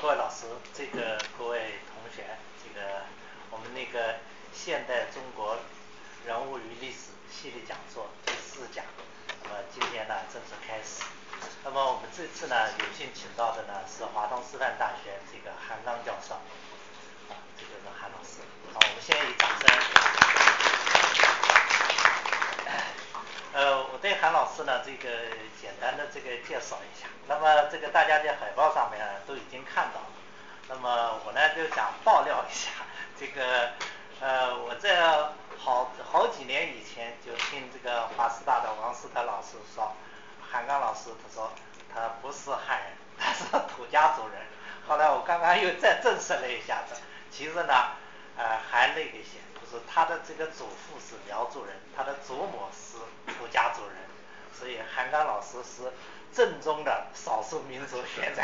[0.00, 2.22] 各位老师，这个各位同学，
[2.62, 3.02] 这个
[3.50, 4.16] 我们那个
[4.52, 5.56] 现代中国
[6.26, 8.84] 人物与历史系列讲座第四讲，
[9.42, 11.02] 那么今天呢正式开始。
[11.64, 18.40] 那么我们这次呢有幸请到的呢是华东师范大学这个韩刚教授，啊，这个是韩老师。
[18.74, 20.45] 好，我们先以掌声。
[23.56, 25.08] 呃，我对韩老师呢这个
[25.58, 27.08] 简单的这个介绍一下。
[27.26, 30.06] 那么这个大家在海报上面都已经看到了。
[30.68, 32.68] 那么我呢就想爆料一下，
[33.18, 33.70] 这个
[34.20, 35.00] 呃我在
[35.56, 39.96] 好好几年以前就听这个华师大的王思德老师说，
[40.52, 41.50] 韩刚老师他说
[41.94, 43.44] 他不是汉人，他是
[43.74, 44.36] 土家族人。
[44.86, 47.00] 后来我刚刚又再证实了一下子，
[47.30, 47.72] 其实呢
[48.36, 52.98] 呃还那个些，是他的这个祖父是苗族人，他的祖母是
[53.32, 53.96] 土家族人，
[54.52, 55.92] 所以韩刚老师是。
[56.32, 58.42] 正宗的少数民族学者，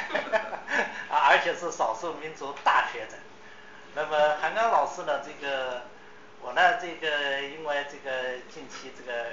[1.12, 3.12] 啊，而且是少数民族大学者。
[3.94, 5.20] 那么韩刚老师呢？
[5.22, 5.82] 这个
[6.40, 9.32] 我呢，这个因为这个近期这个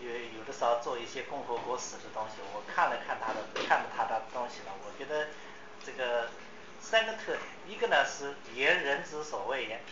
[0.00, 5.26] 有有的时候做一些共和国史的东西，我看了看他的看了他的东西呢，我觉得
[5.84, 6.30] 这个
[6.80, 9.82] 三个特点，一个呢是言人之所未言，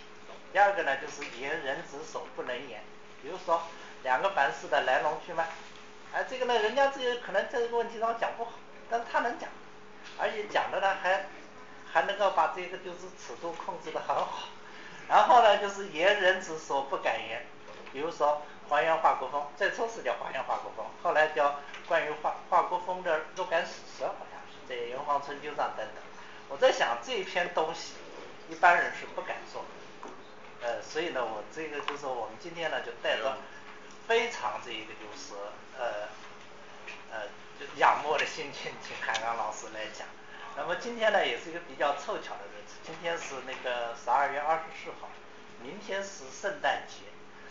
[0.56, 2.82] 第二个呢就是言人之所不能言。
[3.20, 3.60] 比如说
[4.02, 5.46] 两个凡事的来龙去脉。
[6.14, 8.52] 哎，这个呢，人家这个可能在这个问题上讲不好，
[8.88, 9.50] 但他能讲，
[10.18, 11.27] 而且讲的呢还
[11.92, 14.48] 还能够把这个就是尺度控制的很好。
[15.10, 17.44] 然后呢，就是言人之所不敢言，
[17.92, 18.40] 比如说
[18.70, 26.02] 还原华国锋，最初是叫还原华国锋，后来叫关于华华国锋的若干史实，好像是在《炎黄春秋》上等等。
[26.48, 27.92] 我在想这篇东西，
[28.48, 29.68] 一般人是不敢做的，
[30.62, 33.36] 呃，所以呢，我这个就是我们今天呢就带着。
[34.06, 35.34] 非常这一个就是
[35.76, 36.06] 呃
[37.10, 37.26] 呃
[37.58, 40.06] 就仰慕的心情，请韩刚老师来讲。
[40.56, 45.08] 那么今天呢也是一个比较凑巧的日子，今天是那个十二月二十四号，
[45.60, 47.02] 明天是圣诞节，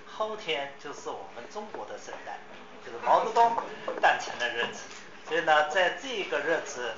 [0.07, 2.39] 后天就是我们中国的圣诞，
[2.85, 3.57] 就是毛泽东
[4.01, 4.83] 诞辰的日子。
[5.27, 6.93] 所以呢，在这个日子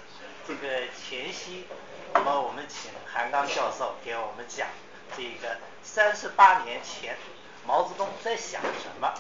[0.48, 1.66] 这个前夕，
[2.14, 4.68] 那么我们请韩刚教授给我们讲
[5.18, 5.58] 这个
[5.88, 7.18] 三十八年前
[7.66, 9.14] 毛泽东在想什么。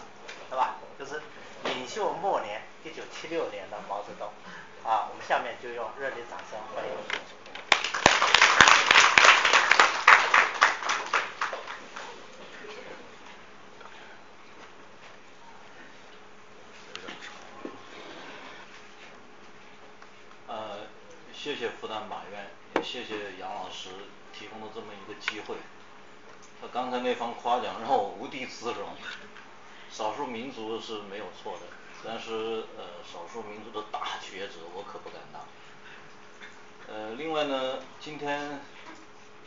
[0.49, 0.75] 对吧？
[0.97, 1.21] 就是
[1.65, 4.31] 领袖末年，一九七六年的毛泽东
[4.89, 6.91] 啊，我们下面就用热烈掌声欢迎。
[20.47, 20.87] 呃，
[21.33, 23.89] 谢谢复旦马院，也谢谢杨老师
[24.31, 25.57] 提供的这么一个机会。
[26.61, 28.89] 他刚才那番夸奖让我无地自容。
[29.89, 31.61] 少数民族是没有错的，
[32.05, 35.41] 但是呃，少数民族的大学者我可不敢当。
[36.87, 38.59] 呃，另外呢，今天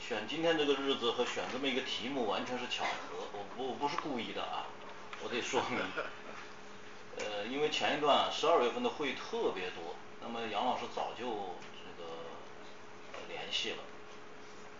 [0.01, 4.67] 选今天这个日子和选这么一个题目完全是巧合，我不我不是故意的啊，
[5.23, 5.79] 我得说明。
[7.19, 12.09] 呃，因为前一段十二月份的会特别多，那么杨老师早就这个
[13.29, 13.79] 联系了，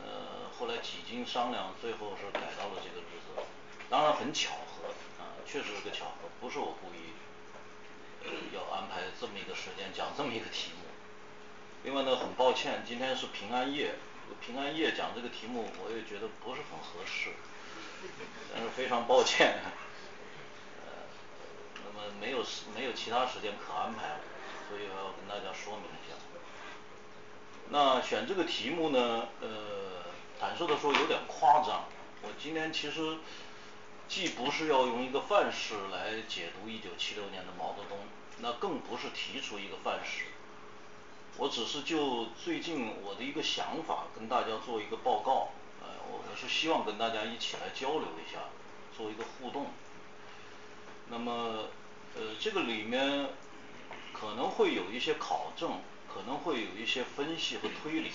[0.03, 3.43] 呃，后来几经商量，最后是改到了这个日子，
[3.89, 4.89] 当然很巧合
[5.19, 5.33] 啊。
[5.47, 7.17] 确实是个巧合，不是我故意
[8.55, 10.85] 要安排这么一个时间讲这么一个题目。
[11.83, 13.95] 另外呢，很抱歉，今天是平安夜，
[14.45, 17.31] 平安夜讲这个题目，我也觉得不是很合适。
[18.53, 19.61] 但是非常抱歉，
[20.85, 21.09] 呃，
[21.87, 22.45] 那么没有
[22.77, 24.21] 没有其他时间可安排了，
[24.69, 26.17] 所以我要跟大家说明一下。
[27.71, 30.10] 那选这个题目呢，呃，
[30.41, 31.85] 坦率的说有点夸张。
[32.23, 33.19] 我今天其实。
[34.11, 37.97] 既不是要用一个范式来解读一九七六年的毛泽东，
[38.41, 40.25] 那更不是提出一个范式。
[41.37, 45.51] 我只是就最近我的一个想法跟大家做一个报告，
[45.81, 48.41] 呃，我我是希望跟大家一起来交流一下，
[48.97, 49.67] 做一个互动。
[51.09, 51.69] 那么，
[52.17, 53.29] 呃，这个里面
[54.13, 55.81] 可能会有一些考证，
[56.13, 58.11] 可能会有一些分析和推理，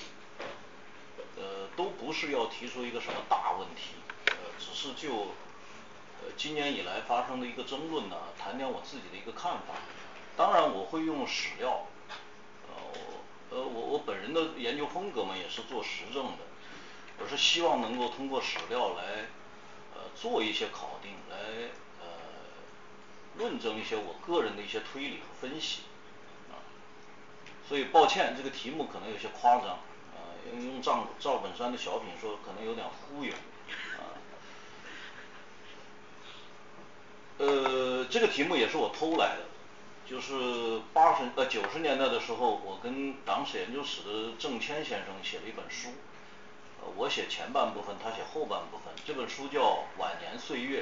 [1.75, 3.95] 都不是要提出一个什么大问题，
[4.27, 5.13] 呃，只是就
[6.21, 6.31] 呃。
[6.37, 9.75] 今年以来发生的一个争论呢，谈点我自己的一个看法。
[10.35, 11.87] 当然，我会用史料，
[12.67, 16.39] 呃，我呃我我本人的研究风格嘛，也是做实证的。
[17.19, 19.27] 我是希望能够通过史料来
[19.93, 21.37] 呃做一些考定，来
[22.01, 22.07] 呃
[23.37, 25.83] 论证一些我个人的一些推理和分析
[26.49, 26.59] 啊。
[27.69, 29.79] 所以抱歉，这个题目可能有些夸张
[30.45, 33.33] 啊，用赵赵本山的小品说，可能有点忽悠
[33.97, 34.15] 啊。
[37.37, 39.45] 呃，这个题目也是我偷来的，
[40.07, 45.89] 就是八十呃九十年代的时候，我跟党史研究室的郑谦先生写了一本书，
[46.81, 49.59] 呃我写前半部分，他写后半部分，这本书叫
[49.97, 50.81] 《晚年岁月》，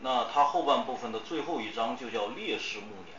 [0.00, 3.16] 那他后半部分的最后一章就叫《烈士暮年》，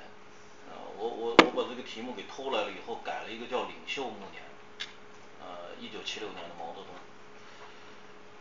[0.98, 4.42] 我我我把这个题目给偷来了以后，改了一个叫《领袖暮年》，
[5.80, 6.88] 一九七六年的毛泽东。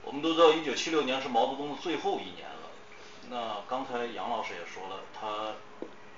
[0.05, 2.71] 我们都知道一九七六年是毛泽东的最后一年了，
[3.31, 5.55] 那刚才杨老师也说了，他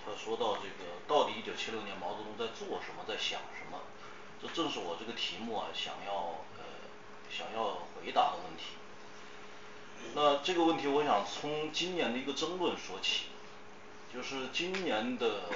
[0.04, 3.80] 他说到这个到底一九七六年毛泽东在做什么，在想什么，
[4.40, 6.64] 这正是我这个题目啊想要呃
[7.30, 8.64] 想要回答的问题。
[10.14, 13.26] 那这个问题我想从今年的一个争论说起，
[14.12, 15.50] 就是今年的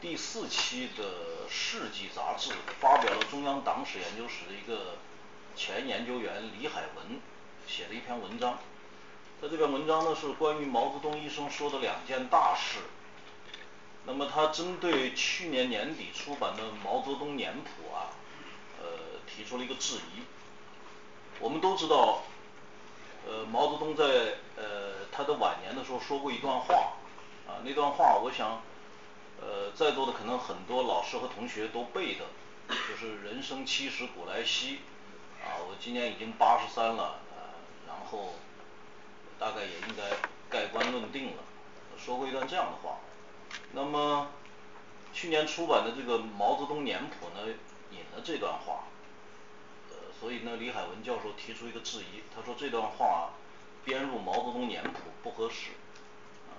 [0.00, 1.04] 第四期的
[1.50, 4.96] 《世纪》杂志发表了中央党史研究室的一个。
[5.58, 7.18] 前研究员李海文
[7.66, 8.58] 写的一篇文章，
[9.40, 12.80] 他这篇文章呢是关于毛泽东一生说的两件大事。
[14.04, 18.12] 那么他针对去年年底出版的《毛泽东年谱》啊，
[18.78, 18.86] 呃
[19.26, 20.24] 提出了一个质疑。
[21.40, 22.24] 我们都知道，
[23.26, 24.04] 呃毛泽东在
[24.56, 26.98] 呃他的晚年的时候说过一段话，
[27.48, 28.60] 啊那段话我想，
[29.40, 32.24] 呃在座的可能很多老师和同学都背的，
[32.68, 34.80] 就是人生七十古来稀。
[35.44, 37.38] 啊，我今年已经八十三了，呃，
[37.86, 38.34] 然后
[39.38, 40.02] 大概也应该
[40.50, 41.42] 盖棺论定了。
[41.96, 42.98] 说过一段这样的话，
[43.72, 44.28] 那么
[45.12, 47.54] 去年出版的这个《毛泽东年谱》呢，
[47.92, 48.84] 引了这段话，
[49.90, 53.30] 呃，所以呢，李海文教授提出一个质疑，他说这段话
[53.84, 54.90] 编入《毛泽东年谱》
[55.22, 55.70] 不合适，
[56.50, 56.58] 啊，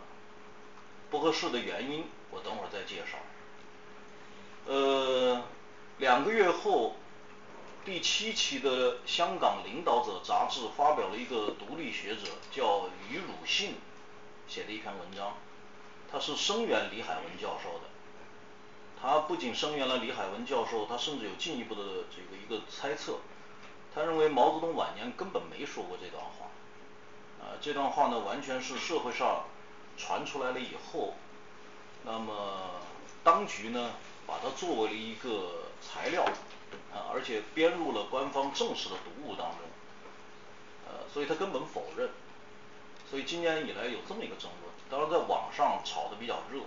[1.12, 3.18] 不合适的原因我等会儿再介绍。
[4.65, 5.44] 呃，
[5.97, 6.95] 两个月后。
[7.85, 13.75] 第七期的《香港领导者》杂志发表了一个独立学者叫余汝信
[14.45, 15.38] 写的一篇文章，
[16.12, 17.85] 他是声援李海文教授的。
[19.01, 21.81] 他不仅声援了李海文教授，他甚至有进一步的
[22.12, 23.19] 这个一个猜测。
[23.95, 26.47] 他认为毛泽东晚年根本没说过这段话，
[27.39, 29.45] 啊，这段话呢完全是社会上
[29.97, 31.13] 传出来了以后，
[32.07, 32.71] 那么
[33.24, 33.92] 当局呢
[34.25, 36.25] 把它作为了一个材料。
[36.92, 39.59] 啊，而且编入了官方正式的读物当中，
[40.86, 42.09] 呃，所以他根本否认，
[43.09, 46.63] 所以今年以来有这么一个争论，当然在网上炒得比较热，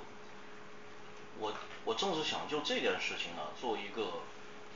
[1.38, 1.52] 我
[1.84, 4.22] 我正是想就这件事情呢做一个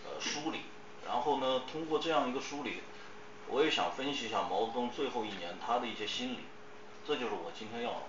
[0.05, 0.61] 呃梳理，
[1.07, 2.83] 然后呢通过这样一个梳理，
[3.49, 6.41] 我也想分析一下毛泽东最后一年他的一些心理，
[7.07, 8.03] 这就是我今天要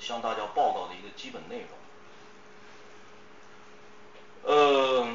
[0.00, 1.66] 向大家报告的一个基本内
[4.44, 5.06] 容，呃。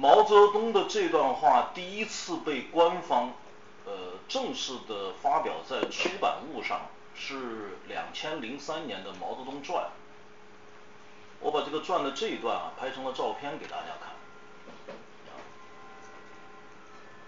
[0.00, 3.32] 毛泽东的这段话第一次被官方
[3.84, 6.82] 呃正式的发表在出版物上，
[7.16, 9.84] 是两千零三年的《毛泽东传》。
[11.40, 14.14] 我把这个传的这一段啊拍成了照片给大家看。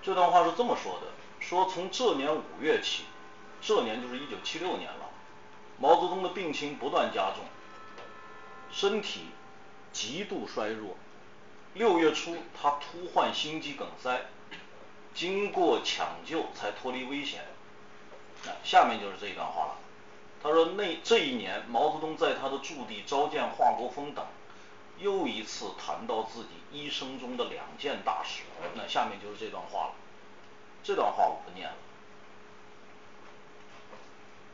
[0.00, 1.08] 这段话是这么说的：
[1.40, 3.02] 说从这年五月起，
[3.60, 5.10] 这年就是一九七六年了，
[5.80, 7.42] 毛泽东的病情不断加重，
[8.70, 9.28] 身体
[9.92, 10.94] 极度衰弱。
[11.72, 14.26] 六月初，他突患心肌梗塞，
[15.14, 17.46] 经过抢救才脱离危险。
[18.44, 19.76] 那下面就是这一段话了。
[20.42, 24.26] 他说：“那这一年，毛泽东在他的驻地召见华国锋等，
[24.98, 28.42] 又一次谈到自己一生中的两件大事。
[28.74, 29.92] 那下面就是这段话了。
[30.82, 31.76] 这段话我不念了。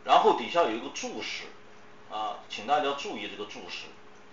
[0.07, 1.45] 然后底下有一个注释，
[2.11, 3.87] 啊，请大家注意这个注释。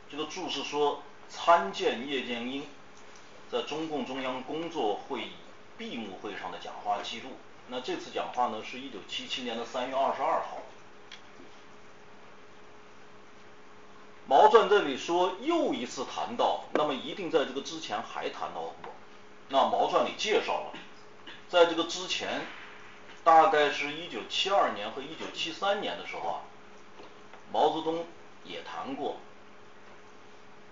[0.09, 1.03] 这个注释说。
[1.29, 2.63] 参见叶剑英
[3.49, 5.31] 在中共中央工作会议
[5.79, 7.29] 闭幕会上的讲话记录。
[7.69, 10.61] 那这次讲话呢，是一九七七年的三月二十二号。
[14.27, 18.93] 毛传这里说又一次谈到，那么一定在这个之前还谈到过。
[19.49, 20.73] 那毛传里介绍了，
[21.49, 22.45] 在这个之前，
[23.23, 26.41] 大概是一九七二年和一九七三年的时候啊，
[27.51, 28.05] 毛泽东
[28.43, 29.17] 也谈过。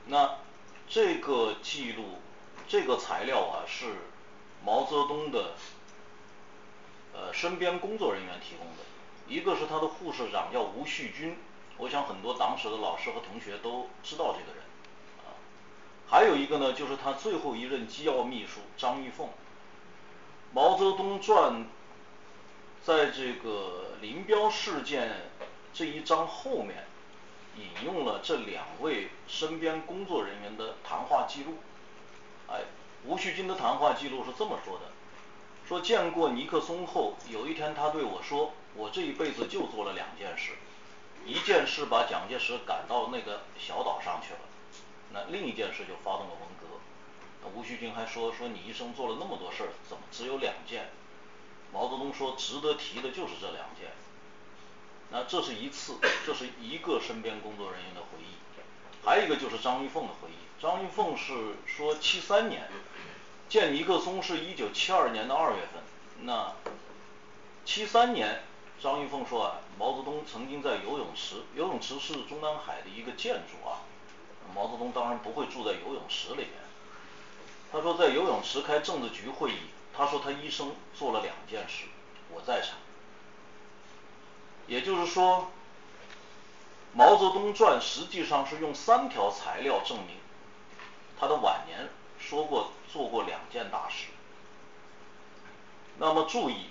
[0.07, 0.37] 那
[0.89, 2.19] 这个记录，
[2.67, 3.85] 这个材料啊，是
[4.65, 5.53] 毛泽东的
[7.13, 8.83] 呃身边工作人员提供的。
[9.27, 11.37] 一个是他的护士长叫吴旭军，
[11.77, 14.63] 我想很多党史的老师和同学都知道这个人
[15.19, 15.39] 啊。
[16.09, 19.29] 还有一个呢，就是他最后一任机要秘书张玉凤。
[20.53, 21.65] 毛泽东传
[22.83, 25.31] 在这个林彪事件
[25.73, 26.85] 这一章后面。
[27.57, 31.57] 引用了这两位身边工作人员的谈话记录，
[32.47, 32.61] 哎，
[33.03, 34.85] 吴旭军的谈话记录是这么说的：
[35.67, 40.53] 说见过尼克松后，有一天他对我说，我这一辈子就做了两件事，
[41.25, 44.39] 一件事把蒋介石赶到那个小岛上去了，
[45.11, 46.79] 那另一件事就发动了文革。
[47.43, 50.89] 那吴旭君还说说你一生做了那么多事儿，怎么只有两件？
[51.73, 53.91] 毛泽东说值得提的就是这两件。
[55.09, 58.31] 那这是一次，这是一个身边工作人员的回忆。
[59.03, 62.69] 还有一个就是张玉凤的回忆，张玉凤是说七三年
[63.49, 65.81] 见尼克松是一九七二年的二月份，
[66.21, 66.53] 那
[67.65, 68.43] 七三年
[68.79, 73.81] 张玉凤说啊，毛泽东曾经在游泳池，游泳池是中南海的一个建筑啊，
[74.53, 76.51] 毛泽东当然不会住在游泳池里面。
[77.71, 81.85] 他说在游泳池开政治局会议，他说他一生做了两件事，
[82.33, 82.77] 我在场。
[84.67, 85.51] 也就是说。
[86.93, 90.17] 毛泽东传实际上是用三条材料证明
[91.17, 91.87] 他的晚年
[92.19, 94.07] 说过做过两件大事。
[95.97, 96.65] 那么注意，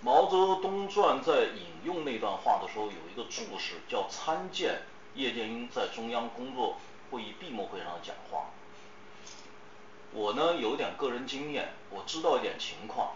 [0.00, 4.82] 毛泽东传在引用那段话的时候有一个注释，叫参见
[5.16, 6.76] 叶剑英在中央工作
[7.10, 8.50] 会议闭幕会上的讲话。
[10.12, 13.12] 我呢有点个人经验，我知道一点情况。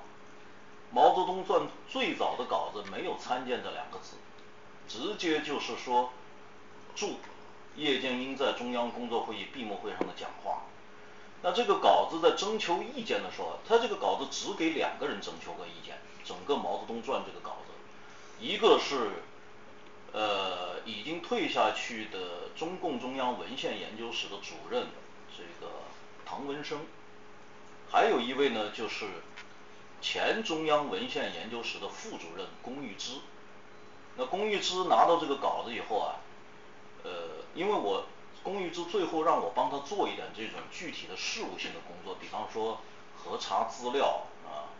[0.90, 4.16] 毛泽东传最早的稿子没有参见这两个字，
[4.88, 6.10] 直接就是说。
[6.94, 7.16] 注
[7.74, 10.64] 叶剑英在中央工作会议闭幕会上的讲话。
[11.40, 15.96] 那这个稿子在征求意见的时候，他这个稿子只给两个人征求过意见。
[16.22, 17.72] 整个《毛泽东传》这个稿子，
[18.38, 19.22] 一个是
[20.12, 24.88] 呃已经退下去的中共中央文献研究室的主任
[25.34, 25.72] 这个
[26.32, 26.78] 唐文生，
[27.90, 29.04] 还有一位呢就是
[30.00, 33.18] 前中央文献研究室的副主任龚玉芝。
[34.16, 36.16] 那龚玉芝拿到这个稿子以后啊。
[37.04, 37.10] 呃，
[37.54, 38.06] 因为我
[38.42, 42.80] 龚玉芝最后让我帮他做一点这种具体的事务性的工作，比方说
[43.14, 44.72] 核查资料啊，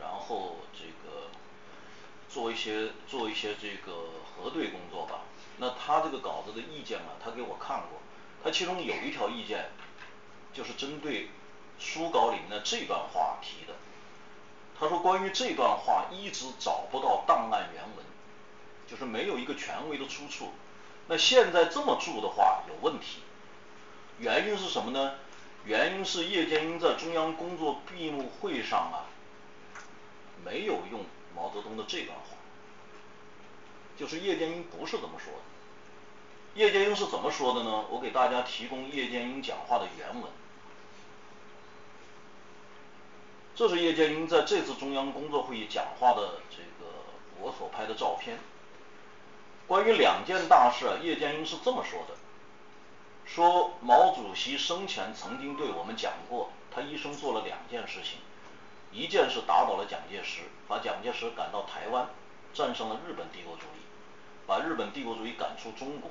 [0.00, 1.28] 然后这个
[2.28, 5.20] 做一些做一些这个核对工作吧。
[5.58, 8.00] 那他这个稿子的意见啊，他给我看过，
[8.42, 9.70] 他其中有一条意见
[10.56, 11.28] 就是针对
[11.78, 13.74] 书稿里面的这段话提的。
[14.78, 18.04] 他说关于这段话一直找不到档案原文，
[18.86, 20.52] 就是没有一个权威的出处。
[21.08, 23.20] 那现在这么注的话有问题，
[24.18, 25.14] 原因是什么呢？
[25.64, 29.04] 原因是叶剑英在中央工作闭幕会上啊，
[30.44, 32.36] 没有用毛泽东的这段话，
[33.96, 35.40] 就是叶剑英不是这么说的。
[36.54, 37.84] 叶剑英是怎么说的呢？
[37.90, 40.30] 我给大家提供叶剑英讲话的原文，
[43.56, 46.92] 这是叶剑英在这次中央工作会议讲话的这个
[47.40, 48.38] 我所拍的照片。
[49.66, 52.14] 关于两件大事啊，叶剑英是这么说的：
[53.24, 58.18] 说毛主席生前曾经对我们讲过，他一生做了两件事情，
[58.92, 62.10] 一件是打倒了蒋介石，把蒋介石赶到台湾，
[62.52, 63.80] 战胜了日本帝国主义，
[64.46, 66.10] 把日本帝国主义赶出中国；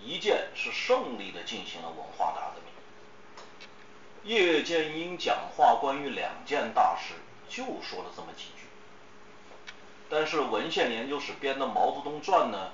[0.00, 2.70] 一件是胜利的进行了文化大革命。
[4.24, 7.14] 叶剑英讲话关于两件大事，
[7.48, 8.66] 就说了这么几句。
[10.08, 12.72] 但是文献研究室编的《毛泽东传》呢，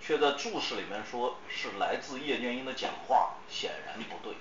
[0.00, 4.36] 却在注释里面说是来自叶剑英的讲话，显然不对。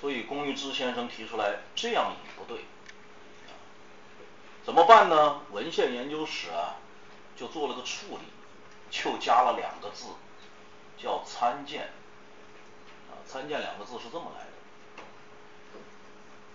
[0.00, 2.64] 所以龚玉芝先生提出来这样也不对，
[4.62, 5.40] 怎么办呢？
[5.50, 6.76] 文献研究室啊，
[7.36, 8.24] 就做了个处理，
[8.90, 10.08] 就加了两个字，
[10.98, 11.84] 叫参见。
[13.08, 14.53] 啊，参见两个字是这么来的。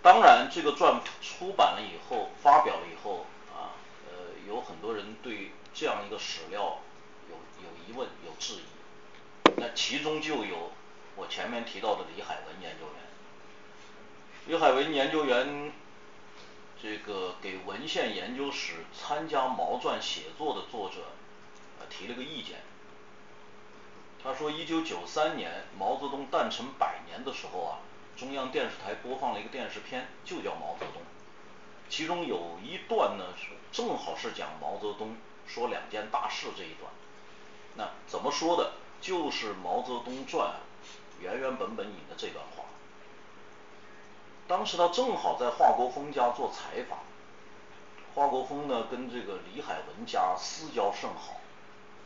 [0.02, 3.76] 当然，这个传出版了以后，发表了以后啊，
[4.08, 4.30] 呃。
[4.48, 6.80] 有很多人对这样一个史料
[7.28, 10.72] 有有疑问、有质疑，那其中就有
[11.14, 12.94] 我前面提到的李海文研究员。
[14.46, 15.72] 李海文研究员
[16.82, 21.12] 这个给文献研究室参加毛传写作的作者
[21.78, 22.62] 啊提了个意见，
[24.20, 27.78] 他说一九九三年毛泽东诞辰百年的时候啊，
[28.20, 31.00] 中央电视台播放了一个电视片，就叫毛泽东。
[31.88, 36.92] 其中有一段呢，是正好是讲毛泽东说两件大事这一段。
[37.76, 38.72] 那怎么说的？
[39.00, 40.48] 就是《毛泽东传》
[41.18, 42.64] 原原本本引的这段话。
[44.46, 46.98] 当时他正好在华国锋家做采访，
[48.14, 51.40] 华国锋呢跟这个李海文家私交甚好。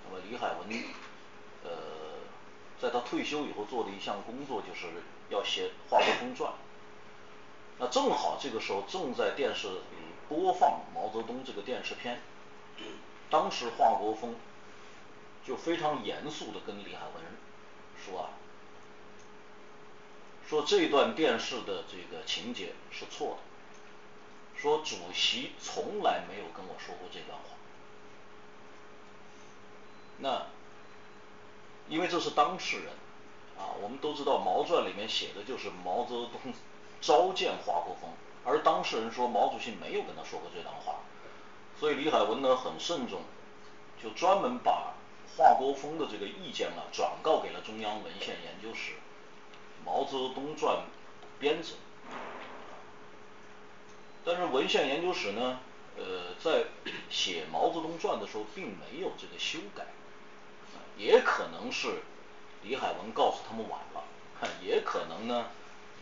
[0.05, 0.85] 那么李海文，
[1.65, 1.71] 呃，
[2.81, 5.03] 在他退休以后做的一项工作，就是
[5.35, 6.53] 要写《华国锋传》。
[7.79, 9.77] 那正好这个时候正在电视里
[10.29, 12.21] 播放毛泽东这个电视片，
[13.29, 14.37] 当时华国锋
[15.45, 17.25] 就非常严肃的跟李海文
[17.99, 18.31] 说啊，
[20.49, 27.45] 说这段电视的这个情节是错的，说主席从来没有跟我说过这段话。
[30.19, 30.47] 那
[31.89, 32.93] 因为这是当事人，
[33.59, 36.53] 啊，我们都知道《毛传》里面写的就是毛泽东
[37.01, 38.11] 召见华国锋，
[38.45, 41.01] 而当事人说毛主席没有跟他说过这段话，
[41.79, 43.21] 所以李海文呢很慎重，
[44.03, 44.95] 就专门把
[45.37, 48.93] 华国锋的这个意见啊转告给了中央文献研究室
[49.85, 50.77] 《毛泽东传》
[51.39, 51.75] 编者。
[54.25, 55.61] 但是文献研究室呢，
[55.99, 56.65] 呃，在
[57.11, 59.85] 写毛泽东传的时候，并没有这个修改，
[60.97, 62.03] 也可能是
[62.65, 64.03] 李海文告诉他们晚了，
[64.63, 65.47] 也可能呢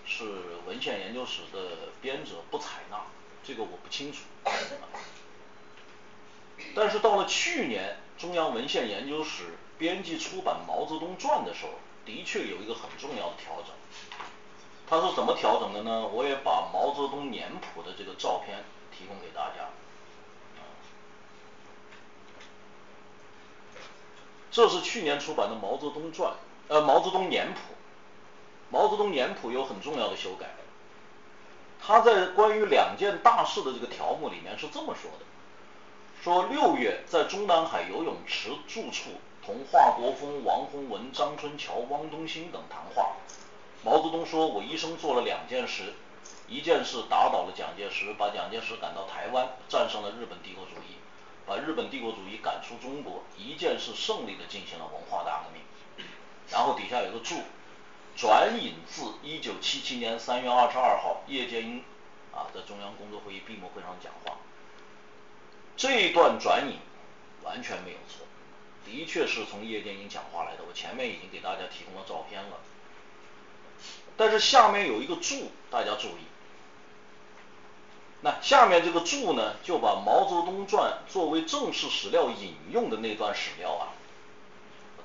[0.07, 0.25] 是
[0.67, 3.03] 文献研究室的编者不采纳，
[3.45, 4.21] 这个我不清楚。
[6.75, 11.73] 但是到了去年，中央文献研究室编辑出版《毛泽东传》的时候，
[12.07, 13.75] 的确有一个很重要的调整。
[14.89, 16.07] 他是怎么调整的呢？
[16.07, 18.63] 我也把毛泽东年谱的这个照片
[18.97, 19.71] 提供给大家。
[24.51, 26.31] 这是去年出版的《毛泽东传》，
[26.69, 27.61] 呃，《毛泽东年谱》。
[28.71, 30.47] 毛泽东年谱有很重要的修改。
[31.85, 35.27] 他在关于两件大事的这个条目里面是这么说的：
[36.23, 39.11] 说六月在中南海游泳池住处
[39.45, 43.17] 同华国锋、王洪文、张春桥、汪东兴等谈话。
[43.85, 45.93] 毛泽东说：“我一生做了两件事，
[46.47, 50.97] 一件事打倒了蒋介石，把蒋介石赶到台湾，战胜了日本帝国主义，
[51.45, 55.61] 把日本帝国主义赶出中国；一件事胜利的进行了文化大革命。”
[56.53, 57.43] 然后底下有个注，
[58.17, 61.83] 转引自一九七七年三月二十二号叶剑英
[62.33, 64.39] 啊在中央工作会议闭幕会上讲话。
[65.77, 66.77] 这一段转引
[67.43, 68.27] 完全没有错，
[68.85, 70.63] 的确是从叶剑英讲话来的。
[70.69, 72.61] 我前面已经给大家提供了照片了。
[74.17, 76.27] 但是下面有一个注，大家注意。
[78.21, 83.97] 那下面这个注呢，就把《毛泽东传》作为正式史料引用的那段史料啊，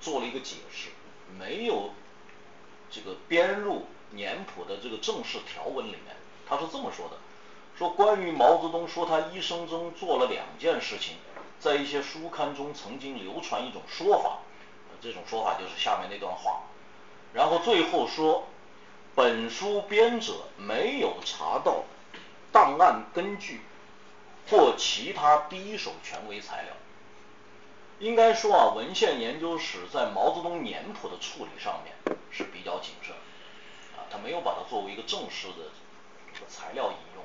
[0.01, 0.89] 做了一个解释，
[1.39, 1.91] 没有
[2.91, 6.15] 这个编入年谱的这个正式条文里面。
[6.47, 7.17] 他是这么说的：
[7.77, 11.17] 说关于毛泽东说他一生中做了两件事情，
[11.59, 14.39] 在一些书刊中曾经流传一种说法，
[15.01, 16.63] 这种说法就是下面那段话。
[17.33, 18.47] 然后最后说。
[19.15, 21.85] 本书编者没有查到
[22.51, 23.61] 档案根据
[24.47, 26.73] 或其他第一手权威材料。
[27.99, 33.15] 应该说啊，文献研究室在毛泽东年谱的处理上面是比较谨慎，
[33.95, 37.23] 啊，他没有把它作为一个正式的材料引用。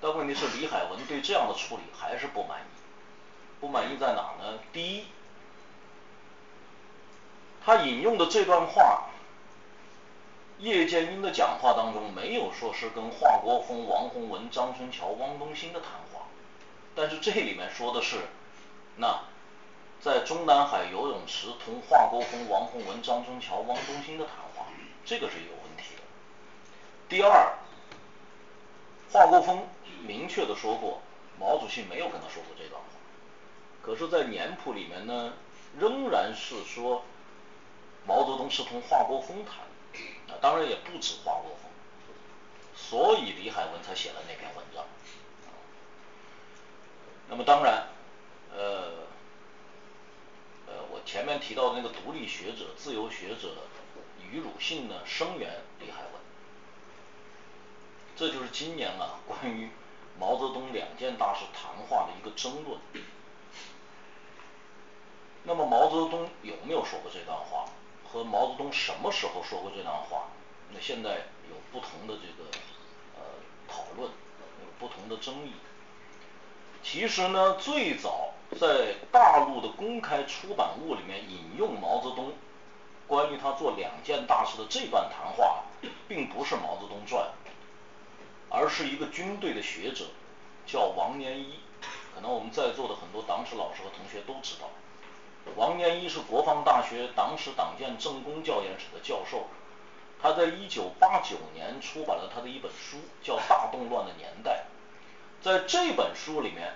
[0.00, 2.80] 但问题是，李海文对这样的处理还是不满意。
[3.60, 4.58] 不满意在哪呢？
[4.72, 5.04] 第一，
[7.64, 9.06] 他引用的这段话。
[10.58, 16.26] 叶剑英的讲话当中没有说是跟华国锋、王洪文、张春桥、汪东兴的谈话，
[16.94, 18.28] 但是这里面说的是，
[18.96, 19.22] 那
[20.00, 24.66] 在中南海游泳池同华国锋、王洪文、张春桥、汪东兴的谈话，
[25.04, 26.02] 这个是有问题的。
[27.08, 27.58] 第二，
[29.12, 29.68] 华国锋
[30.06, 31.00] 明确的说过，
[31.38, 32.88] 毛主席没有跟他说过这段话，
[33.82, 35.34] 可是，在年谱里面呢，
[35.78, 37.04] 仍然是说
[38.06, 39.56] 毛泽东是同华国锋谈。
[40.28, 41.68] 啊，当然也不止华国锋，
[42.76, 44.84] 所以李海文才写了那篇文章。
[47.28, 47.88] 那么当然，
[48.54, 48.92] 呃，
[50.70, 53.66] 呃，我前面提到的那个独立学者、自由学者
[54.30, 56.22] 余汝信呢，声援李海文。
[58.14, 59.68] 这就是今年啊，关于
[60.16, 62.78] 毛泽东两件大事谈话的一个争论。
[65.42, 67.64] 那么毛泽东有没有说过这段话？
[68.12, 70.28] 和毛泽东什么时候说过这段话？
[70.72, 72.48] 那现在有不同的这个
[73.16, 73.22] 呃
[73.66, 75.52] 讨论，有不同的争议。
[76.82, 82.32] 其实呢，最早在大陆的公开出版物里面引用毛泽东
[83.06, 85.64] 关于他做两件大事的这段谈话，
[86.08, 87.24] 并不是《毛泽东传》，
[88.48, 90.06] 而是一个军队的学者
[90.66, 91.60] 叫王年一，
[92.14, 94.68] 可能我们在座的很多党史老师和同学都知道。
[95.56, 99.46] 王年一是国防大学党史党建政工教研室的教授，
[100.20, 104.64] 他在一九八九年出版了他的一本书，叫《大动乱的年代》。
[105.44, 106.74] 在这本书里面，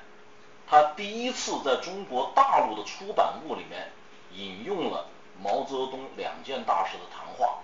[0.69, 3.93] 他第一次在中国大陆的出版物里面
[4.33, 5.07] 引用了
[5.41, 7.59] 毛泽东两件大事的谈话。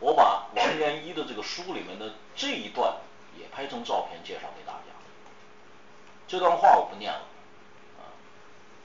[0.00, 2.94] 我把王元一的这个书里面的这一段
[3.38, 4.94] 也拍成照片介绍给大家。
[6.26, 7.22] 这段话我不念了。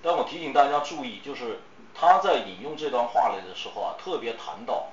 [0.01, 1.61] 但我提醒大家注意，就是
[1.95, 4.87] 他在引用这段话来的时候啊，特别谈到，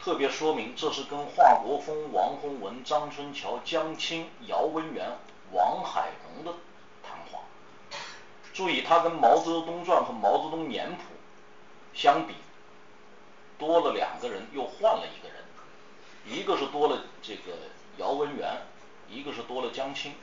[0.00, 5.10] 特别说明这是跟华国锋、王洪文、张春桥、江青、姚文元、
[5.50, 6.56] 王海荣的。
[8.56, 11.02] 注意，他跟《毛泽东传》和《毛泽东年谱》
[11.92, 12.34] 相比
[13.58, 15.44] 多了两个人，又换了一个人，
[16.24, 17.52] 一个是多了这个
[17.98, 18.62] 姚文元，
[19.10, 20.14] 一个是多了江青。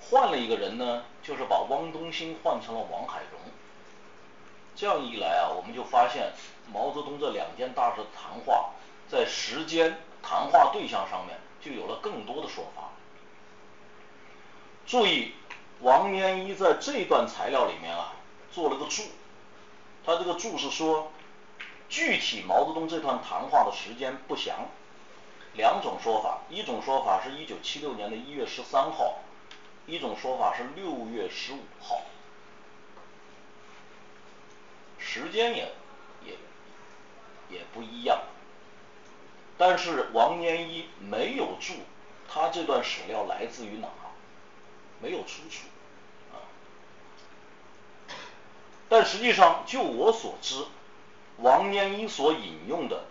[0.00, 3.38] 换了一个人呢，就是把汪东兴换成了王海荣。
[4.74, 6.32] 这样一来啊，我们就发现
[6.72, 8.70] 毛泽东这两件大事谈话，
[9.06, 12.88] 在时间、谈话对象上面就有了更多的说法。
[14.86, 15.34] 注意，
[15.80, 18.14] 王年一在这段材料里面啊，
[18.52, 19.02] 做了个注，
[20.04, 21.12] 他这个注是说，
[21.88, 24.68] 具体毛泽东这段谈话的时间不详，
[25.54, 29.18] 两种说法，一种说法是一九七六年的一月十三号。
[29.86, 32.02] 一种说法是六月十五号，
[34.98, 35.72] 时间也
[36.26, 36.36] 也
[37.48, 38.20] 也不一样，
[39.56, 41.72] 但是王年一没有注
[42.28, 43.88] 他这段史料来自于哪，
[45.00, 45.66] 没有出处
[46.32, 46.42] 啊。
[48.88, 50.64] 但实际上，就我所知，
[51.38, 53.04] 王年一所引用的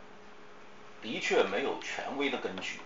[1.02, 2.80] 的确没有权威的根据。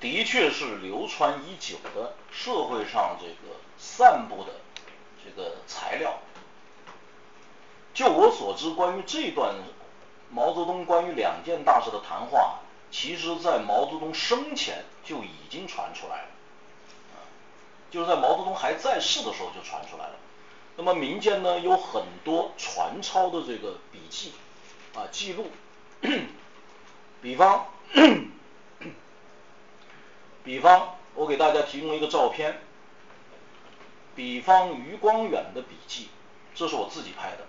[0.00, 4.52] 的确是流传已久的社会上这个散布的
[5.22, 6.20] 这个材料。
[7.92, 9.54] 就我所知，关于这段
[10.30, 16.28] 毛泽东关于两件大事的谈话，其实在毛泽东生前就已经传出来了，
[17.90, 20.14] 就是在毛泽东还在世的时候就传出来了。
[20.76, 24.32] 那么民间呢有很多传抄的这个笔记
[24.94, 25.50] 啊记录，
[27.20, 27.66] 比方。
[30.42, 32.62] 比方，我给大家提供一个照片。
[34.16, 36.08] 比方余光远的笔记，
[36.54, 37.44] 这是我自己拍的。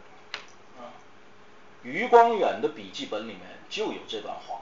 [0.78, 0.92] 啊，
[1.84, 4.62] 余光远的笔记本里面就有这段话。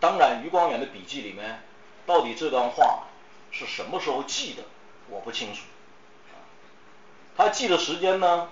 [0.00, 1.62] 当然，余光远的笔记里面
[2.06, 3.04] 到底这段话
[3.56, 4.64] 是什么时候记的，
[5.08, 5.60] 我不清楚。
[7.36, 8.48] 他记的时间呢，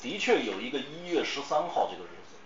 [0.00, 2.36] 的确有一个一月十三号这个日子。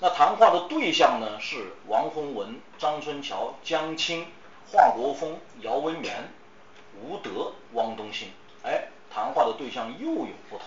[0.00, 4.26] 那谈话的对象呢是王洪文、张春桥、江青、
[4.70, 6.32] 华国锋、姚文元、
[7.02, 8.28] 吴德、汪东兴。
[8.62, 10.66] 哎，谈话的对象又有不同，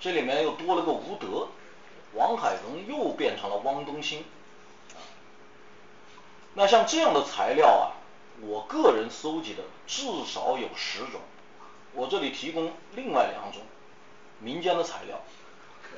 [0.00, 1.48] 这里面又多了个吴德，
[2.14, 4.24] 王海荣又变成了汪东兴。
[6.54, 7.93] 那像这样的材料啊，
[8.46, 11.20] 我个人搜集的至少有十种，
[11.94, 13.62] 我这里提供另外两种
[14.40, 15.22] 民间的材料。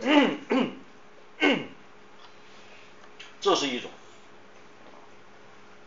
[3.40, 3.90] 这是一种，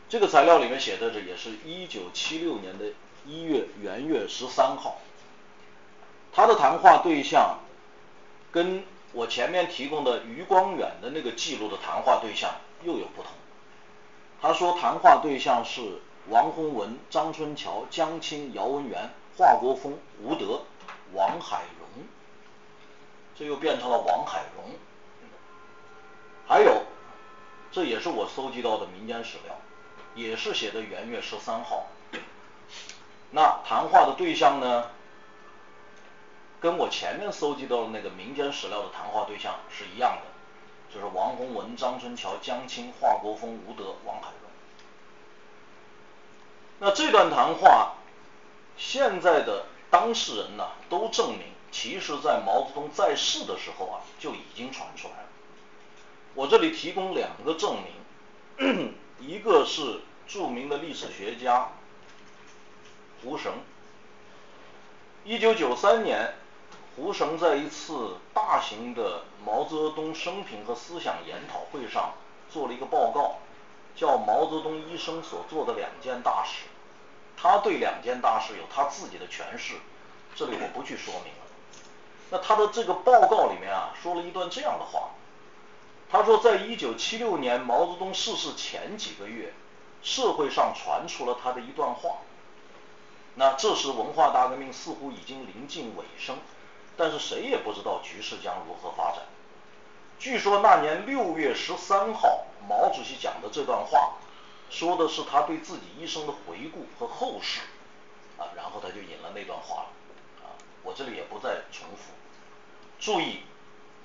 [0.07, 2.85] 这个材料里面写的这也是一九七六年的
[3.25, 5.01] 一月元月十三号，
[6.31, 7.59] 他的谈话对象
[8.51, 12.51] 跟我前面提供的余光远的那个记录的谈话对象
[12.83, 13.31] 又有不同。
[14.41, 20.61] 他说谈话对象是王洪文、张春桥、江青、姚文元、华国锋、吴德、
[21.13, 22.03] 王海荣，
[23.35, 24.75] 这又变成了王海荣，
[26.47, 26.83] 还有。
[27.71, 29.55] 这也是我搜集到的民间史料，
[30.15, 31.85] 也是写的元月十三号。
[33.31, 34.89] 那谈话的对象呢，
[36.59, 44.29] 跟我前面搜集到的那个民间史料的谈话对象是一样的，就是王洪文、张春桥、江青、华国锋、吴德、王海。
[46.79, 47.95] 那这段谈话，
[48.77, 55.29] 现在的当事人呢，都证明，其实在毛泽东在世的时候啊，就已经传出来了。
[56.35, 57.79] 我这里提供两个证
[58.57, 61.69] 明，一个是著名的历史学家
[63.21, 63.51] 胡绳。
[65.25, 66.35] 一九九三年，
[66.95, 72.13] 胡绳在一次大型的毛泽东生平和思想研讨会上
[72.49, 73.39] 做了一个报告，
[73.95, 76.65] 叫《毛泽东一生所做的两件大事》。
[77.41, 79.75] 他对两件大事有他自己的诠释，
[80.35, 81.39] 这里我不去说明了。
[82.31, 85.09] 那他的这个报告里面啊，说了一段这样的话。
[86.11, 89.53] 他说，在一九七六年毛泽东逝世前几个月，
[90.01, 92.17] 社会上传出了他的一段话。
[93.35, 96.37] 那这时文化大革命似乎已经临近尾声，
[96.97, 99.19] 但是谁也不知道局势将如何发展。
[100.17, 104.13] 据说那年六月十三号，毛主席讲的这段话，
[104.69, 107.61] 说的是他对自己一生的回顾和后事。
[108.37, 109.89] 啊，然后他就引了那段话了。
[110.43, 112.13] 啊，我这里也不再重复。
[112.99, 113.43] 注意。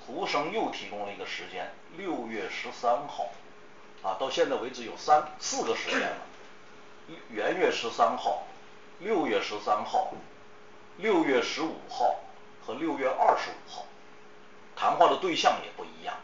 [0.07, 3.27] 胡绳又提供了一个时间，六月十三号，
[4.03, 6.17] 啊，到现在为止有三四个时间了，
[7.31, 8.43] 元月十三号、
[8.99, 10.13] 六月十三号、
[10.97, 12.17] 六月十五号
[12.63, 13.85] 和六月二十五号，
[14.75, 16.15] 谈话的对象也不一样。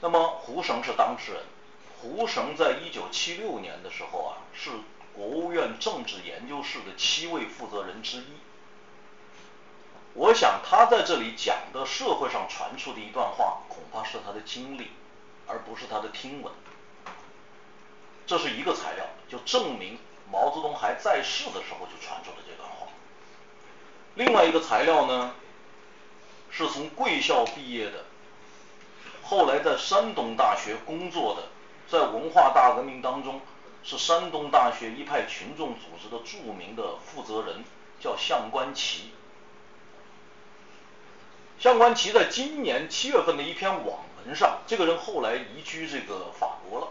[0.00, 1.42] 那么胡绳是当事人，
[2.00, 4.70] 胡绳在一九七六年的时候啊，是
[5.12, 8.26] 国务院政治研究室的七位负责人之一。
[10.14, 14.92] 我想他在这里讲的社会上传出的一段话，恐怕是他的经历，
[15.46, 16.52] 而不是他的听闻。
[18.26, 19.98] 这是一个材料，就证明
[20.30, 22.86] 毛泽东还在世的时候就传出了这段话。
[24.14, 25.34] 另外一个材料呢，
[26.50, 28.04] 是从贵校毕业的，
[29.28, 31.42] 后来在山东大学工作的，
[31.86, 33.42] 在文化大革命当中
[33.84, 37.62] 是山东大学一派群众组织的著名的负责人，
[38.00, 39.10] 叫向观齐。
[41.58, 46.88] 向观齐在今年七月份的一篇网文上，这个人后来移居这个法国了，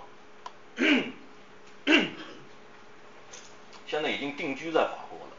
[3.87, 5.33] 现在已经定居在法国了。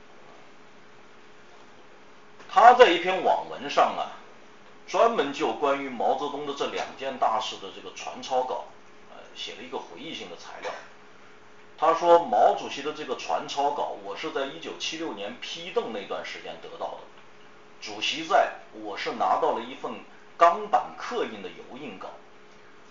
[2.49, 4.17] 他在一篇网文上啊，
[4.89, 8.65] 专门就关于毛泽东的这两件大事的这个传抄稿，
[9.11, 10.73] 呃，写了一个回忆性的材料。
[11.77, 16.99] 他说，毛主席的这个传抄稿，我是在一九七六年批邓那段时间得到的。
[17.83, 20.01] 主席在，我是拿到了一份
[20.37, 22.09] 钢板刻印的油印稿。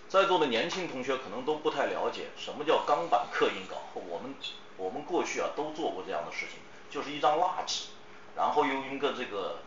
[0.08, 3.76] 在座的年轻同学可能都不太了解什么叫钢板刻印稿。
[3.92, 4.34] 我们
[4.78, 7.88] 我们过去啊都做过这样的事情，就是一张蜡纸，
[8.36, 9.58] 然后用一个这个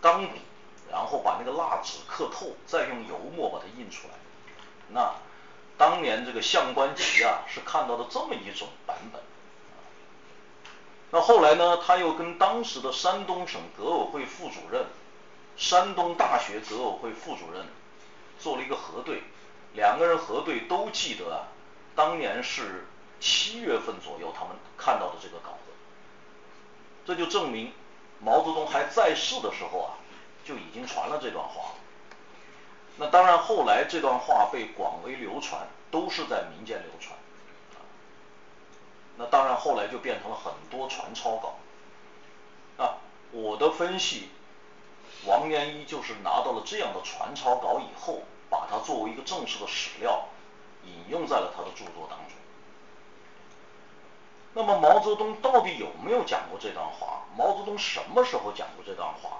[0.00, 0.42] 钢笔，
[0.90, 4.14] 然后把那个蜡纸刻透，再用油墨把它印出来。
[4.88, 5.14] 那
[5.78, 9.22] 当年这个相关齐啊是看到的这么一种版本。
[11.12, 11.78] 那后来呢？
[11.78, 14.86] 他又跟当时的山东省革委会副主任、
[15.56, 17.66] 山东大学革委会副主任
[18.38, 19.24] 做了一个核对，
[19.74, 21.50] 两个人核对都记得啊，
[21.96, 22.86] 当年是
[23.18, 25.72] 七月份左右他们看到的这个稿子，
[27.04, 27.72] 这就证明
[28.20, 29.98] 毛泽东还在世的时候啊，
[30.50, 31.70] 就已经传了这段话。
[32.96, 37.16] 那当然后来这段话被广为流传，都是在民间流传。
[39.16, 41.54] 那当然，后来就变成了很多传抄稿。
[42.82, 42.98] 啊，
[43.30, 44.30] 我的分析，
[45.24, 50.26] 王元一就是拿到了这样的传抄稿以后，把它作为一个正式的史料
[50.84, 52.36] 引用在了他的著作当中。
[54.54, 57.22] 那么毛泽东到底有没有讲过这段话？
[57.36, 59.38] 毛泽东什么时候讲过这段话？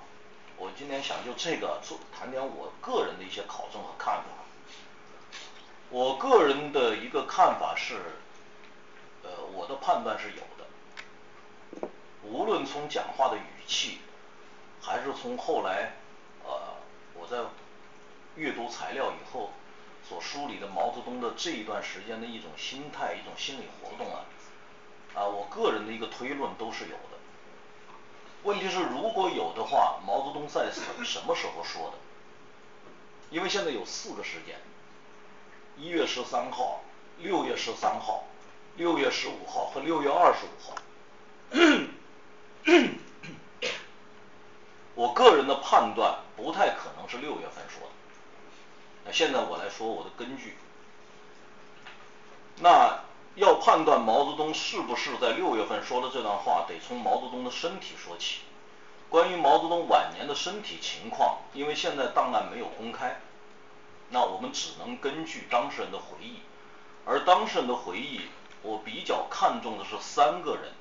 [0.60, 4.24] 我今天想就这个做谈点我个人的一些考证和看法。
[5.88, 7.96] 我个人的一个看法是。
[9.22, 11.88] 呃，我的判断是有的。
[12.22, 13.98] 无论从讲话的语气，
[14.80, 15.92] 还是从后来
[16.42, 16.78] 呃
[17.12, 17.36] 我在
[18.36, 19.50] 阅读材料以后
[20.02, 24.24] 所梳理的毛泽东的这一段时间的一种心态、一种心理活动啊，
[25.14, 27.19] 啊，我个人的一个推论都是有的。
[28.42, 31.98] 问题是如果有的话，毛泽东在什什么时候说的？
[33.30, 34.56] 因为现在有四个时间：
[35.76, 36.82] 一月十三号、
[37.18, 38.24] 六月十三号。
[38.76, 40.74] 六月十五号和六月二十五号，
[44.94, 47.94] 我个人的判断不太可能是六月份说的。
[49.04, 50.56] 那现在我来说我的根据，
[52.60, 53.00] 那
[53.40, 58.40] 要判断毛泽东是不是在六月份说的这段话，得从毛泽东的身体说起。
[59.08, 63.18] 关于毛泽东晚年的身体情况，因为现在档案没有公开，
[64.10, 66.40] 那我们只能根据当事人的回忆，
[67.06, 68.20] 而当事人的回忆。
[68.62, 70.74] 我比较看重的是三个人，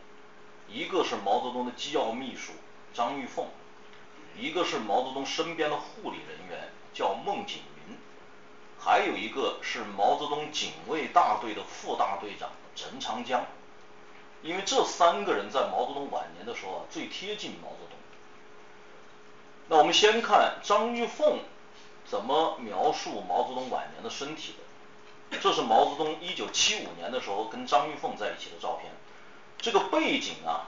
[0.67, 2.52] 一个是毛泽东的机要秘书
[2.93, 3.48] 张玉凤，
[4.38, 7.62] 一个是毛泽东身边的护理人员叫孟锦，
[8.80, 13.46] 还有一个是毛泽东警卫大队的副大队长陈长江。
[14.42, 17.98] 因为这三个人在毛泽东晚年的时候啊，最贴近毛泽东。
[19.68, 21.39] 那我们先看张玉凤
[22.06, 25.39] 怎么描述毛泽东晚年的身体的。
[25.39, 28.92] 这是毛泽东一九七五年的时候跟张玉凤在一起的照片。
[29.58, 30.68] 这个背景啊，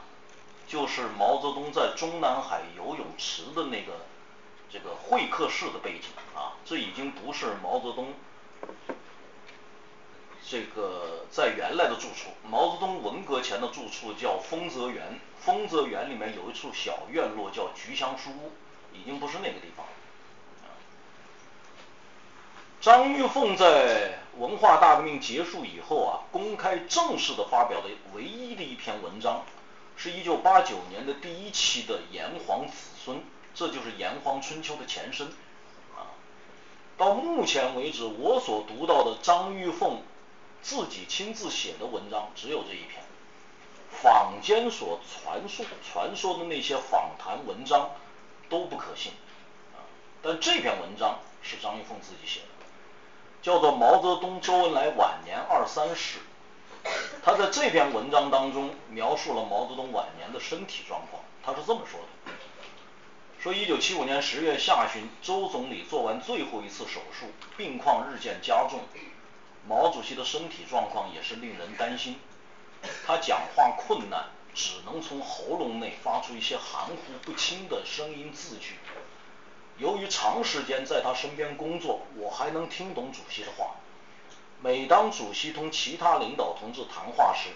[0.67, 4.05] 就是毛泽东在中南海游泳池的那个
[4.71, 6.53] 这个会客室的背景啊。
[6.65, 8.13] 这已经不是毛泽东
[10.47, 12.29] 这个在原来的住处。
[12.49, 18.51] 毛泽东文革前的住处叫丰泽园，丰泽园里面有一处小院落叫菊香书屋，
[18.93, 19.91] 已经不是那个地方了。
[22.81, 29.43] 张玉凤在文化大革命结束以后啊，公开正式的发表的唯一的一篇文章，
[29.95, 32.73] 是一九八九年的第一期的《炎黄子
[33.05, 33.17] 孙》，
[33.53, 35.27] 这就是《炎黄春秋》的前身。
[35.95, 36.11] 啊，
[36.97, 40.01] 到目前为止，我所读到的张玉凤
[40.61, 43.03] 自己亲自写的文章只有这一篇，
[43.89, 47.91] 坊间所传述传说的那些访谈文章
[48.49, 49.11] 都不可信。
[49.73, 49.83] 啊，
[50.21, 52.45] 但这篇文章是张玉凤自己写的。
[53.41, 56.19] 叫做毛泽东周恩来晚年二三事，
[57.23, 61.23] 他在这篇文章当中描述了毛泽东晚年的身体状况。
[61.43, 62.30] 他是这么说的：
[63.41, 67.25] 说一九七五年十月下旬，周总理做完最后一次手术，
[67.57, 68.81] 病况日渐加重，
[69.67, 72.19] 毛主席的身体状况也是令人担心。
[73.07, 78.75] 他讲话困难，只能从喉咙内发出一些含糊不清的声音字句。
[79.79, 83.71] 由于长时间在他身边工作，我还能听懂主席的话。
[84.61, 87.49] 每当主席同其他领导同志谈话时，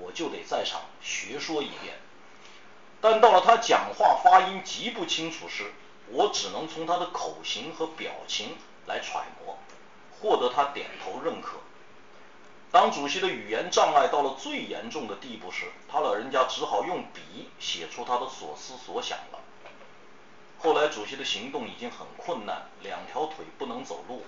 [0.00, 1.94] 我就得在场学说一遍。
[3.00, 5.72] 但到了他讲话发音极不清楚时，
[6.08, 8.56] 我只能从他的口型和表情
[8.86, 9.58] 来揣摩，
[10.18, 11.58] 获得他点头认可。
[12.70, 19.38] 当主席的语言障碍到了最严重的地步时，他老人家只好用笔写出他的所思所想了。
[20.58, 24.24] 后来主席的行动已经很困难，两条腿不能走路，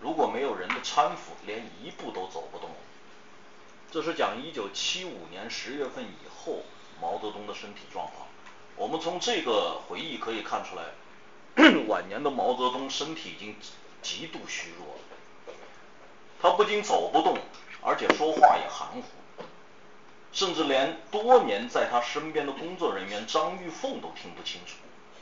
[0.00, 2.70] 如果没有人的搀扶，连一步都走不动。
[3.90, 6.62] 这是讲一九七五年十月份以后
[7.00, 8.26] 毛泽东的身体状况。
[8.76, 10.84] 我们从这个回忆可以看出来，
[11.88, 13.56] 晚年的毛泽东身体已经
[14.02, 15.54] 极度虚弱了。
[16.40, 17.38] 他不仅走不动，
[17.82, 19.44] 而且说话也含糊，
[20.32, 24.74] 甚至连多年在他身边的工作人员张玉凤都听不清楚。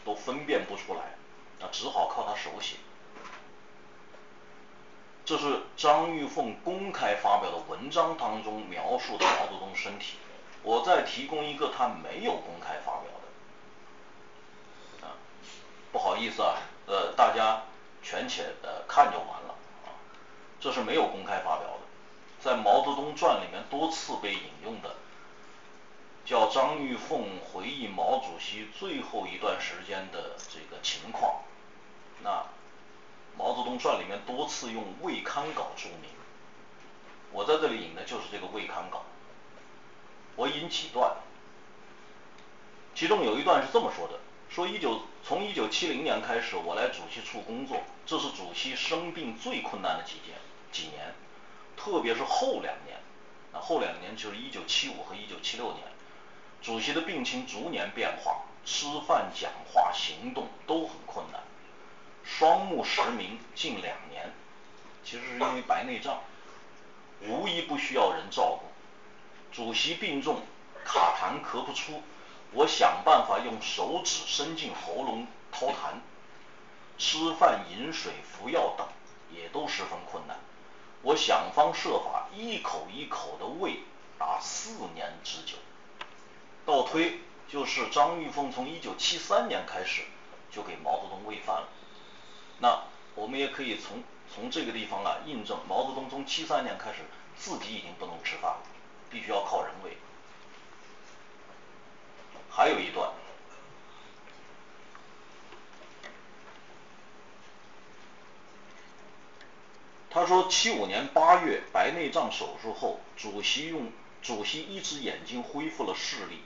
[0.05, 1.17] 都分辨不出来，
[1.59, 2.77] 那只好靠他手写。
[5.25, 10.19] 这是张玉凤公开发表的文章当中描述的毛泽东身体。
[10.65, 13.11] 我再提供一个他没有公开发表
[15.01, 15.15] 的，啊，
[15.93, 17.63] 不好意思啊，呃，大家
[18.03, 19.95] 权且呃看就完了啊。
[20.59, 21.81] 这是没有公开发表的，
[22.41, 24.97] 在《毛泽东传》里面多次被引用的。
[26.25, 31.43] 叫张玉凤回忆毛主席最后一段时间的这个情况。
[32.23, 32.31] 那
[33.37, 36.09] 《毛泽东传》里面多次用未刊稿注明，
[37.31, 39.05] 我在这里引的就是这个未刊稿。
[40.37, 41.17] 我引几段，
[42.95, 44.19] 其中有一段是这么说的：
[44.51, 50.37] 说一九从一九七零年开始，我来主席处工作，这是主席生病最困难的几年
[50.73, 51.15] 几年，
[51.77, 52.99] 特别是后两年。
[53.53, 55.85] 那后两年就是一九七五和一九七六年。
[56.61, 61.41] 主席的病情逐年变化，吃饭、讲话、行动都很困难，
[62.25, 64.33] 双目失明近两年，
[65.05, 66.21] 其实是因为白内障，
[67.21, 68.74] 无一不需要人照顾。
[69.55, 70.43] 主席病重，
[70.85, 72.03] 卡痰咳不出，
[72.53, 76.01] 我想办法用手指伸进喉咙掏痰，
[76.99, 78.85] 吃饭、饮水、服药等
[79.31, 80.37] 也都十分困难。
[81.03, 83.79] 我想方设法一口一口的喂，
[84.19, 85.57] 达四年之久。
[86.67, 90.03] 倒推就是张玉凤从一九七三年开始
[90.51, 91.69] 就给毛泽东喂饭了，
[92.59, 92.83] 那
[93.15, 94.03] 我们也可以从
[94.35, 97.05] 从这个地方啊印证毛泽东从七三年开始
[97.37, 98.63] 自己已经不能吃饭了，
[99.15, 99.97] 必须要靠人为。
[102.51, 103.13] 还有一段，
[110.11, 116.41] 他说七五年八月白内障手术后，主席用主席一只眼睛恢复了视力。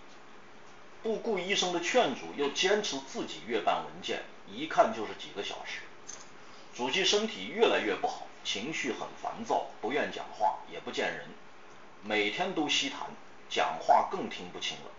[1.02, 5.80] 不顾医生的劝阻，又坚持自己阅办文件，一看就是几个小时。
[6.74, 11.28] 主席身体越来越不好，情绪很烦躁，不愿讲话，也不见人，
[12.02, 12.94] 每天都吸痰，
[13.48, 14.90] 讲话更听不清了，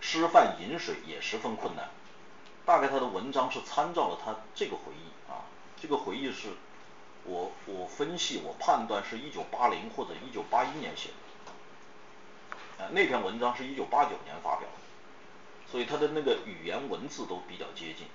[0.00, 1.88] 吃饭饮水也十分困难。
[2.66, 5.44] 大概他的文章是参照了他这个回忆啊，
[5.80, 6.48] 这个回忆是
[7.24, 11.10] 我我分析我判断是一九八零或者一九八一年写
[12.78, 15.70] 的，啊那篇文章是一九八九年发表的。
[15.70, 18.06] 所以他的那个语言文字都比较接近。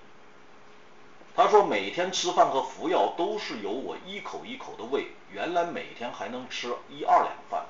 [1.35, 7.65] 他说每天吃饭和服药都是由我一口一口的喂，原来每天还能吃一二两饭，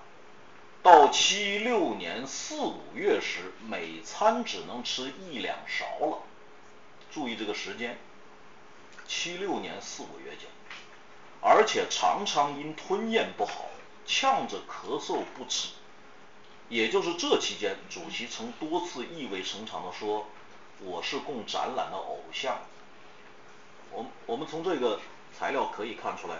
[0.81, 6.19] 到七六年四五月时，每餐只能吃一两勺了。
[7.11, 7.97] 注意这个时间，
[9.07, 10.49] 七六年四五月间，
[11.41, 13.65] 而且常常因吞咽不好，
[14.05, 15.69] 呛着咳嗽不止。
[16.69, 20.27] 也就是这期间，主席曾多次意味深长地说
[20.79, 22.59] ：“我是供展览的偶像。”
[23.91, 25.01] 我我们从这个
[25.37, 26.35] 材料可以看出来，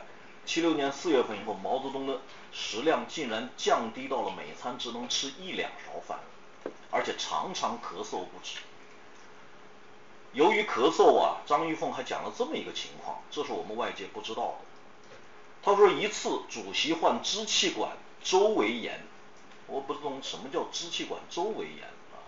[0.50, 2.22] 七六年四月份以后，毛泽东的
[2.52, 6.22] 食量竟然降低到了每餐只能吃一两勺饭，
[6.90, 8.58] 而且常常咳嗽不止。
[10.34, 14.58] 由于咳嗽啊，张玉凤还讲了这么一个情况，这是我们外界不知道的。
[15.62, 17.92] 他说一次主席患支气管
[18.24, 19.06] 周围炎。
[19.68, 22.26] 我不懂什么叫支气管周围炎啊，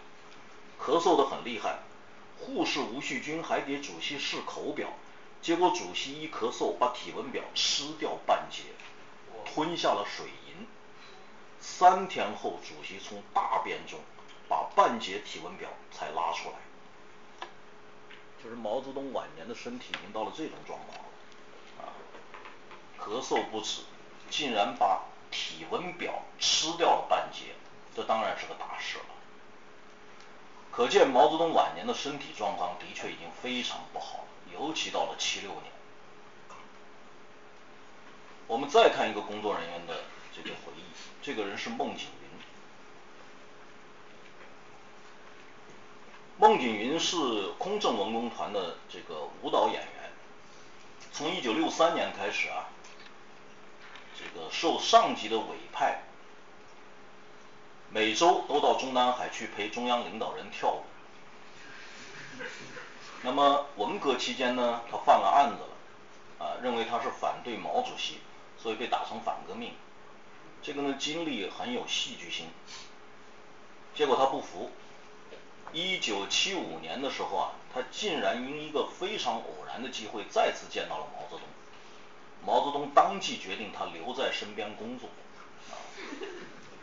[0.80, 1.80] 咳嗽的很厉害，
[2.40, 4.90] 护士吴旭军还给主席试口表，
[5.42, 8.64] 结果主席一咳嗽把体温表吃掉半截，
[9.44, 10.68] 吞下了水银，
[11.60, 14.00] 三天后主席从大便中
[14.48, 17.48] 把半截体温表才拉出来，
[18.44, 21.06] 就是毛泽东晚年的身体已经到了这种状况了，
[21.82, 21.90] 啊，
[23.00, 23.82] 咳嗽不止，
[24.30, 27.56] 竟然把体温表吃掉了半截，
[27.96, 29.06] 这当然是个大事了。
[30.72, 35.64] 可见毛泽东晚年的身体状况的确已经非常不好了，尤其到了七六年。
[38.48, 40.04] 我们再看一个工作人员的
[40.36, 40.84] 这个回忆，
[41.22, 42.30] 这个人是孟景云。
[46.38, 47.16] 孟景云是
[47.58, 50.12] 空政文工团的这个舞蹈演员，
[51.14, 52.68] 从一九六三年开始啊，
[54.18, 56.02] 这个受上级的委派，
[57.90, 60.84] 每周都到中南海去陪中央领导人跳舞。
[63.24, 68.20] 那么文革期间呢，他犯了案子了，啊，认为他是反对毛主席，
[68.58, 69.74] 所以被打成反革命。
[70.64, 72.48] 这个呢经历很有戏剧性，
[73.94, 74.72] 结果他不服。
[75.74, 81.42] 一九七五年的时候啊，他竟然因一个非常偶然的机会再次见到了毛泽东。
[82.44, 85.08] 毛泽东当即决定他留在身边工作，
[85.70, 85.78] 啊，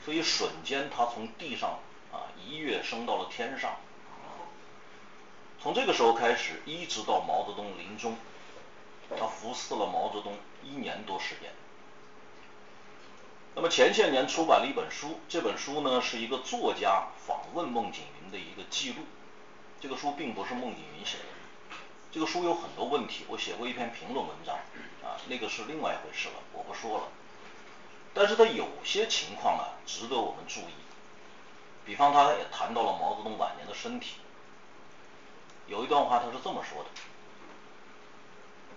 [0.05, 1.81] 所以瞬间他从地上
[2.13, 3.77] 啊一跃升到了天上。
[5.61, 8.17] 从这个时候开始，一直到毛泽东临终，
[9.19, 11.51] 他服侍了毛泽东一年多时间。
[13.57, 18.99] 那么前些年出版了一本书，这本书呢是一个作家访问孟景云的一个记录。
[19.81, 21.77] 这个书并不是孟景云写的，
[22.13, 24.55] 这个书有很多问题，我写过一篇评论文章，
[25.03, 27.09] 啊，那个是另外一回事了，我不说了。
[28.15, 30.73] 但是他有些情况啊值得我们注意，
[31.85, 34.19] 比方他也谈到了毛泽东晚年的身体。
[35.69, 36.91] 有一段话他是这么说的。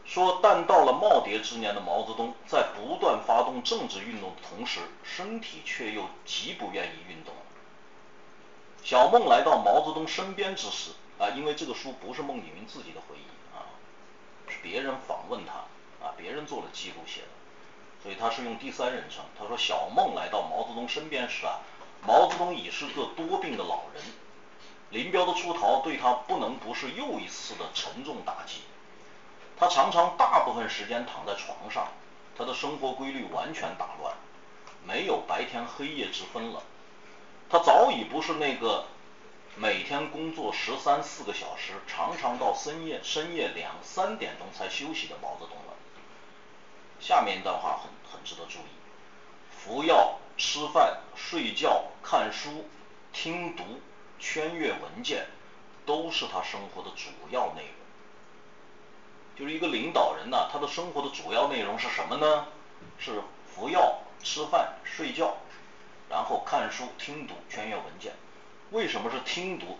[0.04, 7.34] 说，但到了耄耋之年的毛泽东，在不断发动政治运动的同时，身体却又极不愿意运动。
[8.84, 13.72] 小孟来到毛泽东身边之时，啊，因为这个书不是孟景云自己的回忆啊，
[14.50, 17.28] 是别人访问他，啊，别人做了记录写的，
[18.04, 19.24] 所以他是用第三人称。
[19.40, 21.60] 他说，小孟来到毛泽东身边时啊，
[22.06, 24.04] 毛泽东已是个多病的老人，
[24.92, 28.62] 林彪的出逃对他不能不是又一次的沉重打击。
[29.58, 31.88] 他常常大部分时间躺在床上，
[32.38, 34.16] 他的生活规律完全打乱，
[34.86, 36.64] 没有白天黑夜之分了。
[37.50, 38.86] 他早已不是那个
[39.56, 45.74] 每天工作十三四个小时，常常到深夜深夜两三点钟才休息的毛泽东了。
[47.00, 48.72] 下面一段话很很值得注意：
[49.50, 52.66] 服药、吃饭、睡觉、看书、
[53.14, 53.64] 听读、
[54.22, 55.26] 圈阅文件，
[55.86, 57.72] 都是他生活的主要内容。
[59.36, 62.48] 就是一个领导人呢，他的生活的主要内容是什么呢？
[63.00, 65.36] 是服药、吃饭、睡觉，
[66.10, 68.14] 然后看书、听读、圈阅文件。
[68.70, 69.78] 为什么是听读？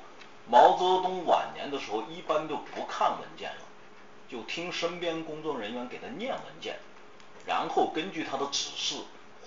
[0.50, 3.62] 毛泽东晚年的时候一般都不看文件了，
[4.28, 6.80] 就听身边工作人员给他念文件，
[7.46, 8.96] 然后根据他的指示，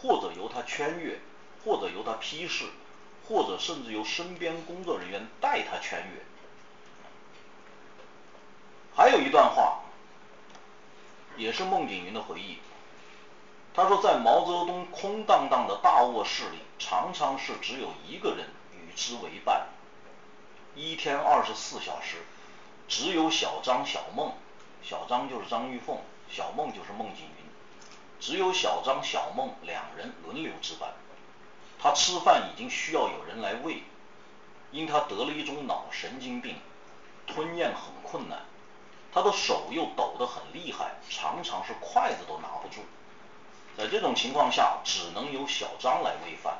[0.01, 1.19] 或者由他圈阅，
[1.65, 2.67] 或者由他批示，
[3.29, 6.25] 或者甚至由身边工作人员代他圈阅。
[8.95, 9.81] 还有一段话。
[11.37, 12.61] 也是孟景云的回忆。
[13.75, 19.67] 他说，在毛泽东空荡荡的大卧室里，常常是只有一个人与之为伴。
[20.77, 22.19] 一天二十四小时，
[22.87, 24.35] 只有小张、小孟，
[24.81, 25.99] 小张就是张玉凤，
[26.31, 27.51] 小孟就是孟景云，
[28.21, 30.95] 只有小张、小孟两人轮流值班。
[31.85, 33.83] 他吃饭已经需要有人来喂，
[34.71, 36.57] 因他得了一种脑神经病，
[37.27, 38.41] 吞咽很困难。
[39.13, 42.81] 他的手又抖得很厉害，常常是筷子都拿不住。
[43.77, 46.57] 在这种情况下，只能由小张来喂饭，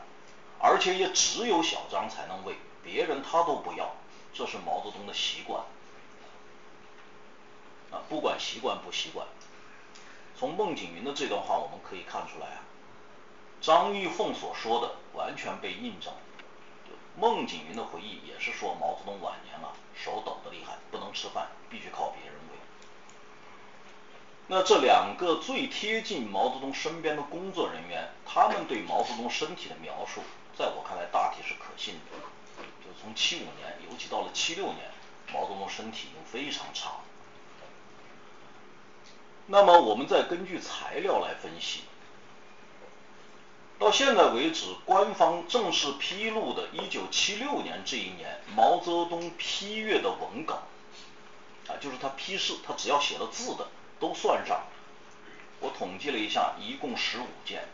[0.61, 3.95] 而且也只有小张才能喂，别人他都不要。
[4.35, 5.65] 这是毛泽东的习惯。
[7.93, 9.27] 啊，不管习惯不习惯，
[10.39, 12.61] 从孟景云的这段话我们可以看出来啊，
[13.65, 16.13] 张玉凤所说的完全被印证。
[17.19, 22.59] 孟景云的回忆也是说毛泽东晚年了，手抖得厉害，不能吃饭，必须靠别人喂。
[24.49, 30.21] 那这两个最贴近毛泽东身边的工作人员，他们对毛泽东身体的描述，
[30.55, 32.19] 在我看来大体是可信的。
[32.85, 34.91] 就从七五年，尤其到了七六年，
[35.33, 36.97] 毛泽东身体已经非常差。
[39.47, 41.85] 那么我们再根据材料来分析，
[43.79, 50.63] 到现在为止，官方正式披露的1976年这一年毛泽东批阅的文稿，
[51.69, 53.69] 啊，就是他批示，他只要写了字的。
[54.01, 54.65] 都算上，
[55.61, 57.65] 我统计了一下，一共十五件。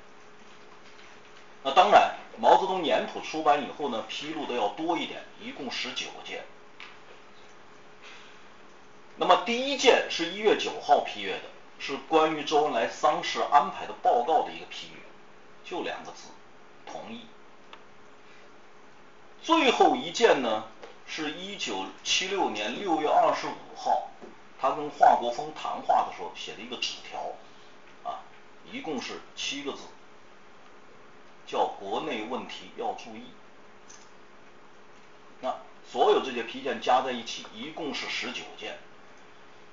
[1.64, 6.44] 那当然，毛泽东年谱出版以后呢，披露的要多一点，一共十九件。
[9.16, 11.44] 那么第一件是一月九号批阅的，
[11.80, 14.99] 是关于周恩来丧事安排的报告的一个批阅，
[15.70, 16.24] 就两个字，
[16.84, 17.20] 同意。
[19.40, 20.64] 最后一件呢，
[21.06, 24.10] 是一九七六年六月二十五号，
[24.60, 27.20] 他跟华国锋谈话的时候写的一个纸条，
[28.02, 28.24] 啊，
[28.72, 29.82] 一共是七个字，
[31.46, 33.26] 叫国内问题要注意。
[35.40, 35.56] 那
[35.88, 38.76] 所有这些批件加在一起，一共是十九件，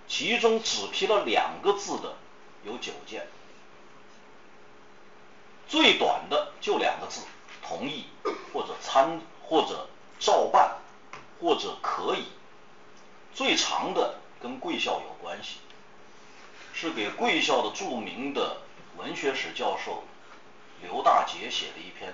[0.08, 2.18] 其中只批了两个字的
[2.64, 3.28] 有九件，
[5.68, 7.22] 最短的就两个字，
[7.62, 8.06] 同意
[8.54, 9.88] 或者参或者
[10.20, 10.78] 照办
[11.40, 12.26] 或者可以，
[13.34, 15.58] 最长的跟贵校有关系，
[16.74, 18.62] 是给贵校的著名的
[18.98, 20.04] 文学史教授
[20.82, 22.14] 刘大杰写的一篇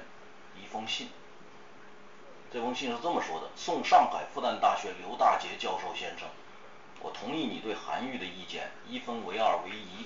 [0.55, 1.09] 一封信。
[2.51, 6.27] 这封信是这么说的：送上海复旦大学刘大杰教授先生，
[7.01, 10.05] 我同意你对韩愈的意见，一分为二为一。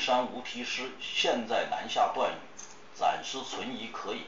[0.00, 2.34] 山无题诗，现在南下断语，
[2.94, 4.22] 暂时存疑可以。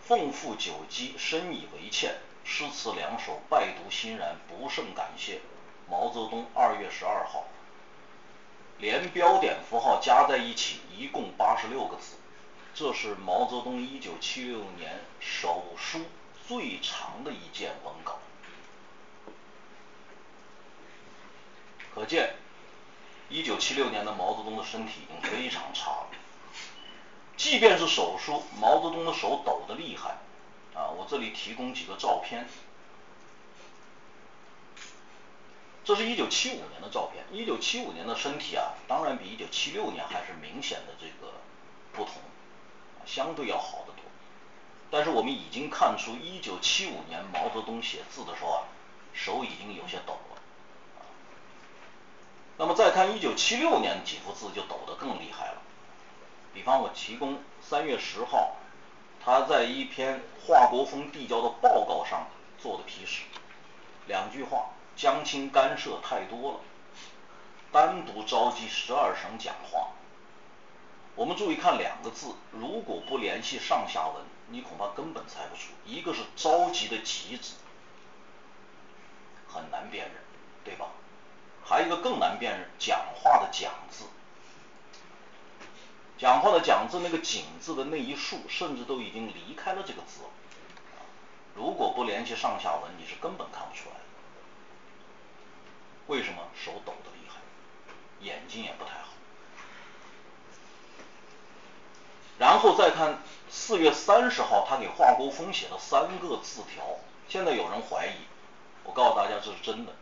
[0.00, 2.16] 奉父久积，深以为歉。
[2.44, 5.40] 诗词两首，拜读欣然，不胜感谢。
[5.88, 7.44] 毛泽东二月十二号，
[8.78, 12.16] 连标点符号加在一起，一共八十六个字。
[12.74, 16.00] 这是毛泽东一九七六年手书
[16.48, 18.18] 最长的一件文稿，
[21.94, 22.34] 可见
[23.32, 26.06] 一九七六年的毛泽东的身体已经非常差了。
[27.34, 30.18] 即便是手书，毛泽东的手抖得厉害
[30.74, 30.92] 啊！
[30.94, 32.46] 我这里提供几个照片，
[35.82, 37.24] 这是一九七五年的照片。
[37.32, 41.32] 一九七五年的身体啊，当然比一九七六年还是明显的这个
[41.94, 42.20] 不同。
[43.06, 44.04] 相对要好得多，
[44.90, 48.62] 但是我们已经看出，一九七五年毛泽东写字的时候啊，
[49.14, 50.41] 手已经有些抖了。
[52.58, 55.62] 那么再看一九七六年几幅字就抖得更厉害了。
[56.54, 58.56] 比方我提供三月十号，
[59.24, 62.28] 他在一篇华国锋递交的报告上
[62.58, 63.22] 做的批示，
[64.06, 66.60] 两句话：江青干涉太多了，
[67.72, 69.88] 单独召集十二省讲话。
[71.14, 75.72] 我们注意看两个字，如果不联系上下文，你恐怕根本猜不出。
[75.84, 77.54] 一个是召集的集字，
[79.48, 80.14] 很难辨认，
[80.64, 80.86] 对吧？
[81.72, 84.04] 还有一个更难辨认，讲话的讲字，
[86.18, 90.20] 讲话的讲字那个井字的那一竖，甚至都已经离开了这个字。
[91.54, 94.02] 如果不联系上下文，你是根本看不出来的。
[96.08, 96.42] 为什么？
[96.54, 97.36] 手抖得厉害，
[98.20, 99.08] 眼睛也不太好。
[102.38, 103.18] 然后再看
[103.48, 106.84] 四月三十号，他给华国锋写的三个字条。
[107.30, 108.26] 现在有人怀疑，
[108.84, 109.94] 我告诉大家这是真的。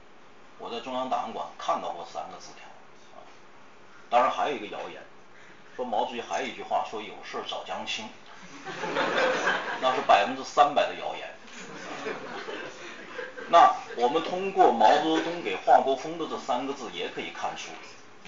[0.61, 2.66] 我在中央档案馆看到过三个字条。
[3.16, 3.24] 啊，
[4.11, 5.02] 当然还有一个谣言，
[5.74, 8.08] 说毛主席还有一句话，说有事找江青。
[9.80, 11.28] 那是百分之三百的谣言。
[13.48, 17.70] 那我们通过毛泽东给华国锋的这三个字，也可以看出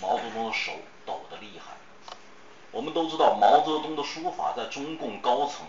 [0.01, 0.73] 毛泽东的手
[1.05, 1.75] 抖得厉害。
[2.71, 5.67] 我们都知道毛泽东的书法在中共高层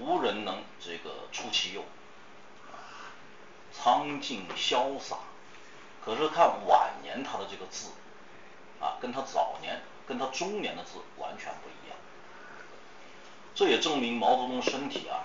[0.00, 1.84] 无人能这个出其右，
[3.72, 5.16] 苍劲潇洒。
[6.04, 7.90] 可是看晚年他的这个字，
[8.80, 11.96] 啊，跟他早年、跟他中年的字完全不一样。
[13.54, 15.24] 这也证明毛泽东身体啊，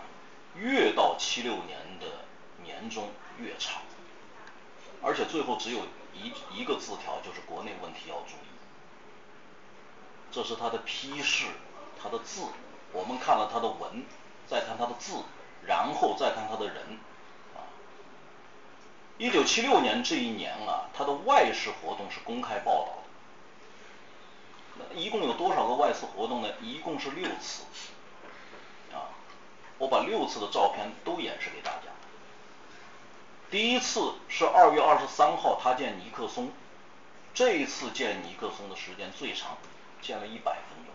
[0.55, 2.05] 越到七六年的
[2.63, 3.09] 年中
[3.39, 3.81] 越差，
[5.01, 5.79] 而且最后只有
[6.13, 8.47] 一一个字条，就是国内问题要注意。
[10.29, 11.45] 这是他的批示，
[12.01, 12.41] 他的字，
[12.91, 14.05] 我们看了他的文，
[14.45, 15.23] 再看他的字，
[15.65, 16.99] 然后再看他的人，
[19.17, 22.97] 一九七六年这一年啊，他的外事活动是公开报道
[24.77, 26.49] 的，那一共有多少个外事活动呢？
[26.61, 27.63] 一共是六次，
[28.93, 29.09] 啊，
[29.77, 31.91] 我把六次的照片都演示给大家。
[33.49, 36.51] 第一次是二月二十三号，他见尼克松，
[37.33, 39.57] 这一次见尼克松的时间最长。
[39.99, 40.93] 见了一百分钟。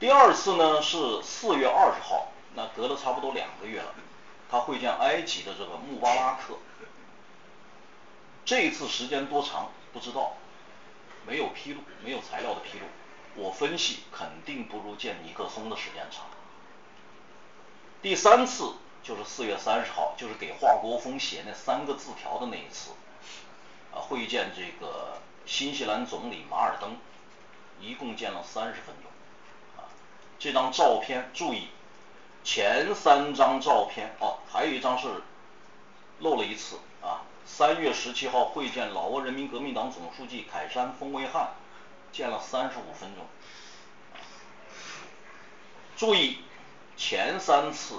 [0.00, 3.94] 第二次呢是四月二十号，那隔了差不多两个月了，
[4.54, 6.54] 他会见埃及的这个穆巴拉克。
[8.44, 10.36] 这次时间多长不知道，
[11.26, 12.84] 没有披露，没有材料的披露。
[13.34, 16.26] 我分析肯定不如见尼克松的时间长。
[18.00, 22.92] 第三次就是四月三十号，就是给华国锋写那三个字条的那一次，
[23.92, 25.18] 啊，会见这个。
[25.46, 26.96] 新西兰总理马尔登
[27.78, 29.84] 一共见了三十分钟，
[30.38, 31.68] 这张照片注意，
[32.44, 35.08] 前三张照片哦，还有一张是
[36.20, 41.54] 漏了一次啊，三月十七号会见老挝人民革命党总书记凯山丰威汉，
[42.12, 43.24] 见了三十五分钟。
[45.96, 46.40] 注意，
[46.96, 47.94] 前三次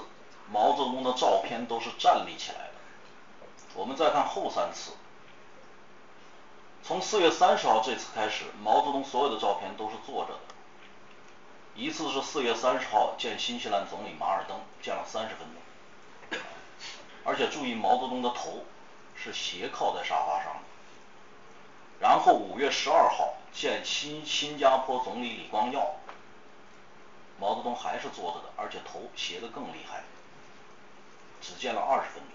[0.51, 2.73] 毛泽东的照片都是站立起来的。
[3.73, 4.91] 我们再看后三次，
[6.83, 10.39] 从四月三十号这次开始，毛泽东所有的照片都是坐着的。
[11.75, 15.45] 一次是四月三十号见新西兰总理马尔登，见了三十分
[16.31, 16.39] 钟，
[17.25, 18.63] 而且注意毛泽东的头
[19.13, 20.59] 是斜靠在沙发上的。
[21.99, 25.95] 然后五月十二号见新新加坡总理李光耀。
[27.37, 30.03] 毛泽东还是坐着的，而且头斜得更厉害，
[31.41, 32.31] 只见了二十分钟。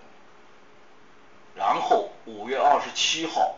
[1.54, 3.54] 然后五月二十七号，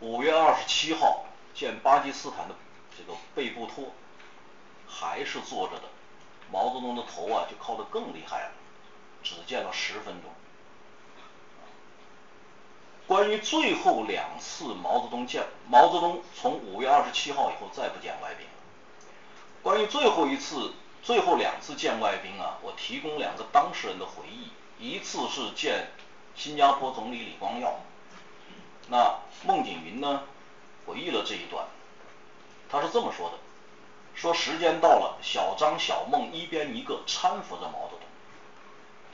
[0.00, 2.54] 五月二十七号见巴基斯坦的
[2.96, 3.92] 这个贝布托，
[4.88, 5.84] 还是坐着的，
[6.50, 8.52] 毛泽东的头啊就靠得更厉害了，
[9.22, 10.30] 只见了十分钟。
[13.06, 18.46] 关于最后两次毛泽东见毛泽东从五月二十七号以后再不见外宾。
[19.62, 20.72] 关于最后一次、
[21.02, 24.50] 最后两次见外宾啊，我提供两个当事人的回忆。
[24.78, 25.90] 一次是见
[26.34, 27.80] 新加坡总理李光耀，
[28.88, 30.22] 那孟景云呢
[30.86, 31.66] 回忆了这一段，
[32.68, 33.36] 他是这么说的：
[34.14, 38.00] 说时间到了，小张、小孟一边一个搀扶着毛泽东，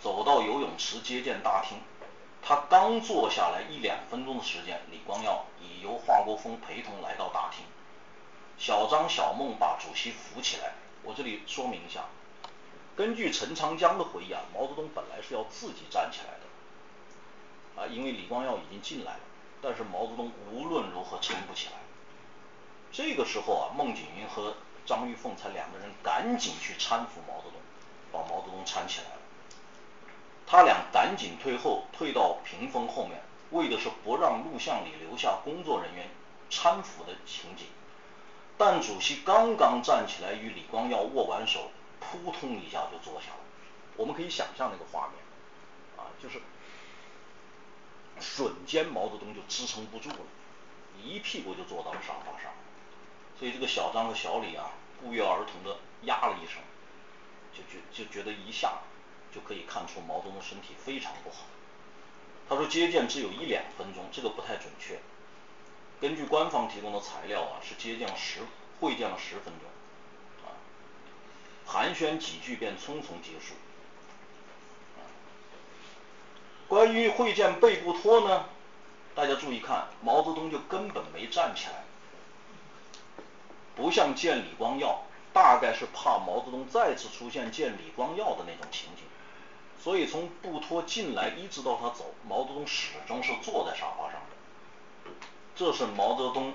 [0.01, 1.79] 走到游泳池接见大厅。
[2.41, 7.65] 他刚坐下来一两分钟的时间，李光耀已由华国锋陪同来到大厅。
[8.57, 10.73] 小张、小孟把主席扶起来。
[11.03, 12.05] 我这里说明一下，
[12.97, 19.21] 根据陈长江的回忆啊，毛泽东本来是要自己站起来的，啊，因为李光耀已经进来了，
[19.61, 21.73] 但是毛泽东无论如何撑不起来。
[22.91, 24.55] 这个时候啊，孟景云和
[24.87, 27.61] 张玉凤才两个人赶紧去搀扶毛泽东，
[28.11, 29.21] 把毛泽东搀起来了。
[30.47, 36.09] 他俩赶紧退后，退到屏风后面，为的是不让录像里留下工作人员
[36.51, 37.67] 搀扶的情景。
[38.57, 43.41] 但主席刚刚站起来与李光耀握完手，扑通一下就坐下了。
[43.97, 45.19] 我们可以想象那个画面，
[45.99, 46.41] 啊，就是
[48.21, 50.17] 瞬间毛泽东就支撑不住了，
[51.03, 52.53] 一屁股就坐到了沙发上。
[53.39, 56.63] 所以这个小张和小李啊，不约而同的呀了一声，
[57.53, 58.79] 就觉就觉得一下。
[59.31, 61.45] 就可以看出毛泽东身体非常不好。
[62.49, 64.99] 他说接见只有一两分钟，这个不太准确。
[66.01, 68.41] 根据官方提供的材料啊，是接见十
[68.81, 70.57] 会见了十分钟，啊，
[71.67, 73.53] 寒暄几句便匆匆结束。
[76.69, 78.45] 关于会见贝布托呢，
[79.15, 81.85] 大家注意看，毛泽东就根本没站起来，
[83.75, 85.03] 不像见李光耀，
[85.33, 89.05] 大概是怕毛泽东再次出现见李光耀的那种情景。
[89.83, 95.11] 所以从布托进来一直到他走，毛泽东始终是坐在沙发上的。
[95.57, 96.53] 这是毛泽东，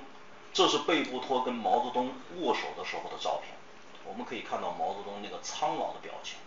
[0.53, 3.55] 这是贝布托跟毛泽东握手的时候的照片。
[4.05, 6.37] 我们可以看到毛泽东那个苍老的表情。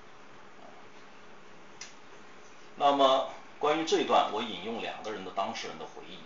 [2.77, 6.19] 那么关于这段，我引用两个人的当事人的回忆。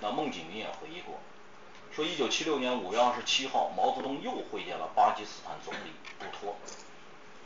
[0.00, 1.18] 那孟景云也回忆过，
[1.94, 6.56] 说一九七六年五月二十七号，毛泽东又会见了巴基斯坦总理布托。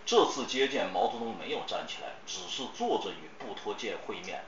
[0.04, 4.44] 这次接见，毛泽东没有站起来，只是坐着与布托见会面。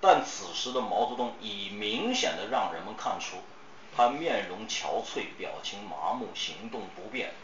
[0.00, 3.36] 但此时的毛泽东已明显的让人们看出，
[3.94, 7.34] 他面容憔悴，表情麻木，行动不便。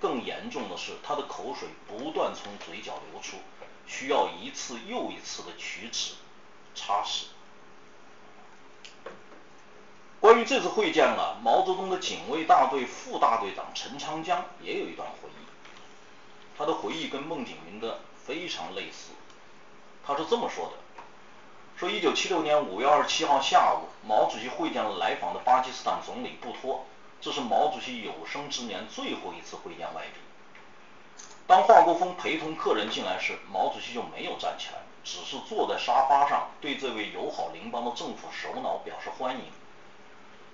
[0.00, 3.36] 更严重的是，他的口水不断从嘴角流出，
[3.86, 6.14] 需要一次又一次的取纸
[6.74, 7.24] 擦拭。
[10.20, 15.42] 关于这次会见啊，毛泽东的警卫大队副大队长陈长江也有一段回忆。
[16.56, 19.10] 他的回忆跟孟景云的非常类似，
[20.06, 20.72] 他是这么说的：
[21.76, 26.86] 说一九七六年五月二十七号下午，毛主席会见了来访的巴基斯坦总理布托，
[27.20, 30.22] 这是毛主席有生之年最后一次会见外宾。
[31.48, 34.51] 当华国锋陪同客人进来时，毛主席就没有站，
[35.12, 39.42] 只是坐在沙发上，对这位友好邻邦的政府首脑表示欢迎。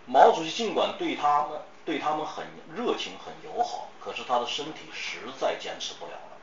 [0.05, 2.45] 毛主席尽管对他们对他们很
[2.75, 6.39] 热情、很友好，可是他的身体实在坚持不了了。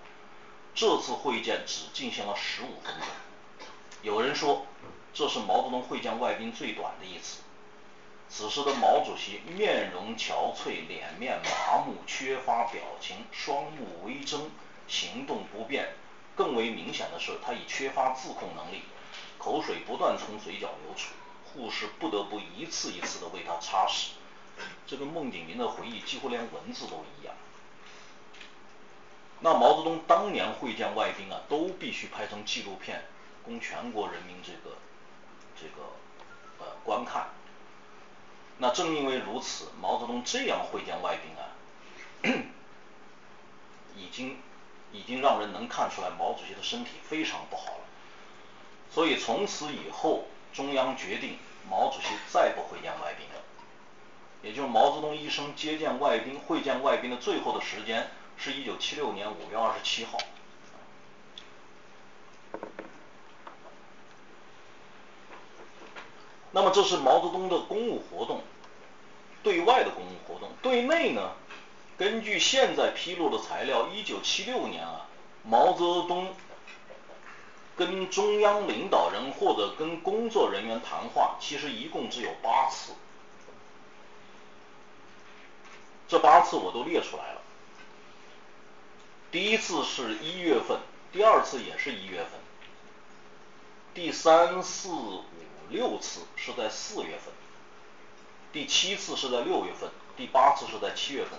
[0.74, 3.06] 这次会见只进行了十五分钟。
[4.02, 4.66] 有人说，
[5.14, 7.42] 这是毛泽东会见外宾最短的一次。
[8.30, 14.50] 此时的毛主席面容憔悴，脸面麻木，缺乏表情，双目微睁，
[14.88, 15.90] 行动不便。
[16.36, 18.84] 更为明显的是，他已缺乏自控能力，
[19.38, 21.14] 口水不断从嘴角流出。
[21.54, 24.10] 护士不得不一次一次的为他擦拭，
[24.86, 27.34] 这跟孟景云的回忆几乎连文字都一样。
[29.40, 33.06] 那毛泽东当年会见外宾啊，都必须拍成纪录片，
[33.46, 34.76] 供全国人民这个
[35.56, 35.94] 这个
[36.60, 37.30] 呃观看。
[38.58, 41.56] 那正因为如此，毛泽东这样会见外宾啊，
[43.96, 44.40] 已经
[44.96, 47.84] 已经让人能看出来毛主席的身体非常不好了。
[48.90, 50.24] 所以从此以后，
[50.54, 51.38] 中央决定
[51.70, 53.42] 毛主席再不会见外宾了。
[54.42, 60.18] 也就是毛泽东一生接见外宾、会见外宾的最后的时间，是一九七六年五月二十七号。
[66.52, 68.42] 那么这是毛泽东的公务活动，
[69.44, 70.52] 对外的公务活动。
[70.62, 71.32] 对内呢，
[71.98, 75.08] 根据现在披露的材料，一九七六年啊，
[75.44, 76.36] 毛泽东。
[77.78, 82.94] 跟中央领导人或者跟工作人员谈话，其实一共只有八次。
[86.08, 87.42] 这八次我都列出来了。
[89.30, 90.80] 第一次是一月份，
[91.12, 92.40] 第二次也是一月份，
[93.94, 95.26] 第三、四、五、
[95.70, 97.34] 六次是在四月份，
[98.54, 101.38] 第七次是在六月份，第八次是在七月份。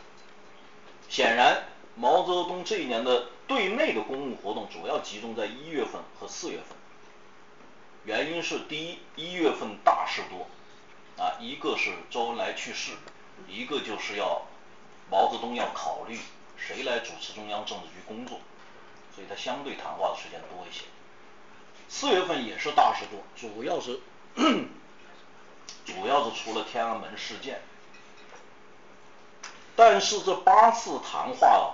[1.09, 1.64] 显然。
[1.98, 6.76] 毛泽东这一年的对内的公务活动主要集中在一月份和四月份，
[8.04, 10.46] 原因是第一，一月份大事多，
[11.16, 12.92] 啊，一个是周恩来去世，
[13.48, 14.42] 一个就是要
[15.11, 16.18] 毛泽东要考虑
[16.59, 18.38] 谁来主持中央政治局工作，
[19.14, 20.84] 所以他相对谈话的时间多一些。
[21.88, 24.00] 四月份也是大事多，主要是
[25.86, 27.62] 主要是除了天安门事件。
[29.77, 31.68] 但是这八次谈话啊，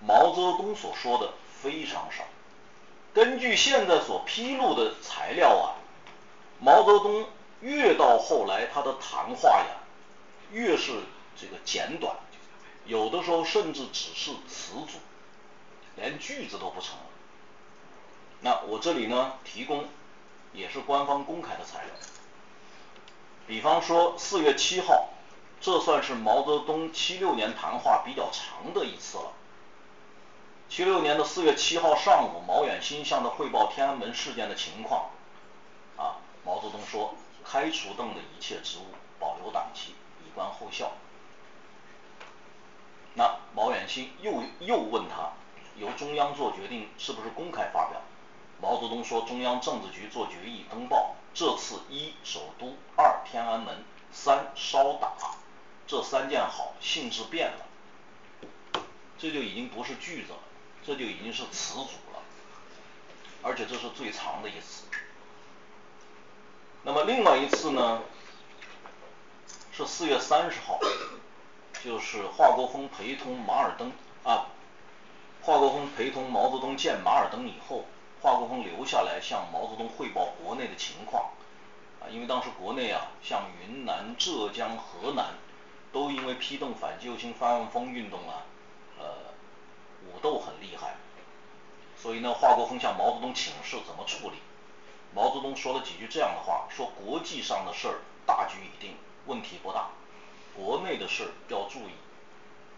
[0.00, 2.22] 毛泽东所说的非常少。
[3.12, 5.74] 根据现在所披露的材料啊，
[6.60, 7.26] 毛泽东
[7.60, 9.82] 越到后来他的谈话呀，
[10.52, 10.92] 越是
[11.36, 12.14] 这个简短，
[12.86, 14.98] 有的时候甚至只是词组，
[15.96, 16.92] 连句子都不成。
[18.40, 19.84] 那我这里呢，提供
[20.52, 21.92] 也是官方公开的材料，
[23.48, 25.08] 比方说四月七号。
[25.60, 29.32] 这算是毛泽东七六年谈话比较长的一次了。
[30.68, 35.10] 七六年的四月七号上午，毛远新向他汇报天安门事件的情况。
[35.96, 39.94] 啊，毛泽东说：“开除邓的一切职务，保留党籍，
[40.24, 40.92] 以观后效。”
[43.14, 45.32] 那毛远新又又问他
[45.76, 48.00] ：“由中央做决定，是不是公开发表？”
[48.60, 51.16] 毛泽东说：“中央政治局做决议，登报。
[51.32, 55.12] 这次一首都，二天安门，三稍打。”
[55.88, 58.82] 这三件好，性质变了，
[59.18, 60.38] 这就已经不是句子了，
[60.84, 62.20] 这就已经是词组了，
[63.42, 64.84] 而且这是最长的一次。
[66.82, 68.02] 那么另外一次呢，
[69.72, 70.78] 是四月三十号，
[71.82, 73.90] 就是华国锋陪同马尔登
[74.24, 74.48] 啊，
[75.40, 77.86] 华国锋陪同毛泽东见马尔登以后，
[78.20, 81.30] 华国锋留下来向毛泽东汇报国内的情况
[81.98, 85.32] 啊，因为当时国内啊，像云南、浙江、河南。
[85.92, 88.44] 都因为批动反救星翻案风运动啊，
[88.98, 89.06] 呃，
[90.06, 90.96] 武斗很厉害，
[91.96, 94.36] 所以呢，华国锋向毛泽东请示怎么处理。
[95.14, 99.88] 毛泽东说了几句这样的话，说国际上的事儿大局已定，问题不大，
[100.54, 101.92] 国内的事要注意。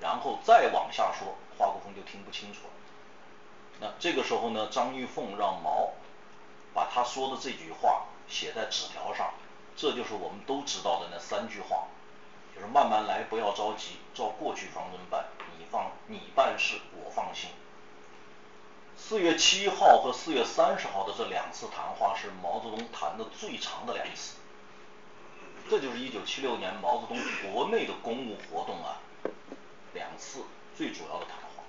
[0.00, 2.72] 然后再往下说，华国锋就听不清楚了。
[3.80, 5.92] 那这个时候呢，张玉凤让毛
[6.72, 9.34] 把他说的这句话写在纸条上，
[9.76, 11.88] 这就是我们都知道的那三句话。
[12.60, 15.24] 就是慢慢来，不要着急，照过去方针办。
[15.58, 17.48] 你放，你办事，我放心。
[18.98, 24.36] 四月七号和四月三十号的这两次谈话是毛泽东谈的最长的两次。
[25.70, 27.18] 这就是一九七六年毛泽东
[27.50, 29.00] 国内的公务活动啊，
[29.94, 30.44] 两次
[30.76, 31.64] 最主要的谈话。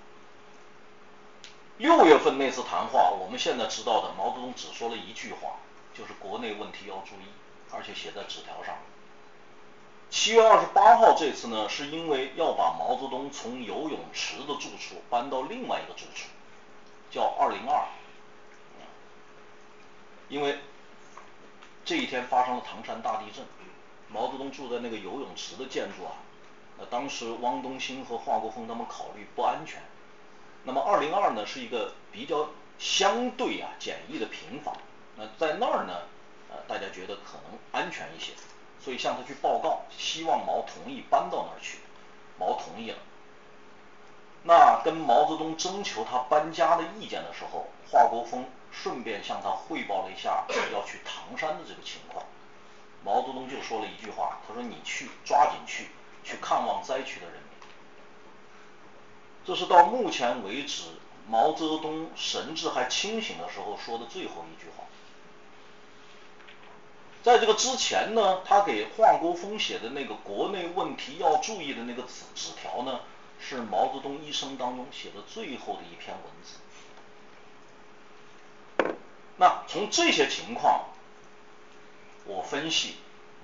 [1.78, 5.60] 六月份那次谈话，我们现在知道的，毛泽东只说了一句话，
[5.98, 7.32] 就是国内问题要注意，
[7.72, 8.76] 而且写在纸条上。
[10.12, 16.28] 七月二十八号这次呢，是因为要把毛泽东从游泳池的住处搬到另外一个住处，
[17.10, 17.86] 叫二零二。
[20.28, 20.60] 因为
[21.86, 23.46] 这一天发生了唐山大地震，
[24.10, 26.12] 毛泽东住在那个游泳池的建筑啊，
[26.78, 29.82] 那当时汪东兴和华国锋他们考虑不安全。
[30.66, 34.76] 那么二零二呢，是一个比较相对啊简易的平房，
[35.16, 36.02] 那在那儿呢，
[36.50, 38.34] 呃，大家觉得可能安全一些。
[38.84, 41.78] 所以向他去报告，希望毛同意搬到那儿去。
[42.40, 42.98] 毛同意了。
[44.44, 52.26] 那跟毛泽东征求他搬家的意见的时候，华国锋顺便向他汇报了一下要去唐山的这个情况。
[53.04, 55.90] 毛泽东就说了一句话，他说：“你去，抓紧去，
[56.24, 57.44] 去看望灾区的人民。”
[59.46, 60.84] 这是到目前为止
[61.28, 64.84] 毛泽东神志还清醒的时候说的最后一句话。
[67.24, 73.02] 在这个之前呢，他给华国锋写的那个国内问题要注意的那个纸纸条呢，
[73.40, 76.58] 是毛泽东一生当中写的最后的一篇文字。
[79.38, 80.86] 那从这些情况，
[82.26, 82.96] 我分析，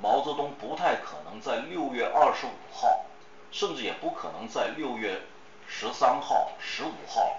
[0.02, 3.06] 毛泽东不太可能在六月二十五号，
[3.52, 5.22] 甚至也不可能在六月
[5.68, 7.38] 十三号、十五号，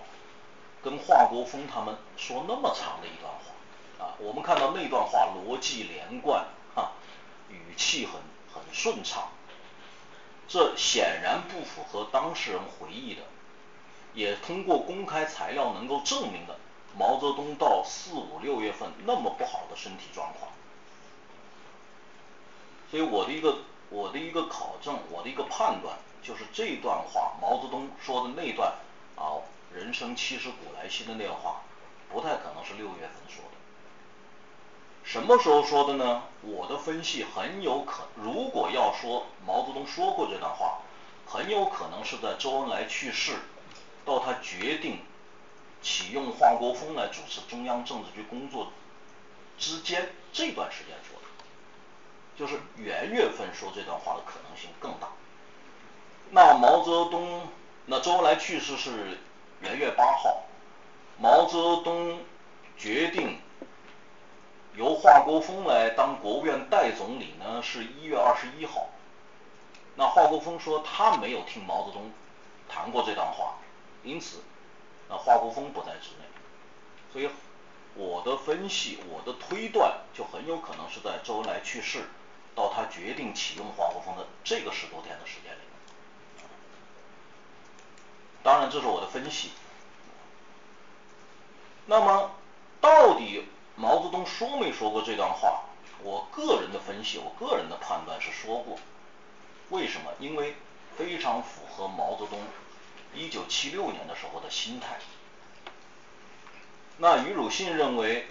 [0.82, 3.47] 跟华国锋他们说那么长的一段话。
[3.99, 6.46] 啊，我们看到那段话逻辑连贯，
[6.76, 6.92] 啊，
[7.51, 8.14] 语气很
[8.53, 9.28] 很顺畅，
[10.46, 13.22] 这显然不符合当事人回忆的，
[14.14, 16.57] 也通过公开材料能够证明的
[16.96, 20.51] 毛泽东到四五六月份那么不好的身体状况。
[22.90, 23.59] 所以我的一个
[23.90, 28.72] 我的一个考证，我的一个判断，就是这段话毛泽东说的那段
[29.16, 29.42] 啊，
[29.74, 31.62] 人生七十古来稀的那段话，
[32.11, 33.44] 不太可能是六月份说。
[35.11, 36.22] 什么时候说的呢？
[36.42, 40.80] 我的分析很有可，如果要说毛泽东说过这段话，
[41.24, 43.36] 很有可能是在周恩来去世
[44.04, 45.00] 到他决定
[45.80, 48.70] 启用华国锋来主持中央政治局工作
[49.56, 51.26] 之间这段时间说的，
[52.36, 55.09] 就是元月份说这段话的可能性更大。
[56.32, 57.48] 那毛泽东，
[57.86, 59.16] 那周恩来去世是
[59.62, 60.42] 元月八号，
[61.18, 62.18] 毛泽东
[62.76, 63.40] 决定。
[64.79, 68.91] 由华国锋来当国务院代总理呢，是一月二十一号。
[69.97, 72.12] 那华国锋说他没有听毛泽东
[72.68, 73.55] 谈过这段话，
[74.05, 74.37] 因此，
[75.09, 76.24] 那华国锋不在之内。
[77.12, 77.29] 所以
[77.97, 82.05] 我的分析，我的推断就很有可能是在周恩来去世
[82.55, 85.59] 到他决定启用华国锋的这个十多天的时间里。
[88.45, 89.51] 当然，这是我的分析。
[91.87, 92.31] 那么，
[92.81, 93.45] 到底？
[93.81, 95.62] 毛泽东说没说过这段话？
[96.03, 98.76] 我个人的分析，我个人的判断是说过。
[99.70, 100.12] 为什么？
[100.18, 100.57] 因为
[100.97, 102.41] 非常符合毛泽东
[103.14, 104.97] 一九七六年的时候的心态。
[106.97, 108.26] 那余汝信认为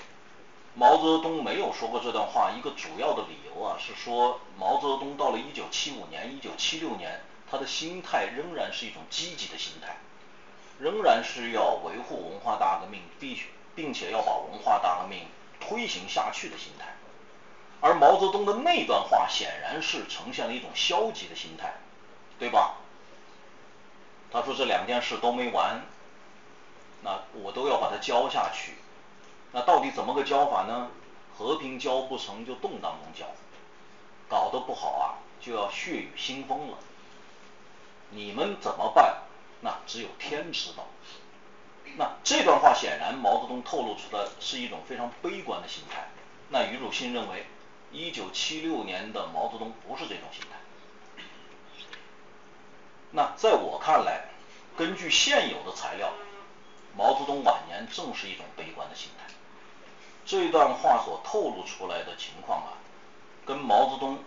[0.75, 9.95] 毛泽东没有说过这段话，一个主要的理由啊，是说毛泽东到了一九七五年、一九七六年，他的心态仍然是一种积极的心态，
[10.77, 15.25] 仍然是要维护文化大革命，必须并且要把文化大革命。
[15.59, 16.95] 推行下去的心态，
[17.81, 21.73] 而毛泽东的那段话显然是呈现了一种消极的心态，
[22.39, 22.77] 对吧？
[24.31, 25.81] 他说这两件事都没完，
[27.01, 28.75] 那我都要把它交下去，
[29.51, 30.89] 那到底怎么个交法呢？
[31.37, 33.25] 和平交不成就动荡中交，
[34.29, 35.05] 搞得不好啊
[35.41, 36.77] 就要血雨腥风了。
[38.11, 39.23] 你们怎么办？
[39.59, 40.85] 那只有天知道。
[41.95, 46.07] 那这段话显然毛泽东透露出的是一种非常悲观的心态。
[46.49, 47.45] 那余汝信认为，
[47.91, 50.57] 一九七六年的毛泽东不是这种心态。
[53.11, 54.25] 那在我看来，
[54.77, 56.11] 根据现有的材料，
[56.95, 59.33] 毛泽东晚年正是一种悲观的心态。
[60.25, 62.77] 这段话所透露出来的情况啊，
[63.45, 64.19] 跟毛泽东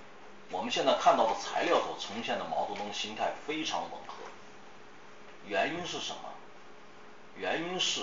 [0.50, 4.14] 我们现在看到的材料所呈现的毛泽东心态非常吻合。
[5.46, 6.29] 原因是什么？
[7.36, 8.02] 原因是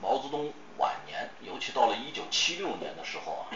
[0.00, 3.46] 毛泽东晚年，尤其到了一九七六年的时候啊，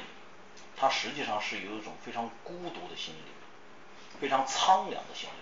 [0.76, 5.32] 他实际上是有一种非常孤独的心理，非常苍凉的心理。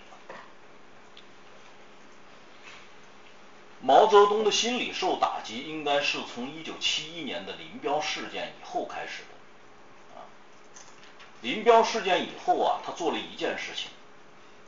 [3.83, 10.19] 毛泽东的心理受打击，应该是从一九七一年的林彪事件以后开始的。
[10.19, 10.25] 啊，
[11.43, 13.91] 林彪事件以后啊，他做了一件事情，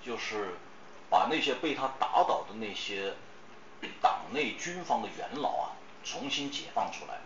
[0.05, 0.57] 就是
[1.09, 3.15] 把那些被他打倒的那些。
[4.01, 5.73] 党内军方的元老啊，
[6.05, 7.21] 重新解放出来，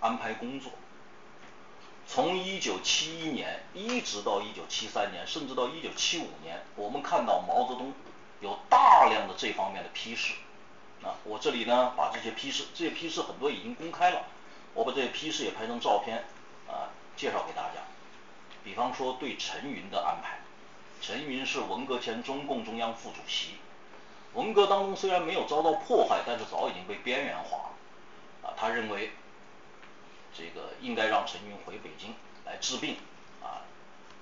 [0.00, 0.72] 安排工作。
[2.06, 7.92] 从一九七一年一直到一九七三年，甚至到一九七五年，我们看到毛泽东
[8.40, 10.34] 有大量的这方面的批示。
[11.02, 14.24] 啊，我这里呢把这些批示，这些批示很多已经公开了，
[14.74, 16.24] 我把这些批示也拍成照片
[16.68, 17.80] 啊，介绍给大家。
[18.62, 20.40] 比方说对陈云的安排，
[21.00, 23.54] 陈云是文革前中共中央副主席。
[24.34, 28.48] 文革当中虽然没有遭到破坏，但是早已经被边缘化了。
[28.48, 29.10] 啊，他认为
[30.32, 32.14] 这个应该让陈云回北京
[32.46, 32.96] 来治病，
[33.42, 33.66] 啊，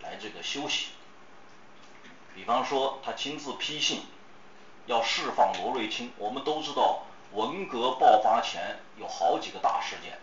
[0.03, 0.93] 来这个休息。
[2.35, 4.03] 比方说，他亲自批信
[4.87, 6.11] 要释放罗瑞卿。
[6.17, 7.03] 我们都知道，
[7.33, 10.19] 文革爆发前有好几个大事件，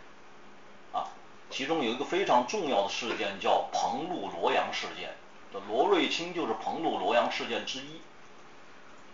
[0.94, 1.10] 啊，
[1.52, 5.16] 其中有一个非常重要的事件叫彭路罗阳事件，
[5.54, 8.02] 这罗瑞卿就是彭路罗阳事件之一。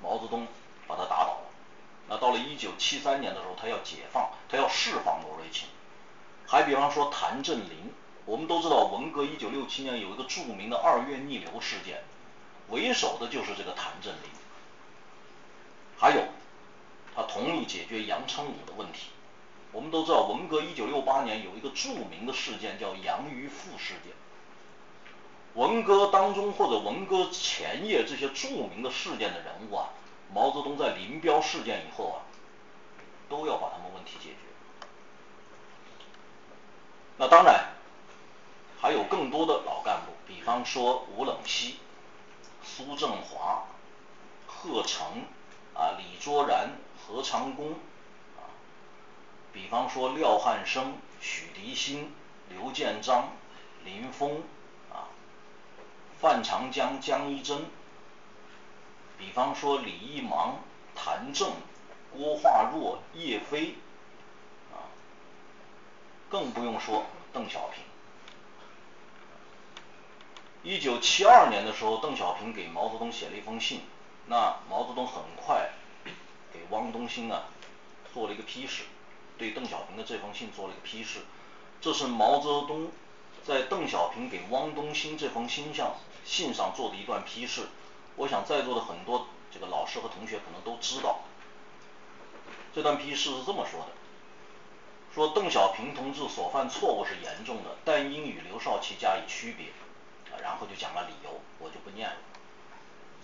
[0.01, 0.47] 毛泽东。
[0.91, 1.47] 把他打倒了，
[2.09, 5.69] 那到了一九七三年的时候，他要解放，他要释放罗瑞卿。
[6.45, 7.93] 还比方说谭震林，
[8.25, 12.03] 我们都知道文革一九六七年有一个著名的二月逆流事件，
[12.67, 14.29] 为首的就是这个谭震林。
[15.97, 16.23] 还有，
[17.15, 19.07] 他同意解决杨成武的问题。
[19.71, 24.11] 我们都知道文革一九六八年有一个著名的事件叫杨玉富事件。
[25.53, 29.89] 文革当中或者文革前夜这些著名的事件的人物啊，
[30.34, 32.23] 毛泽东在林彪事件以后啊，
[33.29, 34.38] 都要把他们问题解决。
[37.17, 37.73] 那当然，
[38.79, 41.79] 还有更多的老干部，比方说吴冷西、
[42.63, 43.65] 苏振华、
[44.47, 45.25] 贺成、
[45.75, 47.73] 啊李卓然、何长工，
[48.38, 48.49] 啊，
[49.53, 52.11] 比方说廖汉生、许涤新、
[52.49, 53.29] 刘建章、
[53.84, 54.41] 林峰，
[54.91, 55.11] 啊，
[56.19, 57.65] 范长江、江一真，
[59.22, 60.59] 比方说李一芒、
[60.93, 61.53] 谭政、
[62.11, 63.76] 郭化若、叶飞。
[64.74, 64.91] 啊
[66.32, 67.03] 更不用说
[67.34, 67.84] 邓小平。
[70.63, 73.82] 一九七二年的时候，邓小平给毛泽东写了一封信，
[74.28, 75.72] 那毛泽东很快
[76.53, 77.49] 给汪东兴啊
[78.13, 78.84] 做了一个批示，
[79.38, 81.19] 对邓小平的这封信做了一个批示。
[81.82, 82.91] 这是毛泽东
[83.43, 87.67] 在邓小平给汪东兴这封信上信上做的一段批示。
[88.22, 91.22] 我想在座的很多这个老师和同学可能都知道，
[92.72, 93.88] 这段批示是这么说的。
[95.11, 99.69] 说邓小平同志所犯错误是严重的，但应与刘少奇加以区别，
[100.32, 102.17] 啊，然后就讲了理由，我就不念了。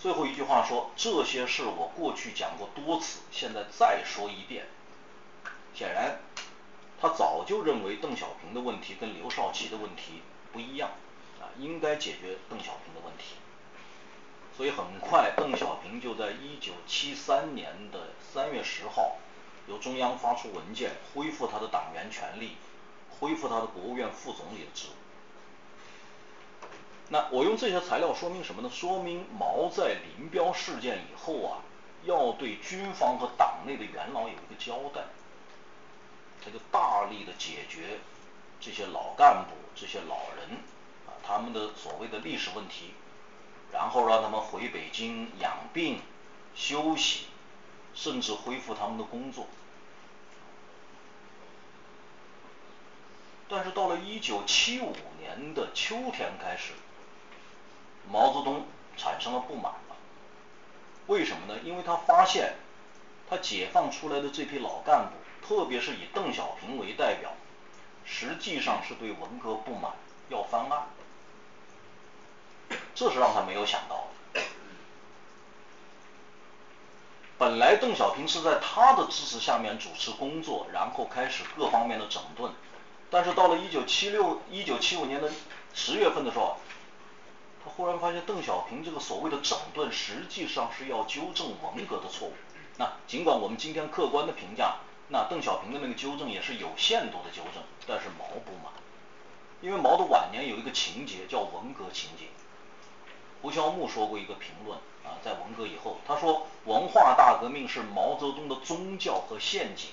[0.00, 4.66] 最后一句话说，这些事我过去讲过多次，现在再说一遍。
[5.74, 6.18] 显然，
[7.00, 10.22] 他早就认为邓小平的问题跟刘少奇的问题
[10.52, 10.90] 不一样，
[11.40, 13.36] 啊，应该解决邓小平的问题。
[14.58, 19.16] 所以很快，邓小平就在一九七三年的三月十号。
[19.68, 22.56] 由中央发出文件，恢复他的党员权利，
[23.20, 24.92] 恢复他的国务院副总理的职务。
[27.10, 28.70] 那我用这些材料说明什么呢？
[28.72, 31.60] 说明毛在林彪事件以后啊，
[32.04, 35.02] 要对军方和党内的元老有一个交代，
[36.42, 38.00] 他就大力的解决
[38.58, 40.56] 这些老干部、这些老人
[41.06, 42.94] 啊他们的所谓的历史问题，
[43.72, 46.00] 然后让他们回北京养病
[46.54, 47.26] 休息。
[47.94, 49.48] 甚至恢复他们的工作，
[53.48, 56.74] 但是到了一九七五年的秋天开始，
[58.08, 58.66] 毛泽东
[58.96, 59.96] 产生了不满了。
[61.08, 61.58] 为什么呢？
[61.64, 62.54] 因为他发现，
[63.28, 67.32] 他解放出来的这批老干部，特别是以邓小平为代表，
[68.04, 69.90] 实际上是对文革不满，
[70.28, 70.86] 要翻案。
[72.94, 74.42] 这是让他没有想到的。
[77.38, 82.52] 本来邓小平是在他的支持下面主持工作，然后开始各方面的整顿，
[83.10, 85.30] 但是到了一九七六、一九七五年的
[85.72, 86.56] 十月份的时候，
[87.64, 92.32] 他忽然发现邓小平这个所谓的整顿，实际上是要纠正文革的错误。
[92.76, 98.72] 那尽管我们今天客观的评价，那邓小平的那个纠正也是有限度的纠正，但是毛不满，
[99.60, 102.24] 因为毛的晚年有一个情节叫文革情节。
[103.42, 104.78] 胡乔木说过一个评论。
[105.04, 109.88] 啊，在文革以后，他说文化大革命是毛泽东的宗教和陷阱，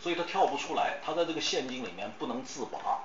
[0.00, 3.00] 所以他跳不出来，他在这个陷阱里面不能自拔。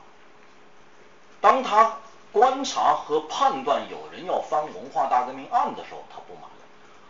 [1.41, 1.97] 当他
[2.31, 6.63] 观察和判断有人要翻文化大革命案的时候，他不满了，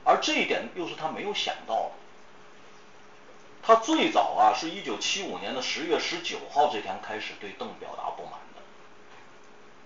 [0.04, 1.92] 而这一点又是他没有想到的。
[3.62, 8.43] 他最早啊，是一九七五年的十月十九号这天开始对邓表达不满。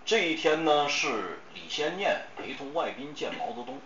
[0.08, 3.78] 这一天呢，是李先念陪同外宾见毛泽东。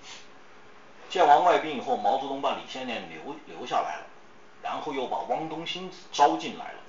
[1.09, 4.05] 见完外宾以后，毛泽东把李先念留留下来了，
[4.61, 6.79] 然后又把汪东兴招进来了，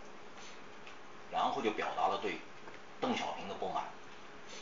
[1.31, 2.41] 然后就表达了对
[3.01, 3.85] 邓小平的不满。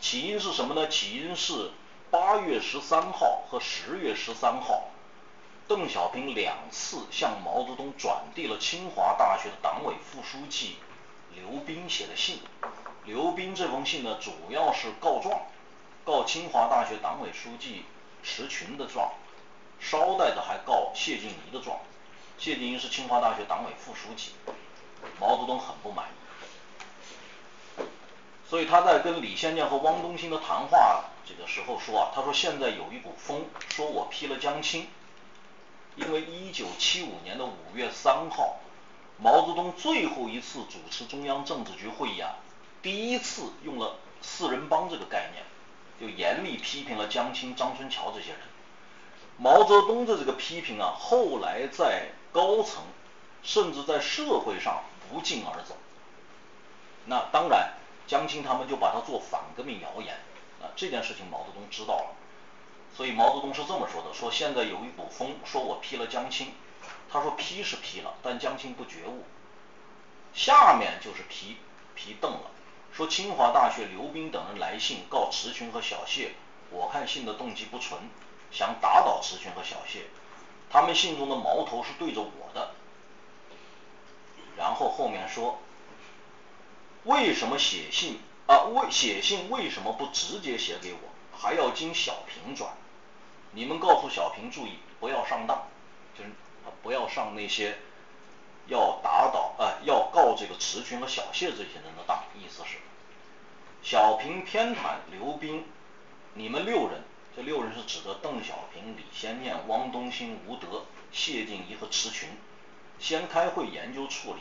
[0.00, 0.86] 起因是什么呢？
[0.86, 1.72] 起因是
[2.12, 4.90] 八月十三号和十月十三号，
[5.66, 10.76] 邓小平两次向毛泽东转递了清华大学的党委副书记
[11.34, 12.38] 刘斌写的信。
[13.06, 15.40] 刘斌这封信呢，主要是告状，
[16.04, 17.84] 告清华大学党委书记
[18.22, 19.12] 石群的状，
[19.80, 21.78] 捎带着还告谢晋仪的状。
[22.38, 24.32] 谢晋仪是清华大学党委副书记，
[25.18, 27.82] 毛泽东很不满意，
[28.48, 34.86] 所以他在跟李先念和汪东兴的谈话这个时候说啊，他说现在有一股风，说我批了江青，
[35.96, 38.56] 因为一九七五年的五月三号，
[39.18, 42.36] 毛泽东最后一次主持中央政治局会议啊。
[42.82, 45.44] 第一次用了四人帮这个概念，
[46.00, 48.40] 就严厉批评了江青、张春桥这些人。
[49.36, 52.82] 毛泽东的这个批评啊，后来在高层，
[53.42, 55.76] 甚至在社会上不胫而走。
[57.06, 57.74] 那当然，
[58.06, 60.14] 江青他们就把它做反革命谣言
[60.60, 62.16] 啊，这件事情毛泽东知道了。
[62.96, 66.52] 所以毛泽东是这么说的：说现在有一股风，说我批了江青。
[67.10, 69.24] 他说批是批了，但江青不觉悟。
[70.32, 71.56] 下面就是批
[71.94, 72.50] 批邓了。
[72.92, 76.32] 说清华大学刘斌等人来信告池群和小谢，
[76.70, 78.00] 我看信的动机不纯，
[78.50, 80.06] 想打倒池群和小谢。
[80.68, 82.72] 他们信中的矛头是对着我的。
[84.56, 85.60] 然后后面说，
[87.04, 88.64] 为什么写信啊？
[88.64, 90.98] 为写信为什么不直接写给我，
[91.38, 92.70] 还要经小平转？
[93.52, 95.66] 你们告诉小平注意，不要上当，
[96.18, 96.30] 就是
[96.82, 97.78] 不要上那些。
[98.70, 102.78] 要打倒啊，要告这个池群和小谢这些人的当，意思是
[103.82, 105.66] 小平偏袒刘斌，
[106.34, 107.02] 你们六人，
[107.34, 112.28] 这六人是指的邓小平、李先念、汪东兴、吴德、谢晋仪和池群，
[113.00, 114.40] 先开会研究处理。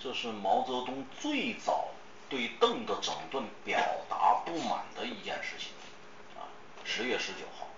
[0.00, 1.90] 这是毛泽东最早
[2.28, 3.78] 对邓的整顿表
[4.08, 5.68] 达不满的一件事情
[6.36, 6.50] 啊，
[6.82, 7.68] 十月十九号。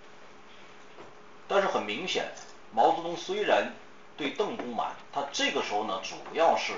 [1.46, 2.32] 但是很明显，
[2.72, 3.70] 毛泽东虽然。
[4.18, 6.74] 对邓不满，他这个时候呢，主要是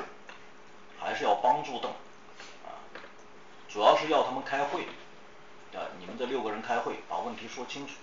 [1.00, 2.76] 还是要帮助邓，啊，
[3.66, 4.82] 主要是要他们开会，
[5.74, 7.94] 啊，你们这六个人开会，把问题说清楚。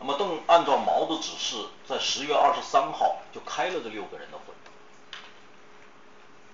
[0.00, 4.54] 那么邓按照毛的指示，在十月二十三号就开了这六个人的会，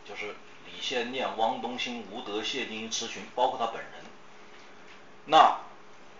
[0.04, 0.34] 就是
[0.66, 3.92] 李先念、汪东兴、吴德、谢晋、池群，包括他本人。
[5.26, 5.58] 那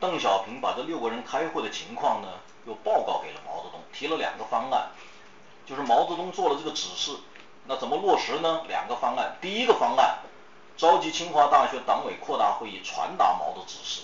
[0.01, 2.29] 邓小平把这六个人开会的情况呢，
[2.67, 4.89] 又报告给了毛泽东，提了两个方案，
[5.67, 7.19] 就是毛泽东做了这个指示，
[7.67, 8.63] 那怎么落实呢？
[8.67, 10.21] 两个方案，第一个方案，
[10.79, 14.01] 召集清华大学党委扩大会议传达毛的指示，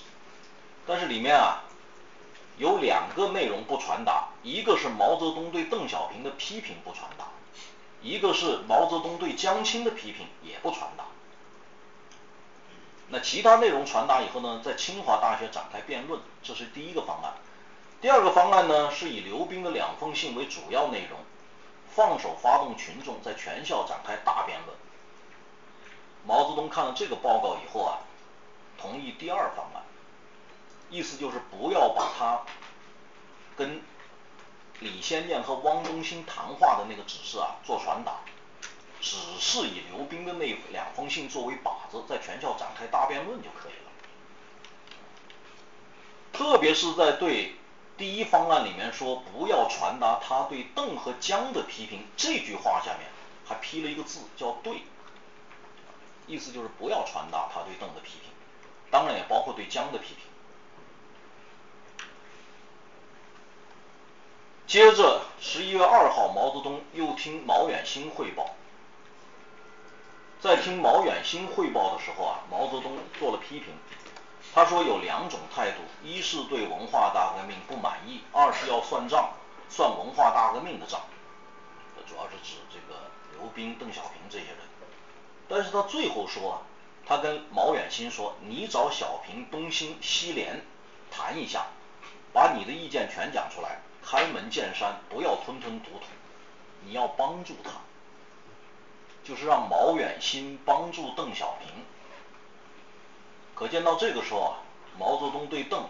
[0.86, 1.64] 但是里面啊
[2.58, 7.24] 有两个内容不传达，一个是毛泽东对邓小平的批评不传达，
[8.02, 11.04] 一个是毛泽东对江青的批评也不传达。
[13.08, 17.34] 那其他内容传达以后呢，在清华大学展开辩论，这是第一个方案。
[18.00, 21.18] 第二个方案呢，是以刘斌的两封信为主要内容，
[21.94, 24.76] 放手发动群众，在全校展开大辩论。
[26.26, 27.98] 毛泽东看了这个报告以后啊，
[28.76, 29.82] 同意第二方案，
[30.90, 32.42] 意思就是不要把他
[33.56, 33.80] 跟
[34.80, 38.18] 李先念和汪东兴谈话的那个指示啊做传达。
[39.00, 43.90] 只是以刘斌的那两封信作为靶子，在全校展开大辩论就可以了。
[46.32, 47.54] 特别是在对
[47.96, 53.08] 第一方案里面说不要传达他对邓和江的批评这句话下面，
[53.46, 54.82] 还批了一个字叫“对”，
[56.26, 58.30] 意思就是不要传达他对邓的批评，
[58.90, 60.24] 当然也包括对江的批评。
[64.66, 68.56] 接着十一月二号，毛泽东又听毛远新汇报。
[70.40, 73.74] 在听毛远新汇报的时候啊，毛泽东做了批评。
[74.54, 79.30] 他说有两种态度：一是对文化大革命不满意；二是要算账，
[79.68, 81.00] 算文化大革命的账。
[82.06, 83.00] 主要是指这个
[83.32, 84.58] 刘斌、邓小平这些人。
[85.48, 86.56] 但是他最后说啊，
[87.04, 90.64] 他跟毛远新说：“你找小平、东兴、西联
[91.10, 91.66] 谈一下，
[92.32, 96.04] 把你的意见全讲出来，开门见山，不要吞吞吐吐，
[96.84, 97.70] 你要帮助他。”
[99.26, 101.84] 就是让毛远新帮助邓小平，
[103.56, 104.58] 可见到这个时候啊，
[104.96, 105.88] 毛泽东对邓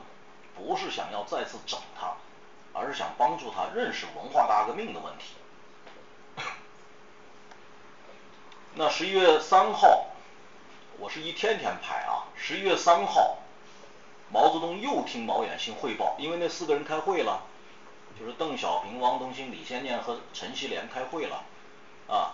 [0.57, 2.15] 不是想要再次整他，
[2.73, 5.35] 而是想帮助他认识文化大革命的问题。
[8.75, 10.07] 那十一月三号，
[10.99, 12.25] 我是一天天拍啊。
[12.35, 13.37] 十一月三号，
[14.33, 17.43] 毛泽东又听毛远新汇报，因为那四个人开会了，
[18.19, 21.45] 就是邓小平、汪东兴、李先念和陈锡联开会了
[22.09, 22.33] 啊。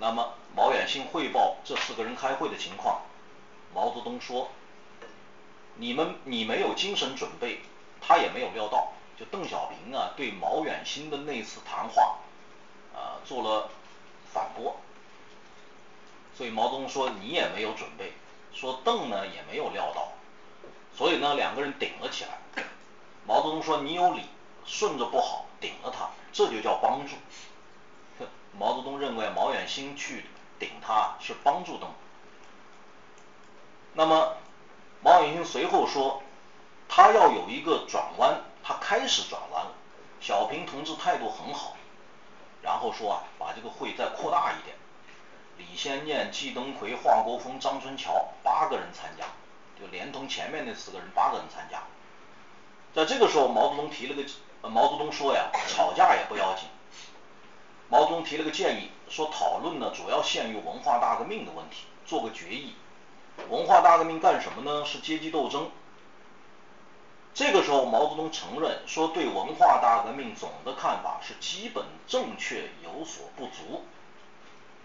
[0.00, 3.02] 那么毛远新汇报这四个人开会的情况，
[3.74, 4.48] 毛泽东说
[5.74, 7.60] ：“你们你没有精神准备，
[8.00, 8.92] 他也没有料到。
[9.18, 12.18] 就邓小平啊，对毛远新的那次谈话，
[12.94, 13.68] 啊做了
[14.32, 14.76] 反驳。
[16.36, 18.12] 所以毛泽东说你也没有准备，
[18.52, 20.12] 说邓呢也没有料到，
[20.96, 22.62] 所以呢两个人顶了起来。
[23.26, 24.22] 毛泽东说你有理，
[24.64, 27.16] 顺着不好，顶了他，这就叫帮助。”
[28.56, 30.26] 毛泽东认为毛远新去
[30.58, 31.90] 顶他是帮助邓。
[33.94, 34.36] 那么
[35.02, 36.22] 毛远新随后说，
[36.88, 39.72] 他要有一个转弯，他开始转弯了。
[40.20, 41.76] 小平同志态度很好，
[42.60, 44.76] 然后说啊，把这个会再扩大一点，
[45.56, 49.24] 李先念、季登奎、华国锋、张春桥八个人参加，
[49.80, 51.82] 就连同前面那四个人八个人参加。
[52.92, 56.68] 在这个时候，毛泽东提了个，毛泽东说呀，吵架也不要紧。
[57.90, 62.74] 毛泽东提了个建议，说讨论呢主要限于文化大革命的问题，做个决议。
[63.48, 64.84] 文化大革命干什么呢？
[64.84, 65.70] 是阶级斗争。
[67.34, 73.84] 这个时候，毛泽东承认说，对文化大革命总的看法是基本正确，有所不足。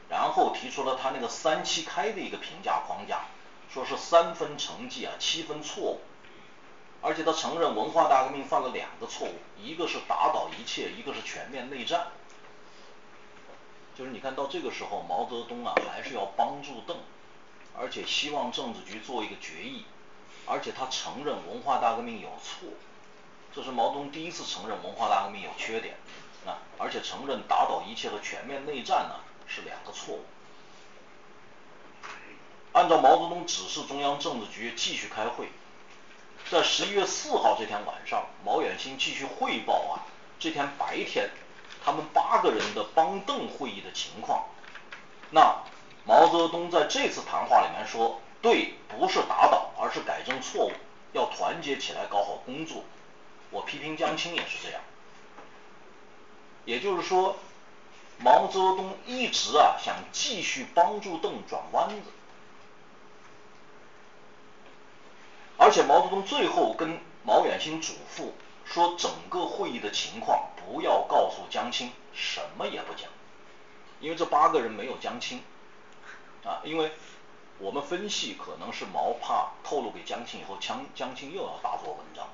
[0.07, 3.25] 然后提出了他那个三七开的一个评价框架，
[3.73, 6.01] 说是三分成绩啊，七分错误。
[7.01, 12.07] 而且他承认文化大革命犯了两个错误，一个是打倒一切，一个是全面内战。
[13.97, 16.97] 就是你看到这个时候，毛泽东啊还是要帮助邓，
[17.77, 19.85] 而且希望政治局做一个决议。
[20.45, 22.67] 而且他承认文化大革命有错，
[23.55, 25.95] 这是毛泽东第一次承认文化大革命有缺点
[26.45, 30.25] 啊，而且承认打倒一切和全面内战呢是两个错误。
[32.73, 35.47] 按照毛泽东指示，中央政治局继续开会，
[36.51, 40.03] 在十一月四号这天晚上，毛远新继续汇报啊，
[40.39, 41.29] 这天白天
[41.83, 44.45] 他们八个人的帮邓会议的情况。
[45.31, 45.63] 那
[46.05, 48.19] 毛泽东在这次谈话里面说。
[48.43, 50.71] 对，不是打倒，而是改正错误，
[51.13, 52.83] 要团结起来搞好工作。
[53.51, 54.81] 我批评江青也是这样。
[56.65, 57.37] 也就是说，
[58.17, 62.11] 毛泽东一直啊想继续帮助邓转弯子，
[65.57, 68.31] 而且毛泽东最后跟毛远新嘱咐
[68.65, 73.07] 说，整个会议的情况不要告诉江青，什么也不讲，
[73.99, 75.43] 因为这八个人没有江青
[76.43, 76.91] 啊，因为。
[77.59, 82.27] 我们分析，可能是毛怕透露给江青以后，江江青又要大做文章。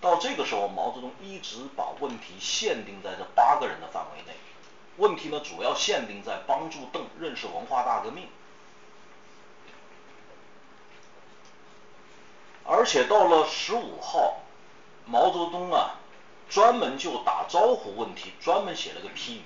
[0.00, 4.32] 到这个时候，毛泽东一直把问题限定在这八个人的范围内。
[4.96, 8.26] 问题呢，主要限定在帮助邓认识文化大革命。
[12.64, 14.40] 而且到了十五号，
[15.04, 15.99] 毛泽东啊，
[16.50, 19.42] 专门就打招呼问题，专门写了个批语。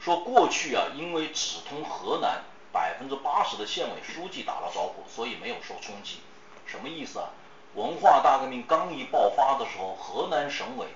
[0.00, 2.42] 说过去啊，因为只通河南，
[2.72, 6.20] 百分之八十的县委书记打了招呼，所以没有受冲击。
[6.66, 7.28] 什么意思啊？
[7.74, 10.86] 文化大革命刚一爆发的时候，河南省委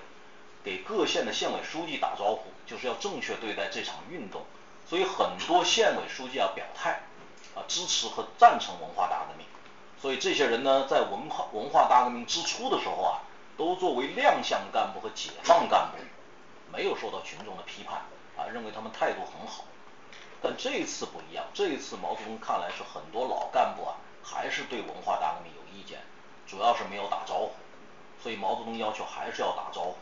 [0.64, 4.42] 给各县的县委书记打招呼，就是要正确对待这场运动。
[4.88, 7.02] 所以很多县委书记啊表态
[7.54, 9.46] 啊支持和赞成文化大革命。
[10.00, 13.20] 所以这些人呢，在文化文化大革命之初的时候啊，
[13.58, 15.98] 都作为亮相干部和解放干部，
[16.72, 18.00] 没有受到群众的批判。
[18.38, 19.64] 啊，认为他们态度很好，
[20.40, 21.44] 但这一次不一样。
[21.52, 25.98] 这一次毛泽东看来是很多老干部啊，还是对文化大革命有意见，
[26.46, 27.50] 主要是没有打招呼。
[28.22, 29.96] 所以毛泽东要求还是要打招呼。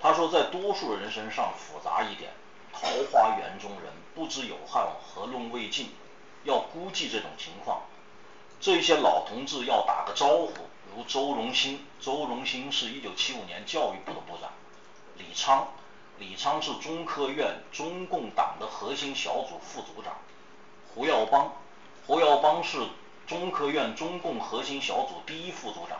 [0.00, 2.32] 他说，在多数人身上复杂一点，
[2.72, 5.94] 桃花源中人，不知有汉，何论未尽？
[6.44, 7.82] 要估计这种情况，
[8.58, 10.52] 这些老同志要打个招呼，
[10.96, 11.84] 如周荣新。
[12.00, 14.50] 周荣新是一九七五年教育部的部长，
[15.18, 15.68] 李昌。
[16.18, 20.16] 李昌是中科院中共党的核心小组副组长，
[20.94, 21.52] 胡耀邦，
[22.06, 22.78] 胡耀邦是
[23.26, 25.98] 中科院中共核心小组第一副组长，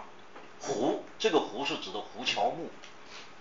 [0.58, 2.70] 胡这个胡是指的胡乔木，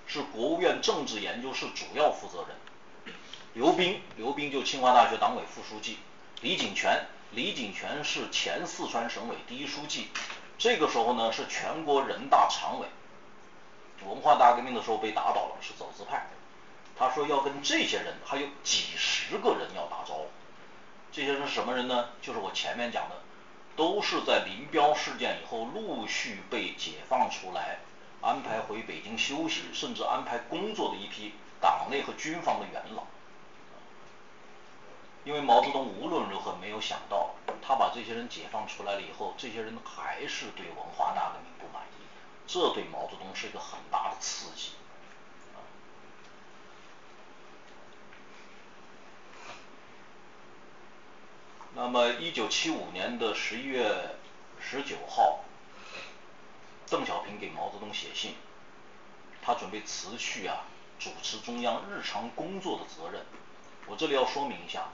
[0.05, 3.13] 是国务院政治研究室主要负责人，
[3.53, 5.97] 刘斌，刘斌就清华大学党委副书记，
[6.41, 10.09] 李井泉，李井泉是前四川省委第一书记，
[10.57, 12.87] 这个时候呢是全国人大常委，
[14.05, 16.27] 文化大革命的时候被打倒了，是走资派。
[16.97, 20.27] 他说要跟这些人，还有几十个人要打招呼。
[21.11, 22.09] 这些人是什么人呢？
[22.21, 23.15] 就是我前面讲的，
[23.75, 27.79] 都是在林彪事件以后陆续被解放出来，
[28.21, 33.03] 安排回北京休息，甚至安排工作的一批党内和军方的元老。
[35.25, 37.31] 因为毛泽东无论如何没有想到，
[37.67, 42.05] 他把这些人解放出来了以后，这些人还是对文化大革命不满意，
[42.45, 44.73] 这对毛泽东是一个很大的刺激。
[51.73, 54.15] 那么，一九七五年的十一月
[54.61, 55.39] 十九号，
[56.87, 58.35] 邓小平给毛泽东写信，
[59.41, 60.65] 他准备辞去啊
[60.99, 63.25] 主持中央日常工作的责任。
[63.87, 64.89] 我这里要说明一下，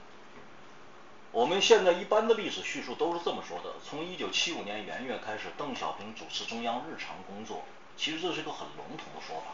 [1.33, 7.63] 我们现在一般的历史叙述都是这么说的：从一九七五年元月开始，邓小平主持中央日常工作。
[7.95, 9.53] 其实这是一个很笼统的说法。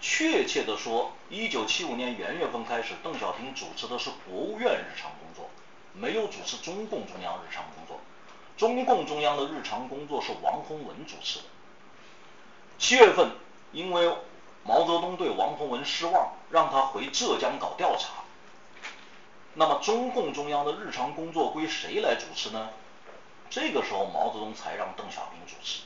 [0.00, 5.50] 确切的说，一九七五年元月份开始，邓小平主持的是国务院日常工作。
[5.94, 7.98] 没有主持中共中央日常工作，
[8.56, 11.44] 中共中央的日常工作是王洪文主持的。
[12.78, 13.30] 七月份，
[13.72, 14.12] 因为
[14.64, 18.23] 毛泽东对王洪文失望，让他回浙江搞调查。
[19.54, 22.70] 那么中共中央的日常工作归谁来主持呢？
[23.50, 25.82] 这个时候毛泽东才让邓小平主持。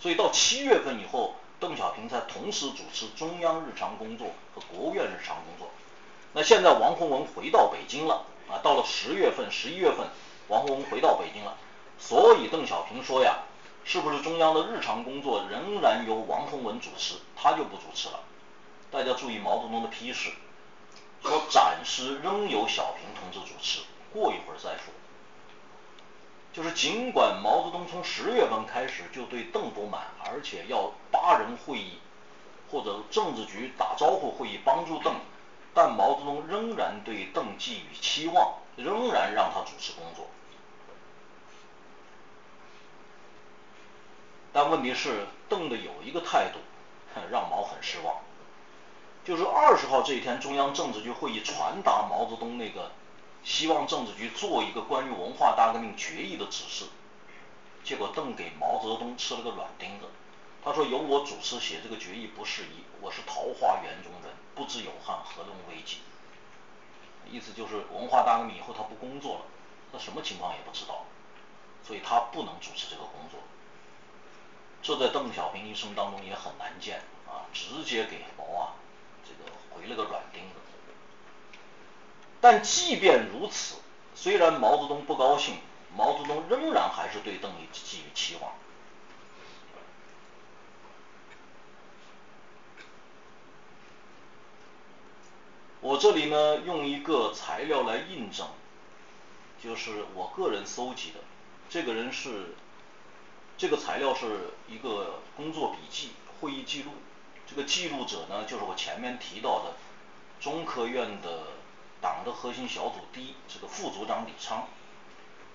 [0.00, 5.70] 所以到七月份以后，邓小平才同时主持中央日常工作和国务院日常工作。
[6.32, 10.06] 那现在王洪文回到北京了啊，到了十月份、十一月份，
[10.48, 11.56] 王洪文回到北京了，
[11.98, 13.44] 所以邓小平说呀，
[13.84, 18.20] 是不是中央的日常工作仍然由王洪文主持，他就不主持了？
[18.90, 20.30] 大家注意毛泽东的批示，
[21.22, 23.80] 说暂时仍由小平同志主持，
[24.12, 24.92] 过一会儿再说。
[26.52, 31.98] 就是尽管毛泽东从十月份开始就对邓不满，而且要八人会议
[32.70, 35.14] 或者政治局打招呼会议帮助邓，
[35.74, 40.26] 但毛泽东仍然对邓寄予期望，仍然让他主持工作。
[44.52, 46.58] 但问题是，邓的有一个态度
[47.30, 48.16] 让毛很失望，
[49.28, 52.90] 就是二十号这一天，中央政治局会议传达毛泽东那个。
[53.44, 56.86] 希望政治局做一个关于文化大革命决议的指示，
[57.84, 60.06] 结果邓给毛泽东吃了个软钉子。
[60.64, 65.98] 他说：“由我主持写这个决议不适宜，我是桃花源中人，不知有汉，何论危急。”
[67.30, 69.40] 意思就是文化大革命以后他不工作了，
[69.92, 71.04] 他什么情况也不知道，
[71.86, 73.40] 所以他不能主持这个工作。
[74.80, 78.72] 这在邓小平一生当中也很难见啊，直接给毛啊
[79.28, 80.54] 这个回了个软钉子。
[82.40, 83.76] 但即便如此，
[84.14, 85.58] 虽然毛泽东不高兴，
[85.94, 88.52] 毛泽东仍然还是对邓丽寄予期望。
[95.80, 98.46] 我这里呢用一个材料来印证，
[99.62, 101.20] 就是我个人搜集的，
[101.70, 102.56] 这个人是，
[103.56, 106.10] 这个材料是一个工作笔记、
[106.40, 106.90] 会议记录，
[107.48, 109.74] 这个记录者呢就是我前面提到的
[110.40, 111.58] 中科院的。
[112.00, 114.68] 党的核心小组第一这个副组长李昌，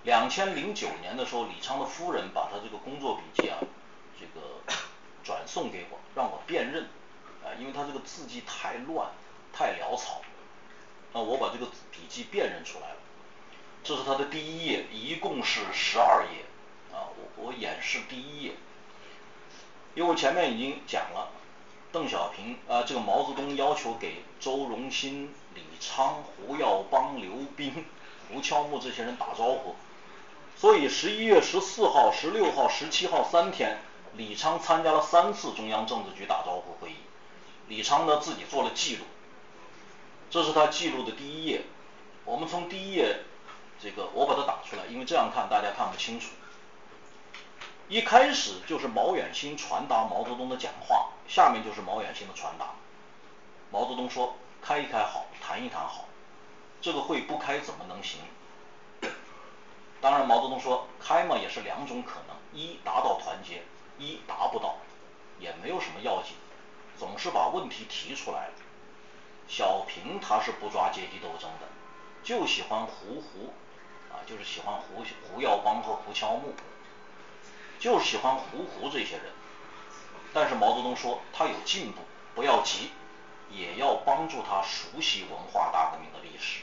[0.04, 3.60] 两千零九年的时候，李昌的夫人把他这个工作笔记啊，
[4.20, 4.60] 这个
[5.24, 6.84] 转送给我，让我辨认，
[7.46, 9.10] 啊，因为他这个字迹太乱，
[9.54, 10.22] 太潦草，
[11.14, 12.98] 那我把这个笔记辨认出来了。
[13.82, 16.44] 这是他的第一页，一共是十二页，
[16.94, 17.08] 啊，
[17.38, 18.52] 我我演示第一页，
[19.96, 21.32] 因为我前面已经讲了。
[21.94, 27.86] 邓小平啊，这个毛泽东要求给周荣新、李昌、胡耀邦、刘斌、
[28.28, 29.76] 胡乔木这些人打招呼，
[30.58, 33.78] 所以十一月十四号、十六号、十七号三天，
[34.16, 36.96] 李昌参加了三次中央政治局打招呼会议。
[37.68, 39.04] 李昌呢自己做了记录，
[40.32, 41.62] 这是他记录的第一页。
[42.26, 43.20] 我们从第一页
[43.80, 46.30] 这个我把它打出来，因为这样看大家看不清楚。
[47.94, 52.74] 一开始就是毛远新传达毛泽东的讲话，下面就是毛远新的传达。
[53.70, 56.06] 毛泽东说：“开一开好，谈一谈好，
[56.82, 58.20] 这个会不开怎么能行？”
[60.02, 63.62] 当然，毛泽东说：“开嘛也是两种可能，一达到团结，
[64.00, 64.78] 一达不到，
[65.40, 66.36] 也没有什么要紧，
[66.98, 68.50] 总是把问题提出来。”
[69.48, 71.68] 小平他是不抓阶级斗争的，
[72.24, 73.54] 就喜欢胡胡，
[74.12, 76.56] 啊，就是喜欢胡胡耀邦和胡乔木。
[77.84, 79.26] 就喜欢胡胡这些人，
[80.34, 81.98] 但是毛泽东说他有进步，
[82.34, 82.92] 不要急，
[83.52, 86.62] 也要帮助他熟悉文化大革命的历史。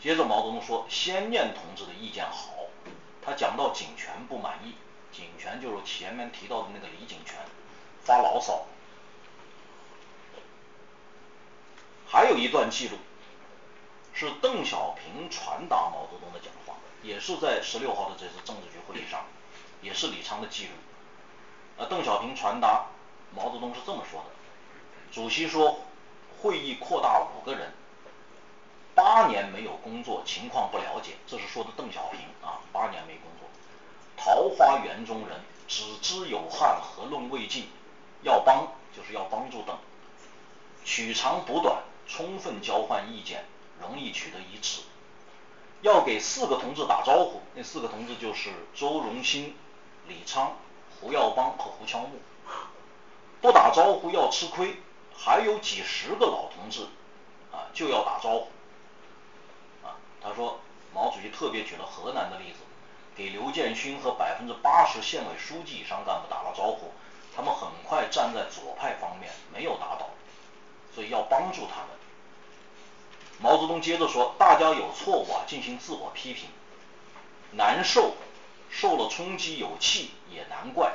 [0.00, 2.66] 接着毛泽东说，先念同志的意见好，
[3.22, 4.74] 他讲到景泉不满意，
[5.12, 7.36] 景泉就是前面提到的那个李景泉，
[8.02, 8.66] 发牢骚。
[12.08, 12.98] 还有一段记录，
[14.12, 16.65] 是邓小平传达毛泽东的讲话。
[17.06, 19.24] 也是在十六号的这次政治局会议上，
[19.80, 20.70] 也是李昌的记录。
[21.76, 22.86] 呃，邓小平传达
[23.32, 24.26] 毛泽东是这么说的：
[25.12, 25.78] 主席说，
[26.40, 27.72] 会议扩大五个人，
[28.94, 31.12] 八年没有工作，情况不了解。
[31.28, 33.48] 这是说的邓小平啊，八年没工作。
[34.16, 35.38] 桃花源中人，
[35.68, 37.68] 只知有汉，何论魏晋？
[38.22, 38.66] 要帮
[38.96, 39.76] 就是要帮助邓，
[40.84, 43.44] 取长补短，充分交换意见，
[43.80, 44.80] 容易取得一致。
[45.82, 49.54] 要给四个同志打招呼，那四个同志就是周荣新、
[50.08, 50.56] 李昌、
[51.00, 52.20] 胡耀邦和胡乔木。
[53.40, 54.76] 不打招呼要吃亏，
[55.16, 56.82] 还有几十个老同志
[57.52, 58.48] 啊就要打招呼。
[59.86, 60.58] 啊，他说
[60.92, 62.58] 毛主席特别举了河南的例子，
[63.14, 66.92] 给刘建勋和百分之八十县委书记以上干部打了招呼，
[67.36, 70.08] 他们很快站在左派方面，没有打倒，
[70.94, 71.90] 所以要帮助他们。
[73.38, 76.48] 毛泽东接着说：“大家有错误啊，进行自我批评，
[77.52, 78.14] 难受，
[78.70, 80.94] 受了冲击有气也难怪。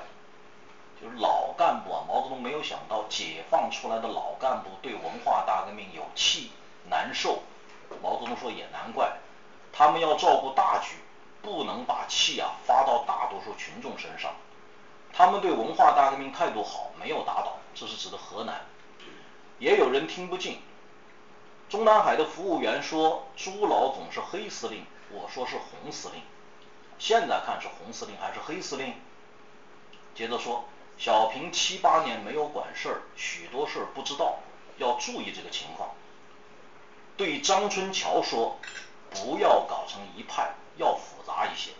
[0.99, 6.51] 就是老干部啊，毛泽东没有想到解放出来的老干部对文化大革命有气
[6.89, 7.43] 难受。
[8.01, 9.17] 毛泽东说也难怪，
[9.71, 10.95] 他们要照顾大局，
[11.41, 14.31] 不能把气啊发到大多数群众身上。
[15.13, 18.61] 他们对文化大革命态度好，没有打倒，这是指的河南。
[19.59, 20.59] 也有人听不进。
[21.71, 26.21] 中南海的服务员说朱老总是黑司令，我说是红司令。
[26.99, 28.93] 现在看是红司令还是黑司令？
[30.13, 30.65] 接着说，
[30.97, 34.39] 小平七八年没有管事儿，许多事儿不知道，
[34.79, 35.91] 要注意这个情况。
[37.15, 38.57] 对张春桥说，
[39.09, 41.71] 不要搞成一派，要复杂一些。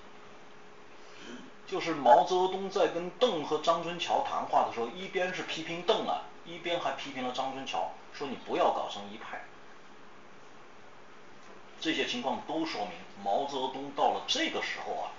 [1.68, 9.41] 就是毛泽东在跟邓和张春桥谈话的时候，一边是批评邓啊，一边还批评了张春桥，说你不要搞成一派。
[11.81, 12.93] 这些情况都说明
[13.23, 15.11] 毛泽东到了这个时候啊。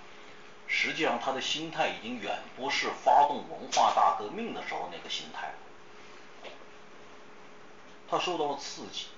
[0.69, 5.55] 实际上，他的心态已经远不是发动文化大革命的时候那个心态了。
[8.09, 9.09] 他受到了刺激，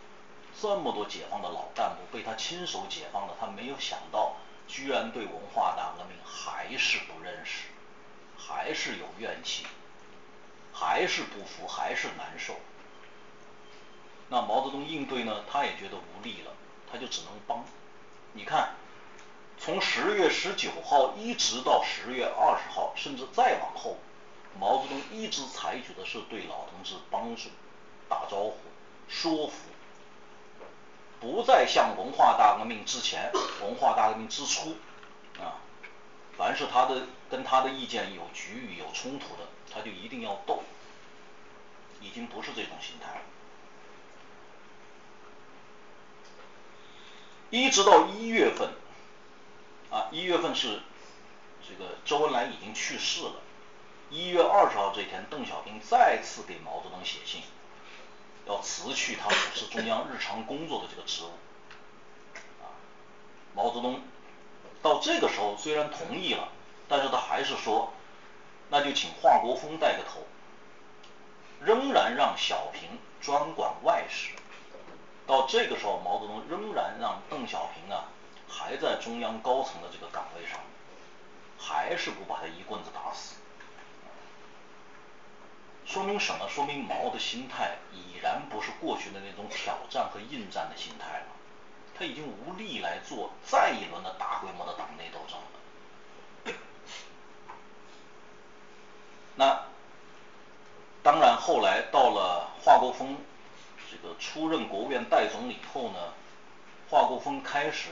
[0.61, 4.35] 这么多解放的老干部被他亲手解放了，他没有想到，
[4.67, 7.67] 居然对文化大革命还是不认识，
[8.37, 9.65] 还是有怨气，
[10.73, 12.55] 还是不服，还是难受。
[14.29, 15.45] 那毛泽东应对呢？
[15.49, 16.51] 他也觉得无力了，
[16.95, 17.65] 他就只能帮。
[18.35, 18.77] 你看。
[19.57, 23.97] 从十月十九号一直到十月二十号，甚至再往后，
[24.61, 27.49] 毛泽东一直采取的是对老同志帮助、
[28.09, 28.57] 打招呼、
[29.09, 29.55] 说服，
[31.21, 33.31] 不再像文化大革命之前、
[33.63, 34.77] 文化大革命之初
[35.39, 35.63] 啊，
[36.37, 40.63] 凡是他的跟他的意见有局域、有冲突的，他就一定要斗，
[42.03, 43.23] 已经不是这种心态了。
[47.51, 48.71] 一直到一月份。
[49.91, 50.81] 啊，一月份是
[51.63, 53.35] 这个周恩来已经去世了。
[54.11, 57.43] 一月二十号这天，邓小平再次给毛泽东写信，
[58.47, 61.31] 要辞去他主持中央日常工作的这个职务。
[62.61, 62.75] 啊，
[63.55, 64.03] 毛泽东
[64.83, 66.49] 到这个时候虽然同意了，
[66.89, 67.93] 但是他还是说，
[68.71, 70.27] 那就请华国锋带个头，
[71.61, 74.31] 仍然让小平专管外事。
[75.27, 78.05] 到这个时候，毛泽东仍然让邓小平啊。
[78.47, 80.61] 还在中央高层的这个岗位上，
[81.59, 83.35] 还是不把他一棍子打死，
[85.85, 86.49] 说明什么？
[86.49, 91.27] 说明毛的心态已然不是过去的那种挑战和应战的心态了，
[91.99, 96.55] 他已经无力来做再一轮的大规模的党内斗争了。
[99.35, 99.65] 那
[101.03, 103.19] 当然，后来到了华国锋
[103.95, 106.13] 这个出任国务院代总理后呢，
[106.91, 107.91] 华国锋开始。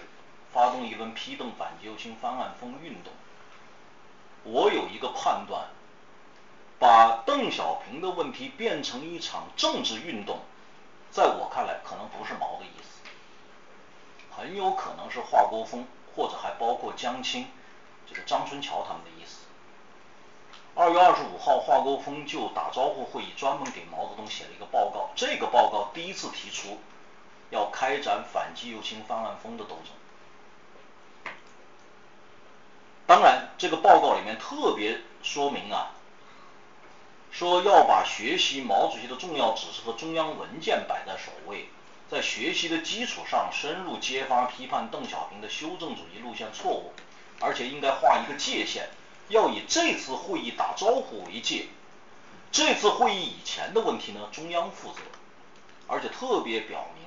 [0.53, 3.11] 发动一轮批邓反击右倾翻案风运动，
[4.45, 5.69] 我有一个判断，
[6.79, 10.41] 把邓小平的问题变成一场政治运动，
[11.11, 13.01] 在我看来可能不是毛的意思，
[14.31, 17.47] 很有可能是华国锋或者还包括江青、
[18.07, 19.42] 这个张春桥他们的意思。
[20.75, 26.79] 二月二十五号，华国锋就打招呼会议专门给毛泽东写了一个报告，这个报告第一次提出
[27.51, 31.35] 要开展反击右倾翻案风的斗争。
[33.07, 35.93] 当然，这个报告里面特别说明啊，
[37.31, 41.69] 说要把学习毛主席的重要指示和中央文件摆在首位，
[42.11, 46.95] 在学习的基础上深入揭发批判邓小平的修正主义路线错误，
[47.41, 48.89] 而且应该画一个界限，
[49.29, 51.67] 要以这次会议打招呼为界。
[52.51, 55.01] 这次会议以前的问题呢，中央负责，
[55.87, 57.05] 而且特别表明，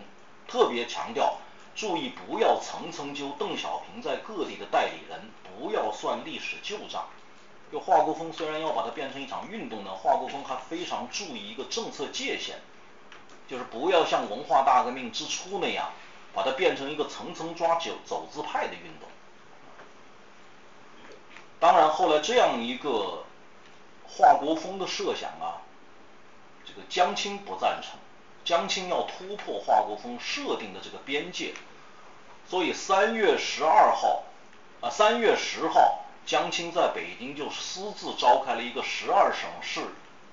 [0.47, 1.37] 特别强调。
[1.75, 7.05] 注意不要层层揪邓小平在各地的代理人，不要算历史旧账。
[7.69, 12.55] 就华国锋虽然要把它变成一场运动呢，华国锋还非常注意一个政策界限，
[13.49, 15.91] 就是不要像文化大革命之初那样，
[16.33, 19.09] 把它变成一个层层抓走走资派的运动。
[21.65, 23.23] 当然后来这样一个
[24.07, 25.65] 华国锋的设想啊，
[26.63, 27.97] 这个江青不赞成。
[28.43, 31.55] 江青要突破华国锋设定的这个边界，
[32.47, 34.25] 所以三月十二号，
[34.79, 39.87] 啊三月十号，江青在北京就私自召开了一个十二省市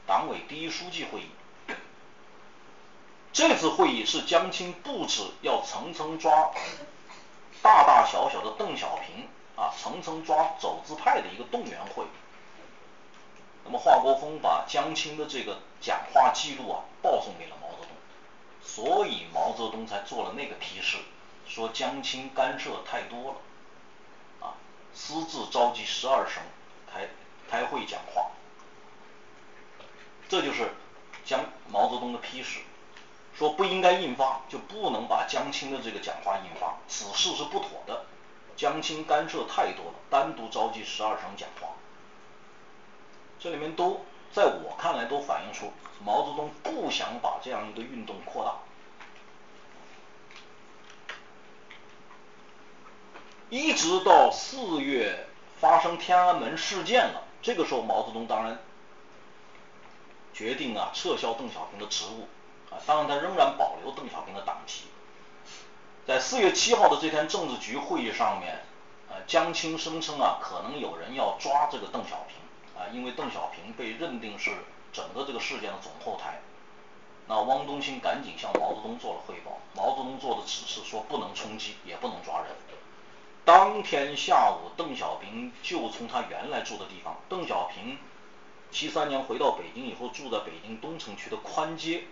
[0.07, 1.31] 党委第一书记会议。
[3.33, 6.51] 这次会议是江青布置要层层抓
[7.63, 9.27] 大大小小的邓小平
[9.57, 12.05] 啊，层层抓走资派的一个动员会。
[13.65, 17.89] 那么华国锋把江青的这个讲话记录啊报送给了毛泽东。
[18.65, 20.99] 所以毛泽东才做了那个批示，
[21.47, 24.55] 说江青干涉太多了，啊，
[24.95, 26.43] 私自召集十二省
[26.91, 27.09] 开
[27.51, 28.31] 开会讲话，
[30.29, 30.75] 这就是
[31.25, 32.61] 江毛泽东的批示。
[33.35, 38.05] 说不应该印发，就不能把江青的这个讲话印发，此事是不妥的。
[38.63, 41.75] 江青干涉太多了，单独召集十二省讲话，
[43.41, 45.73] 这里面都在我看来都反映出
[46.05, 48.55] 毛泽东不想把这样一个运动扩大。
[53.51, 55.27] 一直到四月
[55.59, 58.61] 发生天安门事件了，这个时候毛泽东当然
[60.33, 62.29] 决定啊撤销邓小平的职务
[62.73, 64.85] 啊，当然他仍然保留邓小平的党旗。
[66.07, 68.65] 在四月七号的这天政治局会议上面，
[69.09, 72.37] 呃，江青声称啊可能有人要抓这个邓小平
[72.81, 74.51] 啊，因为邓小平被认定是
[74.93, 76.41] 整个这个事件的总后台。
[77.29, 82.49] 那汪东兴赶紧向毛泽东做了汇报，毛泽东做的指示说不能冲击，也不能抓人。
[83.45, 87.17] 当天下午，邓小平就从他原来住的地方。
[87.29, 87.97] 邓小平
[88.73, 92.05] 七三年回到北京以后，住在北京东城区的宽街。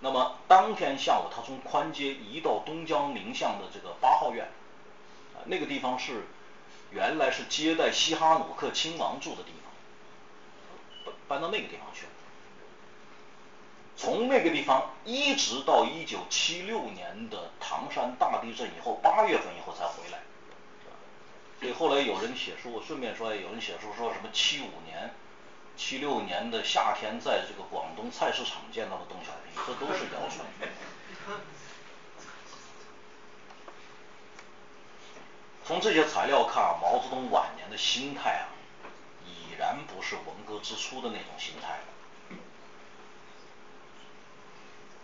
[0.00, 4.46] 那么当天下午，他从宽街移到东郊民巷的这个八号院，
[5.34, 6.26] 啊，那个地方是
[6.90, 9.52] 原来是接待西哈努克亲王住的地
[11.04, 12.12] 方，搬到那个地方去了。
[13.96, 20.20] 从那个地方一直到一九七六年的唐山大地震以后，八月份以后才回来。
[21.60, 25.14] 所以后来有人写书，我顺便说，有人写书说什么七五年、
[25.80, 30.46] 七六年的夏天，在这个广东菜市场见到了邓小平，这都是谣传。
[35.64, 38.52] 从这些材料看，毛泽东晚年的心态啊，
[39.24, 42.36] 已然不是文革之初的那种心态了。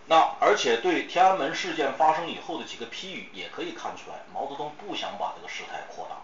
[0.09, 6.16] 那而且对天安门事件发生以后的几个批语，也可以看出来，毛泽东不想把这个事态扩大。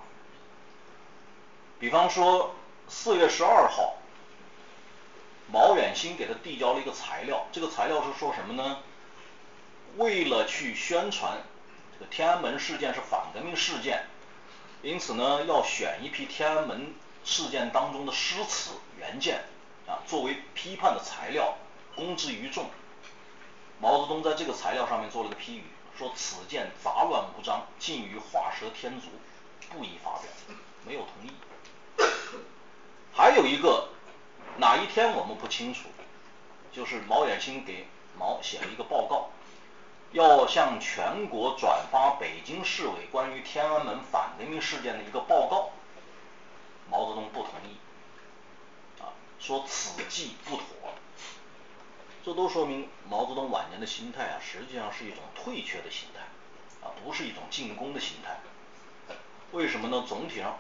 [1.81, 2.55] 比方说，
[2.87, 3.97] 四月十二号，
[5.51, 8.79] 毛远新给他递交了一个材料，这个材料是说什么呢？
[9.97, 11.43] 为了去宣传
[11.93, 14.07] 这个天安门事件是反革命事件，
[14.83, 16.95] 因此呢，要选一批天安门
[17.25, 19.45] 事件当中的诗词原件
[19.87, 21.59] 啊，作为批判的材料，
[21.95, 22.71] 公之于众。
[23.79, 25.65] 毛泽东在这个材料上面做了个批语，
[25.99, 29.09] 说此件杂乱无章，近于画蛇添足，
[29.71, 30.23] 不宜发表，
[30.87, 31.33] 没有同意。
[33.13, 33.89] 还有一个
[34.59, 35.89] 哪一天我们不清楚，
[36.73, 37.87] 就是毛远新给
[38.19, 39.31] 毛写了一个报告，
[40.13, 45.71] 要向全国转发北京市委关于天安门反革命事件的一个报告，
[46.91, 50.65] 毛泽东不同意，啊，说此计不妥，
[52.25, 58.39] 这都说明毛泽东晚年的心态啊，实际上是一种退却的心态，啊，不是一种进攻的心态，
[59.53, 60.05] 为什么呢？
[60.07, 60.57] 总体上。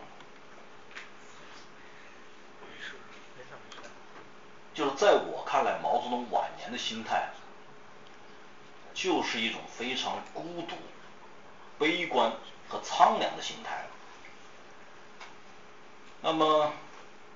[4.74, 7.28] 就是在我看来，毛泽东晚年的心态，
[8.94, 10.76] 就是一种非常孤独、
[11.78, 12.32] 悲观
[12.68, 13.84] 和苍凉的心态。
[16.22, 16.72] 那么，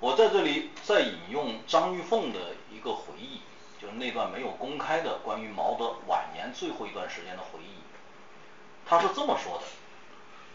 [0.01, 3.43] 我在这里再引用张玉凤的一个回忆，
[3.81, 7.81] 就是那段没有公开的关于毛的晚年最后一段时间的回忆。
[8.87, 9.65] 他是这么说的：